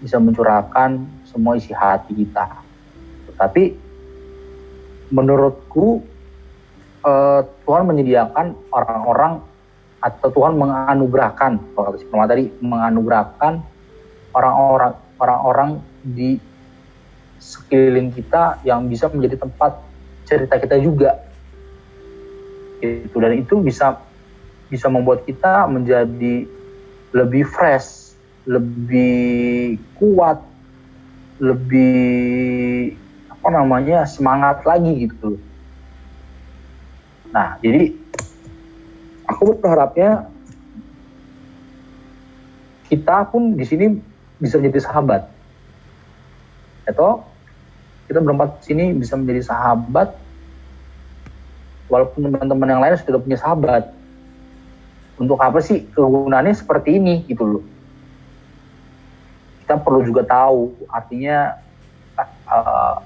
bisa 0.00 0.16
mencurahkan 0.16 1.04
semua 1.28 1.60
isi 1.60 1.76
hati 1.76 2.16
kita. 2.16 2.48
Tetapi 3.28 3.76
menurutku 5.12 6.00
eh, 7.04 7.40
Tuhan 7.64 7.82
menyediakan 7.88 8.46
orang-orang 8.72 9.44
atau 10.00 10.28
Tuhan 10.32 10.56
menganugerahkan 10.56 11.60
kalau 11.76 11.92
kata 11.92 12.00
si 12.00 12.08
tadi 12.08 12.44
menganugerahkan 12.64 13.60
orang-orang 14.32 14.96
orang-orang 15.20 15.70
di 16.00 16.40
sekeliling 17.40 18.12
kita 18.12 18.60
yang 18.64 18.88
bisa 18.88 19.12
menjadi 19.12 19.44
tempat 19.44 19.76
cerita 20.24 20.56
kita 20.56 20.80
juga. 20.80 21.20
Itu 22.80 23.16
dan 23.20 23.36
itu 23.36 23.60
bisa 23.60 24.00
bisa 24.72 24.88
membuat 24.88 25.28
kita 25.28 25.68
menjadi 25.68 26.48
lebih 27.12 27.44
fresh, 27.44 28.14
lebih 28.48 29.76
kuat, 30.00 30.40
lebih 31.42 32.94
apa 33.28 33.48
namanya 33.52 34.08
semangat 34.08 34.64
lagi 34.64 35.10
gitu. 35.10 35.36
Nah, 37.30 37.58
jadi 37.62 37.94
aku 39.26 39.58
berharapnya 39.58 40.26
kita 42.90 43.30
pun 43.30 43.54
di 43.54 43.62
sini 43.62 43.86
bisa 44.42 44.58
menjadi 44.58 44.82
sahabat. 44.90 45.30
Atau 46.90 47.22
kita 48.10 48.18
berempat 48.18 48.66
sini 48.66 48.90
bisa 48.90 49.14
menjadi 49.14 49.46
sahabat 49.46 50.10
walaupun 51.86 52.26
teman-teman 52.26 52.70
yang 52.70 52.82
lain 52.82 52.98
sudah 52.98 53.22
punya 53.22 53.38
sahabat 53.38 53.90
untuk 55.18 55.38
apa 55.38 55.62
sih 55.62 55.86
kegunaannya 55.94 56.54
seperti 56.54 56.98
ini 56.98 57.22
gitu 57.30 57.46
loh 57.46 57.64
kita 59.62 59.78
perlu 59.78 60.02
juga 60.02 60.26
tahu 60.26 60.74
artinya 60.90 61.54
uh, 62.50 62.98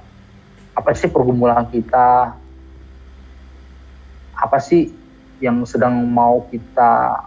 apa 0.73 0.89
sih 0.97 1.13
pergumulan 1.13 1.69
kita 1.69 2.33
apa 4.55 4.63
sih 4.63 4.87
yang 5.43 5.67
sedang 5.67 6.07
mau 6.07 6.47
kita 6.47 7.27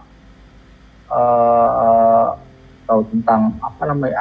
uh, 1.12 2.32
tahu 2.88 3.04
tentang 3.12 3.52
apa 3.60 3.84
namanya 3.84 4.16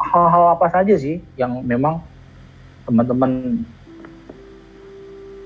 hal-hal 0.00 0.56
apa 0.56 0.64
saja 0.72 0.96
sih 0.96 1.20
yang 1.36 1.60
memang 1.60 2.00
teman-teman 2.88 3.60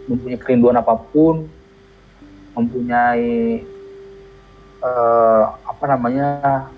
mempunyai 0.06 0.38
kerinduan 0.38 0.78
apa 0.78 0.94
pun 1.10 1.50
mempunyai 2.54 3.66
uh, 4.78 5.58
apa 5.66 5.84
namanya 5.90 6.70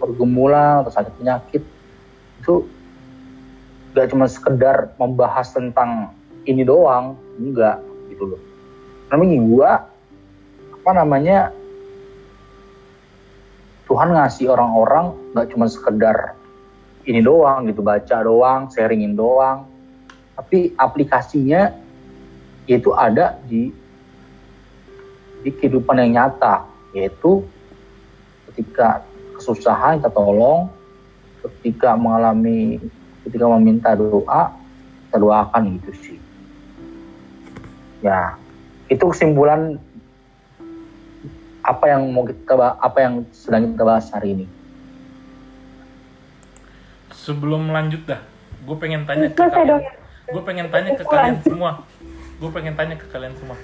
pergumulan 0.00 0.80
atau 0.80 0.96
sakit 0.96 1.12
penyakit 1.20 1.60
itu 2.40 2.64
gak 3.92 4.08
cuma 4.16 4.24
sekedar 4.32 4.96
membahas 4.96 5.52
tentang 5.52 6.08
ini 6.48 6.64
doang 6.64 7.20
enggak 7.36 7.76
gitu 8.08 8.32
loh 8.32 8.51
namanya 9.12 9.36
gua 9.44 9.70
apa 10.82 10.90
namanya 10.96 11.38
Tuhan 13.86 14.08
ngasih 14.16 14.48
orang-orang 14.48 15.12
nggak 15.36 15.46
cuma 15.52 15.68
sekedar 15.68 16.32
ini 17.04 17.20
doang 17.20 17.68
gitu 17.68 17.84
baca 17.84 18.24
doang 18.24 18.72
sharingin 18.72 19.14
doang 19.14 19.68
tapi 20.34 20.72
aplikasinya 20.80 21.76
itu 22.66 22.90
ada 22.96 23.36
di 23.44 23.68
di 25.42 25.50
kehidupan 25.50 25.98
yang 26.00 26.10
nyata 26.16 26.64
yaitu 26.96 27.42
ketika 28.52 29.02
kesusahan 29.42 29.98
kita 29.98 30.12
tolong, 30.14 30.70
ketika 31.42 31.98
mengalami, 31.98 32.78
ketika 33.26 33.48
meminta 33.58 33.90
doa, 33.98 34.54
kita 35.08 35.16
doakan 35.18 35.62
gitu 35.80 35.90
sih. 35.98 36.18
Ya, 38.06 38.38
itu 38.92 39.04
kesimpulan 39.08 39.80
apa 41.62 41.84
yang 41.88 42.10
mau 42.12 42.26
kita 42.28 42.76
apa 42.76 42.98
yang 43.00 43.14
sedang 43.32 43.72
kita 43.72 43.82
bahas 43.86 44.06
hari 44.12 44.36
ini. 44.36 44.46
Sebelum 47.14 47.70
lanjut 47.70 48.02
dah, 48.04 48.20
gue 48.66 48.76
pengen 48.76 49.06
tanya 49.06 49.30
ke 49.30 49.38
kalian. 49.38 49.82
Gue 50.28 50.42
pengen 50.42 50.66
tanya 50.68 50.90
ke 50.98 51.04
kalian 51.06 51.38
semua. 51.40 51.86
Gue 52.42 52.50
pengen 52.50 52.74
tanya 52.74 52.98
ke 52.98 53.06
kalian 53.06 53.34
semua. 53.38 53.56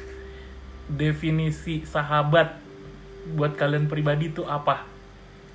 Definisi 0.88 1.82
sahabat 1.82 2.54
buat 3.34 3.58
kalian 3.58 3.90
pribadi 3.90 4.32
itu 4.32 4.46
apa 4.48 4.88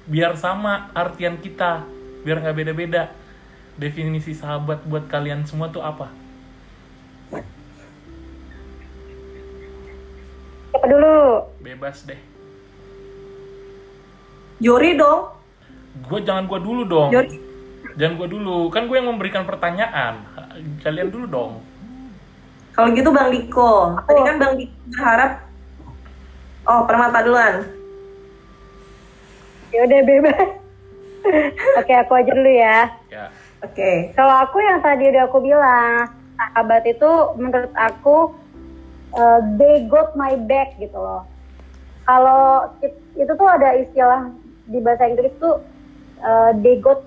biar 0.03 0.35
sama 0.35 0.91
artian 0.91 1.39
kita 1.39 1.87
biar 2.27 2.43
nggak 2.43 2.57
beda-beda 2.59 3.09
definisi 3.79 4.35
sahabat 4.35 4.83
buat 4.85 5.07
kalian 5.07 5.47
semua 5.47 5.71
tuh 5.71 5.81
apa 5.81 6.11
siapa 10.83 10.99
dulu 10.99 11.47
bebas 11.63 12.03
deh 12.03 12.19
Yori 14.59 14.99
dong 14.99 15.31
gue 16.11 16.19
jangan 16.27 16.43
gue 16.43 16.59
dulu 16.59 16.83
dong 16.83 17.07
Yori. 17.15 17.39
jangan 17.95 18.19
gue 18.19 18.27
dulu 18.27 18.67
kan 18.67 18.91
gue 18.91 18.99
yang 18.99 19.07
memberikan 19.07 19.47
pertanyaan 19.47 20.27
kalian 20.83 21.07
dulu 21.07 21.25
dong 21.31 21.51
kalau 22.75 22.91
gitu 22.91 23.15
Bang 23.15 23.31
Diko 23.31 23.95
tadi 24.03 24.21
kan 24.27 24.35
Bang 24.35 24.59
Diko 24.59 24.75
berharap 24.91 25.31
Oh, 26.63 26.87
permata 26.87 27.19
duluan. 27.27 27.67
Ya 29.75 29.83
udah 29.83 29.99
bebas. 30.07 30.47
Oke, 31.83 31.91
aku 31.91 32.15
aja 32.15 32.31
dulu 32.31 32.47
ya. 32.55 32.87
ya 33.11 33.27
Oke. 33.67 33.75
Okay. 33.75 33.97
Kalau 34.15 34.47
aku 34.47 34.63
yang 34.63 34.79
tadi 34.79 35.11
udah 35.11 35.27
aku 35.27 35.43
bilang, 35.43 36.07
sahabat 36.39 36.87
itu 36.87 37.11
menurut 37.35 37.73
aku 37.75 38.31
uh, 39.17 39.39
they 39.57 39.85
got 39.89 40.13
my 40.17 40.35
back 40.35 40.75
gitu 40.77 40.95
loh. 40.95 41.25
Kalau 42.03 42.73
itu 43.15 43.31
tuh 43.31 43.47
ada 43.47 43.79
istilah 43.79 44.33
di 44.67 44.79
bahasa 44.83 45.07
Inggris 45.07 45.31
tuh 45.39 45.63
uh, 46.19 46.51
they 46.59 46.77
got 46.81 47.01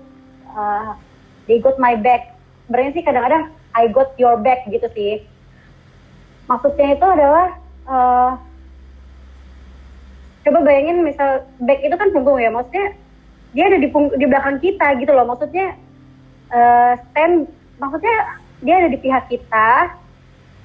uh, 0.55 0.97
they 1.45 1.61
got 1.61 1.77
my 1.77 1.93
back. 1.93 2.33
Sebenarnya 2.67 2.91
sih 2.97 3.03
kadang-kadang 3.05 3.43
I 3.77 3.87
got 3.93 4.15
your 4.17 4.41
back 4.41 4.65
gitu 4.67 4.87
sih. 4.97 5.21
Maksudnya 6.49 6.97
itu 6.97 7.05
adalah 7.05 7.47
uh, 7.85 8.31
coba 10.47 10.63
bayangin 10.63 11.03
misal 11.03 11.43
back 11.59 11.83
itu 11.83 11.95
kan 11.99 12.09
punggung 12.15 12.39
ya 12.39 12.47
maksudnya 12.47 12.95
dia 13.51 13.67
ada 13.67 13.77
di 13.83 13.91
di 13.91 14.25
belakang 14.27 14.57
kita 14.63 14.95
gitu 15.03 15.11
loh 15.11 15.27
maksudnya 15.27 15.75
uh, 16.55 16.95
stand 17.11 17.51
maksudnya 17.83 18.39
dia 18.63 18.75
ada 18.79 18.87
di 18.87 18.95
pihak 18.95 19.27
kita 19.27 19.91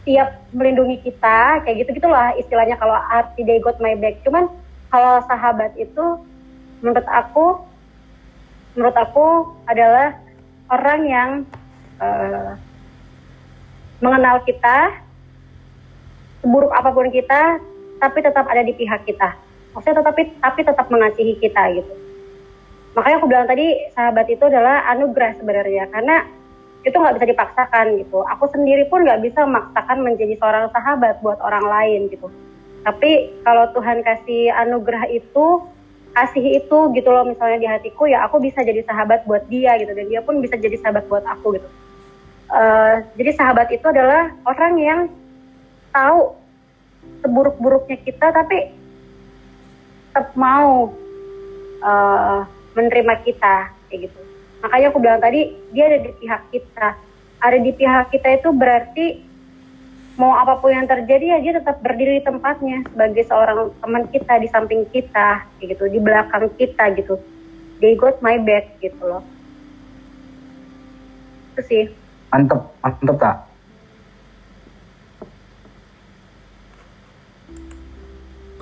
siap 0.03 0.51
melindungi 0.51 0.99
kita 0.99 1.63
kayak 1.63 1.87
gitu 1.87 2.03
gitulah 2.03 2.35
istilahnya 2.35 2.75
kalau 2.75 2.99
arti 2.99 3.47
they 3.47 3.63
got 3.63 3.79
my 3.79 3.95
back. 3.95 4.19
Cuman 4.27 4.51
kalau 4.91 5.23
sahabat 5.31 5.73
itu 5.79 6.19
menurut 6.83 7.07
aku 7.07 7.63
menurut 8.75 8.97
aku 8.99 9.27
adalah 9.71 10.19
orang 10.73 11.01
yang 11.07 11.31
uh, 12.03 12.59
mengenal 14.03 14.43
kita 14.43 14.99
seburuk 16.43 16.75
apa 16.75 16.91
pun 16.91 17.07
kita 17.15 17.63
tapi 18.03 18.19
tetap 18.19 18.45
ada 18.51 18.67
di 18.67 18.75
pihak 18.75 19.07
kita. 19.07 19.39
Maksudnya 19.73 20.03
tetapi 20.03 20.23
tapi 20.43 20.61
tetap 20.67 20.87
mengasihi 20.91 21.39
kita 21.39 21.63
gitu. 21.79 21.93
Makanya 22.99 23.17
aku 23.23 23.29
bilang 23.31 23.47
tadi 23.47 23.73
sahabat 23.95 24.27
itu 24.29 24.45
adalah 24.45 24.85
anugerah 24.91 25.39
sebenarnya. 25.39 25.89
Karena 25.89 26.27
itu 26.83 26.97
nggak 26.99 27.15
bisa 27.19 27.27
dipaksakan 27.31 27.87
gitu. 28.03 28.27
Aku 28.37 28.51
sendiri 28.51 28.87
pun 28.91 29.07
nggak 29.07 29.23
bisa 29.23 29.47
memaksakan 29.47 30.03
menjadi 30.03 30.35
seorang 30.39 30.67
sahabat 30.75 31.23
buat 31.23 31.39
orang 31.39 31.63
lain 31.63 32.01
gitu. 32.11 32.27
Tapi 32.83 33.43
kalau 33.47 33.71
Tuhan 33.71 34.03
kasih 34.03 34.51
anugerah 34.51 35.07
itu 35.15 35.63
kasih 36.13 36.61
itu 36.61 36.79
gitu 36.93 37.09
loh 37.09 37.25
misalnya 37.25 37.59
di 37.63 37.69
hatiku 37.71 38.05
ya 38.05 38.27
aku 38.29 38.37
bisa 38.43 38.61
jadi 38.61 38.85
sahabat 38.85 39.23
buat 39.25 39.47
dia 39.47 39.79
gitu. 39.79 39.95
Dan 39.95 40.11
dia 40.11 40.21
pun 40.27 40.43
bisa 40.43 40.59
jadi 40.59 40.75
sahabat 40.83 41.07
buat 41.07 41.23
aku 41.23 41.57
gitu. 41.57 41.69
Uh, 42.53 43.01
jadi 43.17 43.33
sahabat 43.39 43.71
itu 43.73 43.87
adalah 43.89 44.29
orang 44.45 44.75
yang 44.77 45.01
tahu 45.95 46.37
seburuk-buruknya 47.23 47.97
kita 48.03 48.29
tapi 48.35 48.75
tetap 50.13 50.37
mau 50.37 50.93
uh, 51.81 52.45
menerima 52.77 53.15
kita 53.25 53.73
kayak 53.89 54.11
gitu 54.11 54.21
makanya 54.63 54.87
aku 54.89 54.99
bilang 55.03 55.21
tadi 55.21 55.53
dia 55.75 55.91
ada 55.91 55.99
di 56.01 56.13
pihak 56.17 56.43
kita. 56.55 56.89
Ada 57.43 57.59
di 57.59 57.73
pihak 57.75 58.05
kita 58.15 58.29
itu 58.39 58.49
berarti 58.55 59.07
mau 60.15 60.39
apa 60.39 60.63
pun 60.63 60.71
yang 60.71 60.87
terjadi 60.87 61.37
ya 61.37 61.39
dia 61.43 61.53
tetap 61.59 61.83
berdiri 61.83 62.21
di 62.21 62.25
tempatnya 62.25 62.87
sebagai 62.87 63.25
seorang 63.27 63.75
teman 63.83 64.05
kita 64.15 64.33
di 64.39 64.49
samping 64.49 64.83
kita 64.95 65.43
gitu 65.59 65.85
di 65.91 65.99
belakang 65.99 66.47
kita 66.55 66.95
gitu. 66.95 67.19
They 67.83 67.99
got 67.99 68.23
my 68.23 68.39
back 68.39 68.79
gitu 68.79 69.03
loh. 69.03 69.27
Itu 71.53 71.63
sih. 71.67 71.85
Mantep 72.31 72.63
mantep 72.81 73.19
tak 73.19 73.53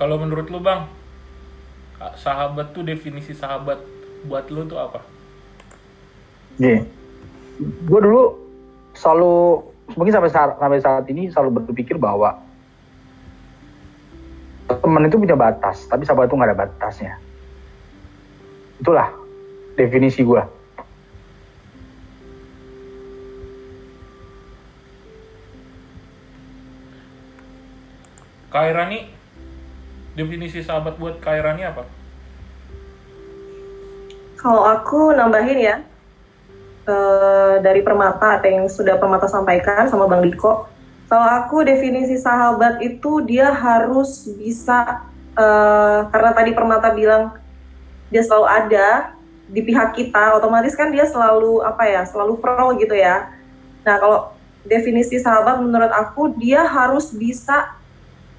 kalau 0.01 0.17
menurut 0.17 0.49
lu 0.49 0.65
bang 0.65 0.89
sahabat 2.17 2.73
tuh 2.73 2.81
definisi 2.81 3.37
sahabat 3.37 3.85
buat 4.25 4.49
lu 4.49 4.65
tuh 4.65 4.81
apa? 4.81 5.05
Nih, 6.61 6.85
gue 7.89 8.01
dulu 8.05 8.37
selalu 8.93 9.65
mungkin 9.97 10.13
sampai 10.13 10.29
saat, 10.29 10.51
sampai 10.61 10.81
saat 10.85 11.05
ini 11.09 11.33
selalu 11.33 11.65
berpikir 11.65 11.97
bahwa 11.97 12.37
teman 14.69 15.09
itu 15.09 15.17
punya 15.17 15.35
batas, 15.41 15.89
tapi 15.89 16.05
sahabat 16.05 16.29
itu 16.29 16.37
nggak 16.37 16.51
ada 16.53 16.61
batasnya. 16.69 17.15
Itulah 18.77 19.09
definisi 19.81 20.21
gue. 20.21 20.43
Kairani, 28.51 29.09
definisi 30.13 30.61
sahabat 30.61 30.99
buat 31.01 31.23
Kairani 31.25 31.65
apa? 31.65 31.87
Kalau 34.37 34.67
aku 34.67 35.15
nambahin 35.15 35.59
ya, 35.61 35.77
uh, 36.87 37.61
dari 37.61 37.81
Permata 37.85 38.39
apa 38.39 38.47
yang 38.49 38.69
sudah 38.71 38.97
Permata 38.97 39.27
sampaikan 39.27 39.89
sama 39.89 40.07
Bang 40.07 40.25
Diko. 40.25 40.69
Kalau 41.11 41.27
aku 41.27 41.67
definisi 41.67 42.15
sahabat 42.23 42.79
itu 42.79 43.27
dia 43.27 43.51
harus 43.51 44.31
bisa 44.39 45.03
uh, 45.35 46.07
karena 46.09 46.31
tadi 46.31 46.51
Permata 46.55 46.95
bilang 46.95 47.35
dia 48.15 48.23
selalu 48.23 48.47
ada 48.47 48.89
di 49.51 49.67
pihak 49.67 49.99
kita, 49.99 50.39
otomatis 50.39 50.79
kan 50.79 50.95
dia 50.95 51.03
selalu 51.11 51.67
apa 51.67 51.83
ya, 51.83 52.07
selalu 52.07 52.39
pro 52.39 52.79
gitu 52.79 52.95
ya. 52.95 53.35
Nah 53.83 53.99
kalau 53.99 54.19
definisi 54.63 55.19
sahabat 55.19 55.59
menurut 55.59 55.91
aku 55.91 56.31
dia 56.39 56.63
harus 56.63 57.11
bisa 57.11 57.75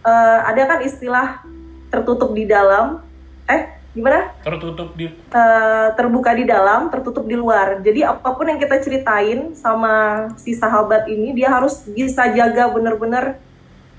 uh, 0.07 0.39
ada 0.47 0.63
kan 0.69 0.79
istilah 0.85 1.43
tertutup 1.91 2.31
di 2.31 2.47
dalam, 2.47 3.03
eh 3.51 3.80
gimana? 3.91 4.31
Tertutup 4.39 4.95
di 4.95 5.11
uh, 5.11 5.89
terbuka 5.99 6.31
di 6.31 6.47
dalam, 6.47 6.87
tertutup 6.87 7.27
di 7.27 7.35
luar. 7.35 7.83
Jadi 7.83 8.07
apa 8.07 8.31
pun 8.31 8.47
yang 8.47 8.59
kita 8.59 8.79
ceritain 8.79 9.51
sama 9.55 10.27
si 10.39 10.55
sahabat 10.55 11.11
ini 11.11 11.35
dia 11.35 11.51
harus 11.51 11.83
bisa 11.91 12.31
jaga 12.31 12.71
bener-bener 12.71 13.35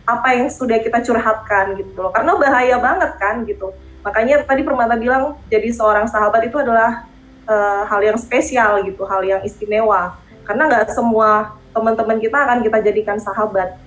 apa 0.09 0.35
yang 0.35 0.49
sudah 0.49 0.81
kita 0.81 1.05
curhatkan 1.05 1.77
gitu 1.77 1.93
loh. 2.01 2.11
Karena 2.11 2.33
bahaya 2.41 2.77
banget 2.81 3.13
kan 3.21 3.45
gitu. 3.45 3.71
Makanya 4.03 4.43
tadi 4.43 4.67
Permata 4.67 4.97
bilang 4.99 5.39
jadi 5.47 5.71
seorang 5.71 6.09
sahabat 6.11 6.49
itu 6.49 6.57
adalah 6.59 7.07
uh, 7.47 7.85
hal 7.87 8.01
yang 8.03 8.19
spesial 8.19 8.83
gitu, 8.83 9.05
hal 9.07 9.23
yang 9.23 9.41
istimewa. 9.45 10.17
Karena 10.43 10.67
nggak 10.73 10.91
semua 10.97 11.55
teman-teman 11.71 12.19
kita 12.19 12.37
akan 12.49 12.59
kita 12.65 12.79
jadikan 12.81 13.19
sahabat. 13.21 13.79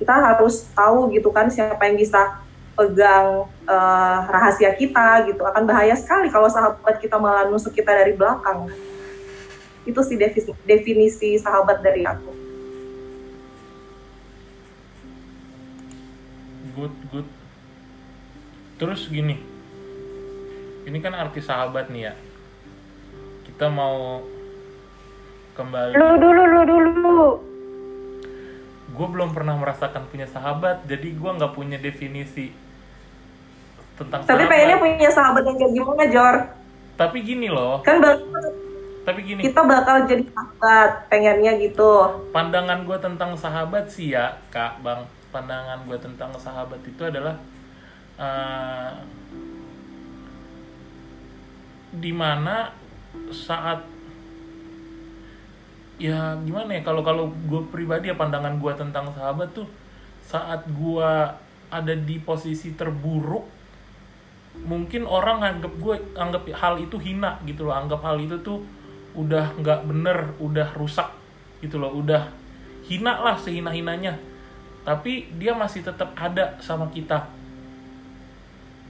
Kita 0.00 0.16
harus 0.16 0.64
tahu 0.72 1.12
gitu 1.12 1.28
kan 1.28 1.52
siapa 1.52 1.84
yang 1.84 2.00
bisa 2.00 2.40
pegang 2.80 3.44
uh, 3.68 4.18
rahasia 4.24 4.72
kita 4.72 5.28
gitu. 5.28 5.44
Akan 5.44 5.68
bahaya 5.68 5.92
sekali 5.92 6.32
kalau 6.32 6.48
sahabat 6.48 6.96
kita 6.96 7.20
malah 7.20 7.44
nusuk 7.52 7.76
kita 7.76 7.92
dari 7.92 8.16
belakang. 8.16 8.72
Itu 9.84 10.00
sih 10.00 10.16
definisi, 10.16 10.56
definisi 10.64 11.30
sahabat 11.36 11.84
dari 11.84 12.08
aku. 12.08 12.32
Good 16.72 16.94
good. 17.12 17.28
Terus 18.80 19.04
gini. 19.12 19.36
Ini 20.88 20.98
kan 21.04 21.12
arti 21.12 21.44
sahabat 21.44 21.92
nih 21.92 22.08
ya. 22.08 22.14
Kita 23.44 23.68
mau 23.68 24.24
kembali. 25.52 26.00
Lu 26.00 26.08
dulu 26.16 26.42
lu 26.48 26.60
dulu. 26.64 27.30
Gue 28.90 29.06
belum 29.06 29.36
pernah 29.36 29.54
merasakan 29.60 30.08
punya 30.08 30.24
sahabat 30.24 30.88
jadi 30.88 31.12
gue 31.12 31.30
nggak 31.36 31.52
punya 31.52 31.76
definisi 31.76 32.69
tentang 34.00 34.24
tapi 34.24 34.48
sahabat. 34.48 34.48
pengennya 34.48 34.76
punya 34.80 35.10
sahabat 35.12 35.42
yang 35.44 35.56
kayak 35.60 35.72
gimana 35.76 36.04
Jor? 36.08 36.36
Tapi 36.96 37.16
gini 37.20 37.48
loh. 37.52 37.84
Kan 37.84 38.00
bakal 38.00 38.40
tapi 39.00 39.20
gini. 39.24 39.40
kita 39.40 39.60
bakal 39.64 40.04
jadi 40.04 40.24
sahabat 40.32 40.90
pengennya 41.12 41.52
gitu. 41.60 41.92
Pandangan 42.32 42.84
gue 42.84 42.98
tentang 43.00 43.36
sahabat 43.36 43.84
sih 43.92 44.16
ya 44.16 44.40
kak 44.48 44.80
bang. 44.80 45.04
Pandangan 45.28 45.84
gue 45.84 45.98
tentang 46.00 46.32
sahabat 46.36 46.80
itu 46.84 47.02
adalah 47.04 47.36
uh, 48.20 48.92
di 51.90 52.12
mana 52.14 52.72
saat 53.34 53.82
ya 56.00 56.32
gimana 56.48 56.80
ya 56.80 56.82
kalau 56.86 57.04
kalau 57.04 57.28
gue 57.28 57.60
pribadi 57.68 58.08
ya 58.08 58.16
pandangan 58.16 58.56
gue 58.56 58.72
tentang 58.72 59.12
sahabat 59.12 59.52
tuh 59.52 59.68
saat 60.24 60.64
gue 60.64 61.12
ada 61.70 61.94
di 61.94 62.16
posisi 62.22 62.72
terburuk 62.72 63.59
mungkin 64.58 65.06
orang 65.06 65.40
anggap 65.40 65.72
gue 65.78 65.96
anggap 66.18 66.42
hal 66.56 66.74
itu 66.82 66.96
hina 66.98 67.38
gitu 67.46 67.66
loh. 67.68 67.74
Anggap 67.74 68.02
hal 68.02 68.18
itu 68.18 68.38
tuh 68.42 68.62
udah 69.14 69.54
nggak 69.58 69.86
bener 69.86 70.34
udah 70.42 70.74
rusak 70.74 71.10
gitu 71.62 71.78
loh. 71.78 71.94
Udah 71.94 72.30
hina 72.86 73.22
lah 73.22 73.36
sehina 73.38 73.70
hinanya 73.70 74.18
tapi 74.80 75.28
dia 75.36 75.52
masih 75.52 75.84
tetap 75.84 76.16
ada 76.16 76.56
sama 76.58 76.88
kita. 76.88 77.28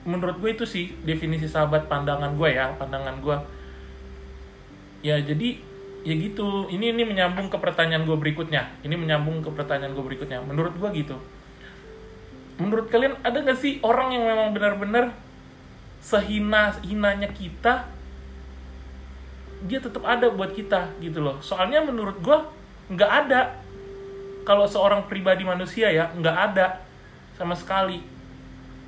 Menurut 0.06 0.40
gue 0.40 0.50
itu 0.56 0.64
sih 0.64 0.96
definisi 1.04 1.44
sahabat 1.44 1.90
pandangan 1.90 2.32
gue 2.38 2.48
ya 2.56 2.72
pandangan 2.78 3.20
gue 3.20 3.36
ya 5.04 5.20
jadi 5.20 5.60
ya 6.06 6.14
gitu. 6.16 6.70
Ini 6.72 6.96
ini 6.96 7.02
menyambung 7.04 7.52
ke 7.52 7.58
pertanyaan 7.60 8.08
gue 8.08 8.16
berikutnya. 8.16 8.70
Ini 8.80 8.94
menyambung 8.96 9.44
ke 9.44 9.50
pertanyaan 9.52 9.92
gue 9.92 10.04
berikutnya. 10.04 10.40
Menurut 10.40 10.72
gue 10.78 10.88
gitu. 10.96 11.16
Menurut 12.60 12.92
kalian 12.92 13.16
ada 13.24 13.40
gak 13.40 13.56
sih 13.56 13.80
orang 13.80 14.12
yang 14.12 14.24
memang 14.24 14.52
benar-benar 14.52 15.16
sehina 16.00 16.72
hinanya 16.80 17.28
kita 17.30 17.86
dia 19.60 19.76
tetap 19.76 20.00
ada 20.08 20.32
buat 20.32 20.56
kita 20.56 20.96
gitu 21.04 21.20
loh. 21.20 21.36
Soalnya 21.44 21.84
menurut 21.84 22.16
gue 22.24 22.38
nggak 22.96 23.12
ada. 23.26 23.60
Kalau 24.48 24.64
seorang 24.64 25.04
pribadi 25.04 25.44
manusia 25.44 25.92
ya 25.92 26.08
nggak 26.16 26.36
ada 26.52 26.80
sama 27.36 27.52
sekali. 27.52 28.00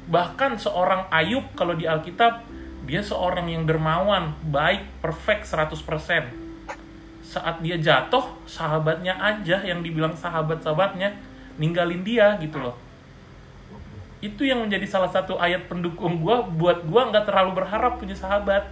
Bahkan 0.09 0.57
seorang 0.57 1.13
Ayub 1.13 1.45
kalau 1.53 1.77
di 1.77 1.85
Alkitab 1.85 2.41
dia 2.83 2.99
seorang 3.05 3.47
yang 3.47 3.63
dermawan 3.69 4.35
baik 4.49 4.83
perfect 4.99 5.47
100% 5.47 6.43
saat 7.23 7.63
dia 7.63 7.79
jatuh 7.79 8.35
sahabatnya 8.45 9.15
aja 9.15 9.63
yang 9.63 9.81
dibilang 9.81 10.13
sahabat-sahabatnya 10.19 11.15
ninggalin 11.63 12.03
dia 12.03 12.35
gitu 12.43 12.59
loh 12.59 12.75
itu 14.23 14.47
yang 14.47 14.63
menjadi 14.63 14.87
salah 14.87 15.11
satu 15.11 15.37
ayat 15.37 15.67
pendukung 15.67 16.23
gue 16.23 16.37
buat 16.57 16.87
gue 16.87 17.03
nggak 17.11 17.27
terlalu 17.27 17.59
berharap 17.59 17.99
punya 17.99 18.15
sahabat. 18.15 18.71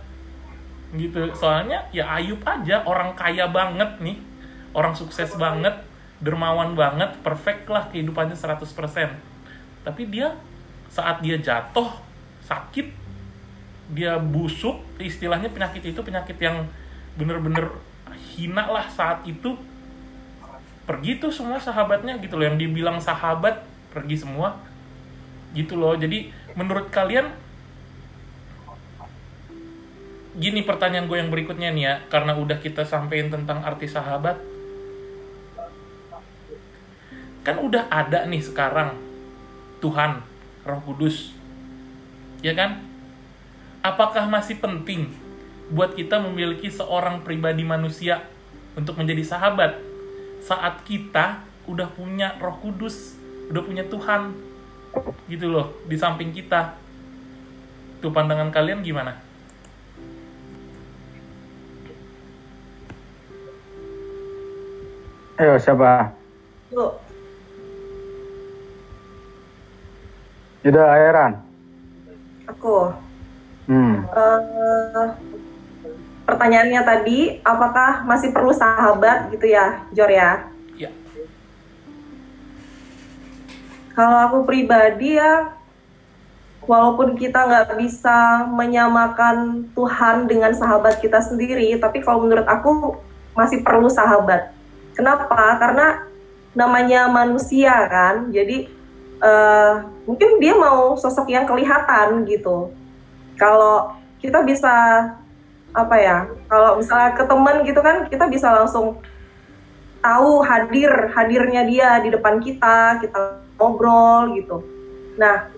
Gitu. 0.95 1.35
Soalnya 1.35 1.91
ya 1.91 2.07
Ayub 2.19 2.41
aja 2.47 2.87
orang 2.87 3.19
kaya 3.19 3.51
banget 3.51 3.99
nih. 3.99 4.19
Orang 4.71 4.95
sukses 4.95 5.35
banget 5.35 5.75
dermawan 6.23 6.79
banget 6.79 7.11
perfect 7.27 7.67
lah 7.67 7.89
kehidupannya 7.89 8.37
100% 8.37 8.69
tapi 9.81 10.05
dia 10.13 10.37
saat 10.93 11.25
dia 11.25 11.41
jatuh 11.41 11.89
sakit 12.45 12.93
dia 13.91 14.21
busuk 14.21 14.85
istilahnya 15.01 15.49
penyakit 15.51 15.83
itu 15.83 16.01
penyakit 16.05 16.37
yang 16.39 16.69
bener-bener 17.19 17.75
hina 18.37 18.71
lah 18.71 18.87
saat 18.87 19.27
itu. 19.27 19.59
Pergi 20.87 21.23
tuh 21.23 21.31
semua 21.31 21.59
sahabatnya 21.59 22.19
gitu 22.23 22.39
loh. 22.39 22.47
Yang 22.47 22.67
dibilang 22.67 22.99
sahabat 23.03 23.67
pergi 23.91 24.23
semua 24.23 24.59
gitu 25.57 25.79
loh. 25.79 25.95
Jadi 25.99 26.31
menurut 26.55 26.91
kalian 26.91 27.31
gini 30.39 30.63
pertanyaan 30.63 31.11
gue 31.11 31.19
yang 31.19 31.29
berikutnya 31.29 31.75
nih 31.75 31.85
ya 31.85 31.95
karena 32.07 32.39
udah 32.39 32.63
kita 32.63 32.87
sampein 32.87 33.29
tentang 33.29 33.63
arti 33.63 33.91
sahabat. 33.91 34.39
Kan 37.43 37.57
udah 37.59 37.89
ada 37.89 38.29
nih 38.29 38.43
sekarang 38.45 38.95
Tuhan 39.81 40.23
Roh 40.69 40.81
Kudus. 40.85 41.33
Ya 42.45 42.53
kan? 42.55 42.85
Apakah 43.81 44.29
masih 44.29 44.61
penting 44.61 45.09
buat 45.73 45.97
kita 45.97 46.21
memiliki 46.21 46.69
seorang 46.69 47.25
pribadi 47.25 47.65
manusia 47.65 48.29
untuk 48.77 48.99
menjadi 49.01 49.25
sahabat 49.25 49.79
saat 50.43 50.85
kita 50.85 51.45
udah 51.69 51.89
punya 51.95 52.37
Roh 52.43 52.59
Kudus 52.59 53.17
udah 53.51 53.63
punya 53.63 53.85
Tuhan 53.87 54.35
gitu 55.31 55.47
loh 55.47 55.75
di 55.87 55.95
samping 55.95 56.35
kita 56.35 56.75
tuh 58.03 58.11
pandangan 58.11 58.51
kalian 58.51 58.83
gimana 58.83 59.17
Ayo 65.41 65.57
siapa? 65.57 66.13
Yuk, 66.69 67.01
Yuda 70.61 70.85
Airan. 70.93 71.33
aku. 72.45 72.93
Hmm. 73.71 74.05
Eh, 74.05 75.07
pertanyaannya 76.29 76.83
tadi, 76.85 77.19
apakah 77.41 78.05
masih 78.05 78.35
perlu 78.35 78.53
sahabat 78.53 79.33
gitu 79.33 79.49
ya, 79.49 79.87
Jor 79.97 80.11
ya? 80.11 80.51
Kalau 83.95 84.19
aku 84.31 84.39
pribadi 84.47 85.19
ya, 85.19 85.55
walaupun 86.65 87.19
kita 87.19 87.43
nggak 87.51 87.77
bisa 87.81 88.47
menyamakan 88.47 89.67
Tuhan 89.75 90.31
dengan 90.31 90.55
sahabat 90.55 91.03
kita 91.03 91.19
sendiri, 91.19 91.75
tapi 91.83 92.05
kalau 92.05 92.23
menurut 92.23 92.47
aku 92.47 93.01
masih 93.35 93.65
perlu 93.67 93.91
sahabat. 93.91 94.55
Kenapa? 94.95 95.59
Karena 95.59 96.07
namanya 96.55 97.11
manusia 97.11 97.75
kan, 97.91 98.31
jadi 98.31 98.71
eh, 99.23 99.75
mungkin 100.07 100.39
dia 100.43 100.55
mau 100.55 100.95
sosok 100.99 101.31
yang 101.31 101.47
kelihatan 101.47 102.27
gitu. 102.27 102.75
Kalau 103.35 103.97
kita 104.21 104.45
bisa 104.45 104.75
apa 105.71 105.97
ya? 105.97 106.29
Kalau 106.51 106.79
misalnya 106.79 107.17
ke 107.17 107.25
teman 107.25 107.57
gitu 107.65 107.81
kan, 107.81 108.07
kita 108.11 108.27
bisa 108.27 108.51
langsung 108.51 109.01
tahu 110.01 110.41
hadir 110.45 111.13
hadirnya 111.13 111.63
dia 111.69 111.91
di 112.01 112.09
depan 112.13 112.41
kita, 112.41 113.01
kita 113.05 113.50
ngobrol 113.61 114.33
gitu. 114.35 114.65
Nah, 115.21 115.53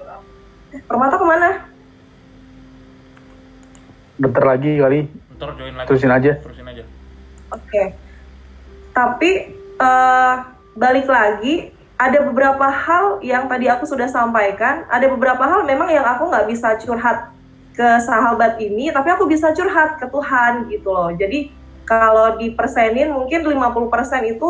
eh, 0.74 0.82
Permata 0.82 1.14
ke 1.14 1.24
mana? 1.24 1.70
Bentar 4.18 4.44
lagi 4.44 4.76
kali. 4.76 5.00
ntar 5.38 5.54
join 5.58 5.74
lagi 5.74 5.88
Terusin 5.90 6.10
aja. 6.10 6.32
terusin 6.38 6.66
aja 6.66 6.84
Oke. 7.50 7.82
Tapi 8.92 9.30
eh, 9.78 10.34
balik 10.74 11.06
lagi, 11.06 11.70
ada 11.96 12.18
beberapa 12.26 12.66
hal 12.66 13.22
yang 13.22 13.46
tadi 13.46 13.70
aku 13.70 13.86
sudah 13.86 14.10
sampaikan. 14.10 14.82
Ada 14.90 15.06
beberapa 15.06 15.42
hal 15.46 15.62
memang 15.62 15.86
yang 15.90 16.02
aku 16.02 16.26
nggak 16.26 16.46
bisa 16.50 16.74
curhat 16.82 17.30
ke 17.72 17.88
sahabat 18.04 18.60
ini, 18.60 18.92
tapi 18.92 19.08
aku 19.08 19.24
bisa 19.24 19.54
curhat 19.56 19.96
ke 19.96 20.06
Tuhan 20.10 20.68
gitu 20.68 20.92
loh. 20.92 21.08
Jadi 21.14 21.48
kalau 21.88 22.36
dipersenin 22.36 23.10
mungkin 23.10 23.42
50% 23.42 23.56
itu 24.28 24.48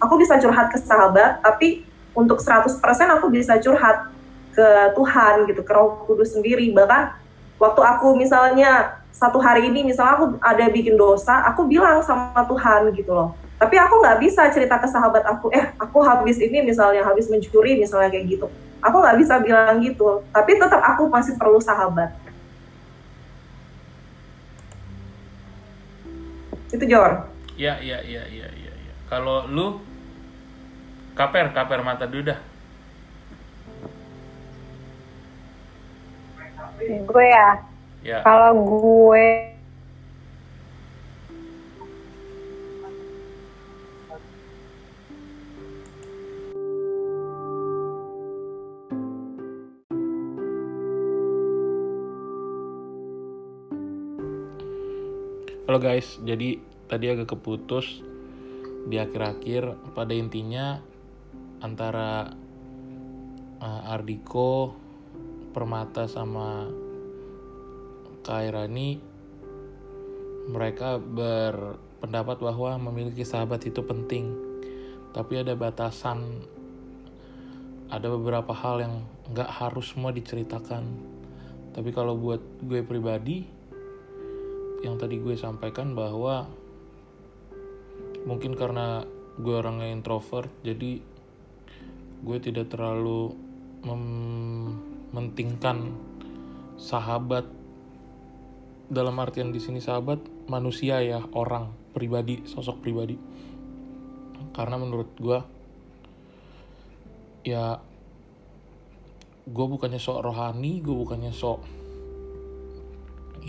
aku 0.00 0.14
bisa 0.18 0.40
curhat 0.40 0.72
ke 0.72 0.78
sahabat, 0.80 1.44
tapi 1.44 1.84
untuk 2.12 2.38
100% 2.40 2.76
aku 3.18 3.26
bisa 3.32 3.56
curhat 3.60 4.12
ke 4.52 4.68
Tuhan 4.92 5.48
gitu, 5.48 5.64
ke 5.64 5.72
Roh 5.72 6.04
Kudus 6.04 6.36
sendiri. 6.36 6.68
Bahkan 6.72 7.02
waktu 7.56 7.80
aku 7.80 8.14
misalnya 8.16 9.00
satu 9.12 9.40
hari 9.40 9.68
ini 9.68 9.86
misalnya 9.86 10.18
aku 10.18 10.26
ada 10.40 10.66
bikin 10.68 10.96
dosa, 10.98 11.46
aku 11.48 11.64
bilang 11.68 12.04
sama 12.04 12.44
Tuhan 12.44 12.92
gitu 12.92 13.12
loh. 13.12 13.30
Tapi 13.56 13.78
aku 13.78 14.02
nggak 14.02 14.18
bisa 14.18 14.50
cerita 14.50 14.74
ke 14.82 14.90
sahabat 14.90 15.22
aku, 15.22 15.54
eh 15.54 15.70
aku 15.78 16.02
habis 16.02 16.42
ini 16.42 16.66
misalnya 16.66 17.06
habis 17.06 17.30
mencuri 17.30 17.78
misalnya 17.78 18.10
kayak 18.10 18.26
gitu. 18.26 18.46
Aku 18.82 18.98
nggak 18.98 19.22
bisa 19.22 19.38
bilang 19.38 19.78
gitu. 19.78 20.26
Tapi 20.34 20.58
tetap 20.58 20.82
aku 20.82 21.06
masih 21.06 21.38
perlu 21.38 21.62
sahabat. 21.62 22.10
Itu 26.72 26.84
Jor. 26.88 27.30
ya 27.52 27.76
ya 27.84 28.00
ya 28.00 28.24
ya 28.32 28.48
ya, 28.48 28.72
ya. 28.72 28.94
kalau 29.04 29.44
lu 29.44 29.76
kaper 31.12 31.52
kaper 31.52 31.80
mata 31.84 32.08
dulu 32.08 32.32
dah. 32.32 32.40
Gue 36.82 37.26
ya, 37.30 37.48
ya. 38.02 38.18
Kalau 38.26 38.52
gue 38.58 39.52
Halo 55.62 55.78
guys, 55.80 56.20
jadi 56.20 56.60
tadi 56.84 57.08
agak 57.08 57.32
keputus. 57.32 58.04
Di 58.92 59.00
akhir-akhir 59.00 59.94
pada 59.96 60.12
intinya 60.12 60.82
antara 61.62 62.26
uh, 63.62 63.92
Ardiko, 63.94 64.74
Permata 65.54 66.10
sama 66.10 66.66
Kairani 68.22 69.12
mereka 70.42 70.98
berpendapat 70.98 72.42
bahwa 72.42 72.90
memiliki 72.90 73.22
sahabat 73.22 73.62
itu 73.62 73.78
penting. 73.86 74.34
Tapi 75.14 75.38
ada 75.38 75.54
batasan 75.54 76.42
ada 77.92 78.08
beberapa 78.08 78.56
hal 78.56 78.80
yang 78.80 78.94
nggak 79.30 79.50
harus 79.52 79.92
semua 79.92 80.10
diceritakan. 80.10 80.82
Tapi 81.76 81.90
kalau 81.92 82.16
buat 82.16 82.40
gue 82.64 82.80
pribadi, 82.82 83.44
yang 84.82 84.96
tadi 84.96 85.20
gue 85.20 85.36
sampaikan 85.36 85.92
bahwa 85.92 86.48
mungkin 88.24 88.56
karena 88.56 89.04
gue 89.38 89.54
orangnya 89.54 89.88
introvert 89.88 90.48
jadi 90.60 91.11
gue 92.22 92.38
tidak 92.38 92.70
terlalu 92.70 93.34
mementingkan 93.82 95.90
sahabat. 96.78 97.46
Dalam 98.92 99.16
artian 99.18 99.50
di 99.50 99.60
sini 99.62 99.80
sahabat 99.80 100.20
manusia 100.46 101.00
ya 101.00 101.24
orang 101.34 101.74
pribadi 101.90 102.46
sosok 102.46 102.78
pribadi. 102.78 103.18
Karena 104.52 104.76
menurut 104.78 105.10
gue 105.18 105.38
ya 107.42 107.82
gue 109.42 109.66
bukannya 109.66 109.98
sok 109.98 110.22
rohani 110.22 110.78
gue 110.78 110.94
bukannya 110.94 111.34
sok 111.34 111.66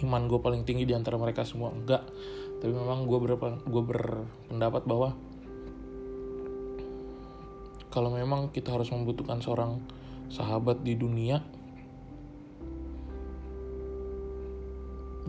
iman 0.01 0.25
gue 0.25 0.41
paling 0.41 0.65
tinggi 0.65 0.89
di 0.89 0.97
antara 0.97 1.21
mereka 1.21 1.45
semua. 1.45 1.69
Enggak. 1.69 2.01
Tapi 2.63 2.71
memang 2.71 3.05
gue 3.05 3.19
ber 3.19 3.59
gue 3.67 3.83
berpendapat 3.83 4.87
bahwa 4.87 5.19
kalau 7.93 8.09
memang 8.09 8.49
kita 8.49 8.73
harus 8.73 8.89
membutuhkan 8.89 9.37
seorang 9.37 9.77
sahabat 10.33 10.81
di 10.81 10.97
dunia 10.97 11.45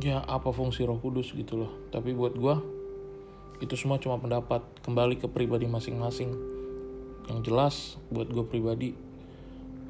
ya 0.01 0.25
apa 0.25 0.49
fungsi 0.49 0.89
roh 0.89 0.97
kudus 0.97 1.37
gitu 1.37 1.61
loh 1.61 1.73
tapi 1.93 2.17
buat 2.17 2.33
gue 2.33 2.57
itu 3.61 3.77
semua 3.77 4.01
cuma 4.01 4.17
pendapat 4.17 4.65
kembali 4.81 5.21
ke 5.21 5.29
pribadi 5.29 5.69
masing-masing 5.69 6.33
yang 7.29 7.45
jelas 7.45 8.01
buat 8.09 8.33
gue 8.33 8.45
pribadi 8.49 8.97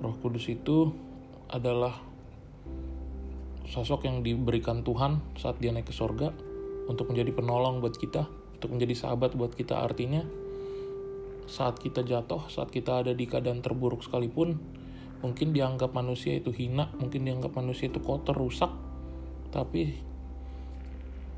roh 0.03 0.19
kudus 0.19 0.51
itu 0.51 0.91
adalah 1.47 1.95
sosok 3.71 4.05
yang 4.05 4.21
diberikan 4.21 4.85
Tuhan 4.85 5.23
saat 5.41 5.57
dia 5.63 5.73
naik 5.73 5.89
ke 5.89 5.95
sorga 5.95 6.35
untuk 6.85 7.09
menjadi 7.09 7.33
penolong 7.33 7.81
buat 7.81 7.97
kita, 7.97 8.29
untuk 8.61 8.77
menjadi 8.77 8.95
sahabat 8.95 9.33
buat 9.37 9.57
kita. 9.57 9.81
Artinya, 9.81 10.21
saat 11.45 11.77
kita 11.81 12.05
jatuh, 12.05 12.49
saat 12.49 12.73
kita 12.73 13.05
ada 13.05 13.13
di 13.13 13.29
keadaan 13.29 13.61
terburuk 13.61 14.01
sekalipun, 14.01 14.57
mungkin 15.21 15.57
dianggap 15.57 15.93
manusia 15.93 16.37
itu 16.37 16.53
hina, 16.53 16.93
mungkin 17.01 17.25
dianggap 17.25 17.57
manusia 17.57 17.89
itu 17.89 18.01
kotor, 18.01 18.37
rusak, 18.37 18.73
tapi 19.53 19.97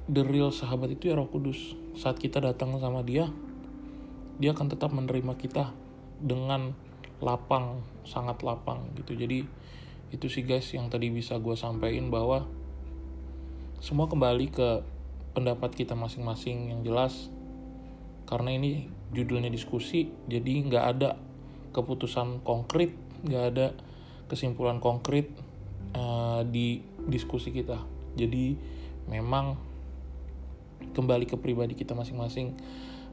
the 0.07 0.22
real 0.22 0.54
sahabat 0.54 0.94
itu 0.94 1.11
ya 1.11 1.18
Roh 1.18 1.30
Kudus. 1.30 1.74
Saat 1.98 2.22
kita 2.22 2.38
datang 2.38 2.76
sama 2.78 3.02
Dia, 3.02 3.30
Dia 4.38 4.52
akan 4.54 4.66
tetap 4.70 4.94
menerima 4.94 5.34
kita 5.38 5.72
dengan 6.22 6.76
lapang, 7.18 7.82
sangat 8.04 8.44
lapang 8.44 8.92
gitu. 8.96 9.16
Jadi 9.16 9.44
itu 10.14 10.26
sih 10.30 10.46
guys 10.46 10.70
yang 10.70 10.86
tadi 10.86 11.11
bisa 11.11 11.40
gue 11.42 11.59
sampaikan 11.59 12.12
bahwa 12.12 12.46
semua 13.82 14.07
kembali 14.07 14.46
ke 14.54 14.68
pendapat 15.36 15.76
kita 15.76 15.92
masing-masing 15.92 16.72
yang 16.72 16.80
jelas 16.80 17.28
karena 18.24 18.57
ini 18.57 18.88
judulnya 19.14 19.50
diskusi 19.52 20.11
jadi 20.26 20.52
nggak 20.66 20.84
ada 20.96 21.11
keputusan 21.70 22.42
konkret 22.42 22.94
nggak 23.26 23.44
ada 23.54 23.66
kesimpulan 24.26 24.82
konkret 24.82 25.30
uh, 25.94 26.42
di 26.46 26.82
diskusi 27.07 27.54
kita. 27.54 27.78
Jadi 28.18 28.59
memang 29.07 29.54
kembali 30.92 31.24
ke 31.28 31.36
pribadi 31.38 31.78
kita 31.78 31.94
masing-masing 31.94 32.57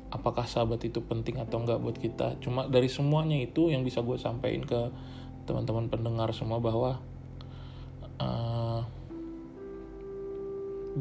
apakah 0.09 0.45
sahabat 0.45 0.81
itu 0.85 1.01
penting 1.05 1.37
atau 1.41 1.61
enggak 1.61 1.79
buat 1.81 1.97
kita. 1.97 2.41
Cuma 2.41 2.65
dari 2.65 2.89
semuanya 2.89 3.37
itu 3.37 3.69
yang 3.69 3.85
bisa 3.85 4.01
gue 4.01 4.17
sampaikan 4.17 4.63
ke 4.65 4.81
teman-teman 5.43 5.91
pendengar 5.91 6.31
semua 6.31 6.57
bahwa 6.63 7.01
uh, 8.21 8.81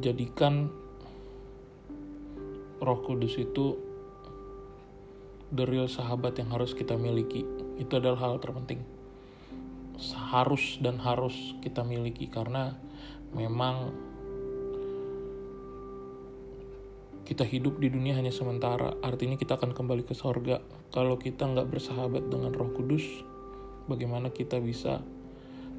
jadikan 0.01 0.73
Roh 2.83 3.01
Kudus 3.07 3.39
itu 3.39 3.92
the 5.53 5.69
real 5.69 5.85
sahabat 5.85 6.41
yang 6.41 6.49
harus 6.49 6.73
kita 6.73 6.97
miliki. 6.97 7.45
Itu 7.77 8.01
adalah 8.01 8.25
hal 8.25 8.41
terpenting. 8.41 8.81
Harus 10.33 10.81
dan 10.81 10.97
harus 10.99 11.37
kita 11.61 11.85
miliki 11.85 12.27
karena 12.33 12.73
memang 13.37 13.93
kita 17.29 17.45
hidup 17.45 17.79
di 17.79 17.93
dunia 17.93 18.17
hanya 18.17 18.33
sementara. 18.33 18.97
Artinya 19.05 19.37
kita 19.37 19.61
akan 19.61 19.77
kembali 19.77 20.09
ke 20.09 20.17
sorga. 20.17 20.65
Kalau 20.89 21.21
kita 21.21 21.45
nggak 21.45 21.69
bersahabat 21.69 22.33
dengan 22.33 22.57
roh 22.57 22.73
kudus 22.73 23.05
bagaimana 23.87 24.33
kita 24.33 24.57
bisa 24.59 25.05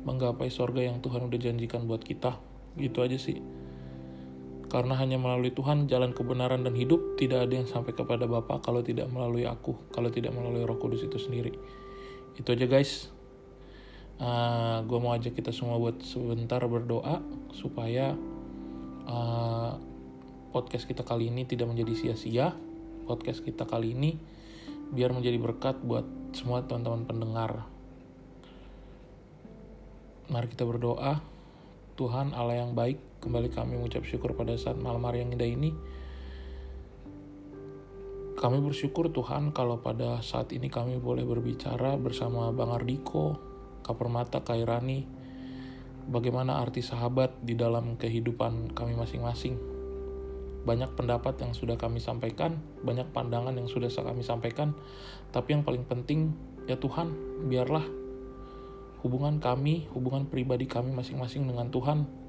menggapai 0.06 0.54
sorga 0.54 0.86
yang 0.86 1.02
Tuhan 1.02 1.26
udah 1.26 1.40
janjikan 1.42 1.90
buat 1.90 2.06
kita? 2.06 2.38
Gitu 2.78 3.02
aja 3.02 3.18
sih 3.18 3.63
karena 4.74 4.98
hanya 4.98 5.22
melalui 5.22 5.54
Tuhan 5.54 5.86
jalan 5.86 6.18
kebenaran 6.18 6.66
dan 6.66 6.74
hidup 6.74 7.14
tidak 7.14 7.46
ada 7.46 7.62
yang 7.62 7.70
sampai 7.70 7.94
kepada 7.94 8.26
Bapa 8.26 8.58
kalau 8.58 8.82
tidak 8.82 9.06
melalui 9.06 9.46
aku 9.46 9.78
kalau 9.94 10.10
tidak 10.10 10.34
melalui 10.34 10.66
roh 10.66 10.82
kudus 10.82 11.06
itu 11.06 11.22
sendiri. 11.22 11.54
Itu 12.34 12.58
aja 12.58 12.66
guys. 12.66 13.14
Uh, 14.18 14.26
eh, 14.26 14.78
gue 14.90 14.98
mau 14.98 15.14
ajak 15.14 15.38
kita 15.38 15.54
semua 15.54 15.78
buat 15.78 16.02
sebentar 16.02 16.58
berdoa 16.66 17.22
supaya 17.54 18.18
uh, 19.06 19.78
podcast 20.50 20.90
kita 20.90 21.06
kali 21.06 21.30
ini 21.30 21.46
tidak 21.46 21.70
menjadi 21.70 21.94
sia-sia. 21.94 22.58
Podcast 23.06 23.46
kita 23.46 23.70
kali 23.70 23.94
ini 23.94 24.18
biar 24.90 25.14
menjadi 25.14 25.38
berkat 25.38 25.86
buat 25.86 26.34
semua 26.34 26.66
teman-teman 26.66 27.06
pendengar. 27.06 27.70
Mari 30.34 30.50
kita 30.50 30.66
berdoa 30.66 31.33
Tuhan 31.94 32.34
Allah 32.34 32.66
yang 32.66 32.74
baik 32.74 33.22
kembali 33.22 33.54
kami 33.54 33.78
mengucap 33.78 34.02
syukur 34.02 34.34
pada 34.34 34.58
saat 34.58 34.82
malam 34.82 35.06
hari 35.06 35.22
yang 35.22 35.30
indah 35.30 35.46
ini. 35.46 35.72
Kami 38.34 38.58
bersyukur 38.66 39.14
Tuhan 39.14 39.54
kalau 39.54 39.78
pada 39.78 40.18
saat 40.26 40.50
ini 40.58 40.74
kami 40.74 40.98
boleh 40.98 41.22
berbicara 41.22 41.94
bersama 42.02 42.50
Bang 42.50 42.74
Ardiko, 42.74 43.38
Kapermata 43.86 44.42
Kairani. 44.42 45.06
Bagaimana 46.10 46.60
arti 46.60 46.82
sahabat 46.82 47.46
di 47.46 47.54
dalam 47.54 47.96
kehidupan 47.96 48.74
kami 48.74 48.98
masing-masing. 48.98 49.56
Banyak 50.66 50.98
pendapat 50.98 51.40
yang 51.46 51.54
sudah 51.54 51.78
kami 51.78 52.02
sampaikan, 52.02 52.58
banyak 52.82 53.06
pandangan 53.14 53.54
yang 53.54 53.70
sudah 53.70 53.88
kami 53.88 54.26
sampaikan, 54.26 54.74
tapi 55.30 55.54
yang 55.56 55.64
paling 55.64 55.86
penting 55.86 56.34
ya 56.66 56.76
Tuhan, 56.76 57.14
biarlah 57.48 58.03
hubungan 59.04 59.38
kami, 59.44 59.92
hubungan 59.92 60.26
pribadi 60.26 60.66
kami 60.66 60.96
masing-masing 60.96 61.46
dengan 61.46 61.68
Tuhan 61.70 62.24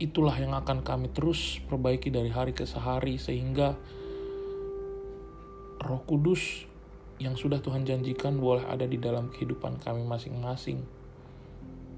itulah 0.00 0.32
yang 0.40 0.56
akan 0.56 0.80
kami 0.80 1.12
terus 1.12 1.60
perbaiki 1.68 2.08
dari 2.08 2.32
hari 2.32 2.56
ke 2.56 2.64
hari 2.64 3.20
sehingga 3.20 3.76
Roh 5.84 6.02
Kudus 6.08 6.64
yang 7.20 7.36
sudah 7.36 7.60
Tuhan 7.60 7.84
janjikan 7.84 8.40
boleh 8.40 8.64
ada 8.64 8.88
di 8.88 8.96
dalam 8.96 9.28
kehidupan 9.28 9.76
kami 9.76 10.08
masing-masing. 10.08 10.80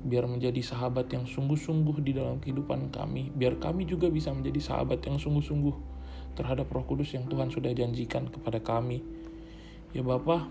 Biar 0.03 0.26
menjadi 0.26 0.59
sahabat 0.59 1.14
yang 1.14 1.30
sungguh-sungguh 1.30 2.03
di 2.03 2.11
dalam 2.11 2.42
kehidupan 2.42 2.90
kami. 2.90 3.30
Biar 3.30 3.62
kami 3.62 3.86
juga 3.86 4.11
bisa 4.11 4.34
menjadi 4.34 4.59
sahabat 4.59 4.98
yang 5.07 5.22
sungguh-sungguh 5.22 5.94
terhadap 6.34 6.66
roh 6.74 6.82
kudus 6.82 7.14
yang 7.14 7.30
Tuhan 7.30 7.55
sudah 7.55 7.70
janjikan 7.70 8.26
kepada 8.26 8.59
kami. 8.59 8.98
Ya 9.94 10.03
Bapak, 10.03 10.50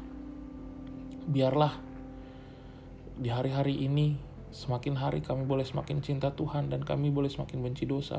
biarlah 1.28 1.91
di 3.22 3.30
hari-hari 3.30 3.86
ini 3.86 4.18
semakin 4.50 4.98
hari 4.98 5.22
kami 5.22 5.46
boleh 5.46 5.62
semakin 5.62 6.02
cinta 6.02 6.34
Tuhan 6.34 6.74
dan 6.74 6.82
kami 6.82 7.14
boleh 7.14 7.30
semakin 7.30 7.62
benci 7.62 7.86
dosa. 7.86 8.18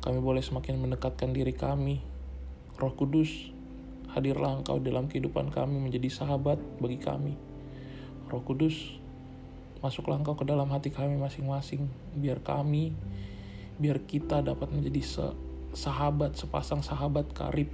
Kami 0.00 0.18
boleh 0.24 0.40
semakin 0.40 0.80
mendekatkan 0.80 1.36
diri 1.36 1.52
kami. 1.52 2.00
Roh 2.80 2.96
Kudus, 2.96 3.52
hadirlah 4.16 4.56
engkau 4.56 4.80
dalam 4.80 5.04
kehidupan 5.04 5.52
kami 5.52 5.76
menjadi 5.76 6.08
sahabat 6.08 6.56
bagi 6.80 6.96
kami. 6.96 7.36
Roh 8.32 8.40
Kudus, 8.40 8.96
masuklah 9.84 10.16
engkau 10.16 10.32
ke 10.32 10.48
dalam 10.48 10.72
hati 10.72 10.88
kami 10.88 11.20
masing-masing, 11.20 11.84
biar 12.16 12.40
kami, 12.40 12.96
biar 13.76 14.00
kita 14.08 14.40
dapat 14.40 14.72
menjadi 14.72 15.28
sahabat, 15.76 16.40
sepasang 16.40 16.80
sahabat 16.80 17.36
karib. 17.36 17.68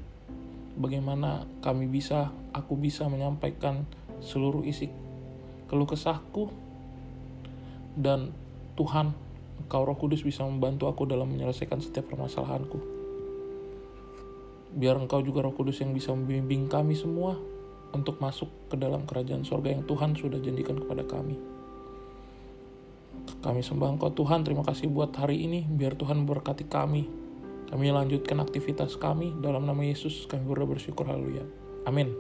Bagaimana 0.75 1.47
kami 1.63 1.87
bisa, 1.87 2.35
aku 2.51 2.75
bisa 2.75 3.07
menyampaikan 3.07 3.87
seluruh 4.19 4.67
isi 4.67 5.06
keluh 5.67 5.89
kesahku, 5.89 6.51
dan 7.99 8.33
Tuhan, 8.77 9.17
Engkau 9.65 9.83
Roh 9.83 9.97
Kudus 9.97 10.21
bisa 10.21 10.45
membantu 10.45 10.87
aku 10.87 11.09
dalam 11.09 11.33
menyelesaikan 11.33 11.81
setiap 11.81 12.13
permasalahanku 12.13 12.97
biar 14.77 15.01
engkau 15.01 15.25
juga 15.25 15.41
roh 15.41 15.57
kudus 15.57 15.81
yang 15.81 15.97
bisa 15.97 16.13
membimbing 16.13 16.69
kami 16.69 16.93
semua 16.93 17.41
untuk 17.97 18.21
masuk 18.21 18.53
ke 18.69 18.77
dalam 18.77 19.09
kerajaan 19.09 19.41
sorga 19.49 19.73
yang 19.73 19.89
Tuhan 19.89 20.13
sudah 20.13 20.37
janjikan 20.37 20.77
kepada 20.77 21.01
kami. 21.09 21.41
Kami 23.41 23.65
sembah 23.65 23.97
engkau 23.97 24.13
Tuhan, 24.13 24.45
terima 24.45 24.61
kasih 24.61 24.93
buat 24.93 25.17
hari 25.17 25.49
ini, 25.49 25.65
biar 25.65 25.97
Tuhan 25.97 26.29
berkati 26.29 26.69
kami. 26.69 27.09
Kami 27.67 27.87
lanjutkan 27.91 28.39
aktivitas 28.39 29.01
kami, 29.01 29.33
dalam 29.41 29.65
nama 29.65 29.81
Yesus 29.81 30.29
kami 30.29 30.45
berdoa 30.45 30.77
bersyukur, 30.77 31.09
haleluya. 31.09 31.43
Amin. 31.89 32.13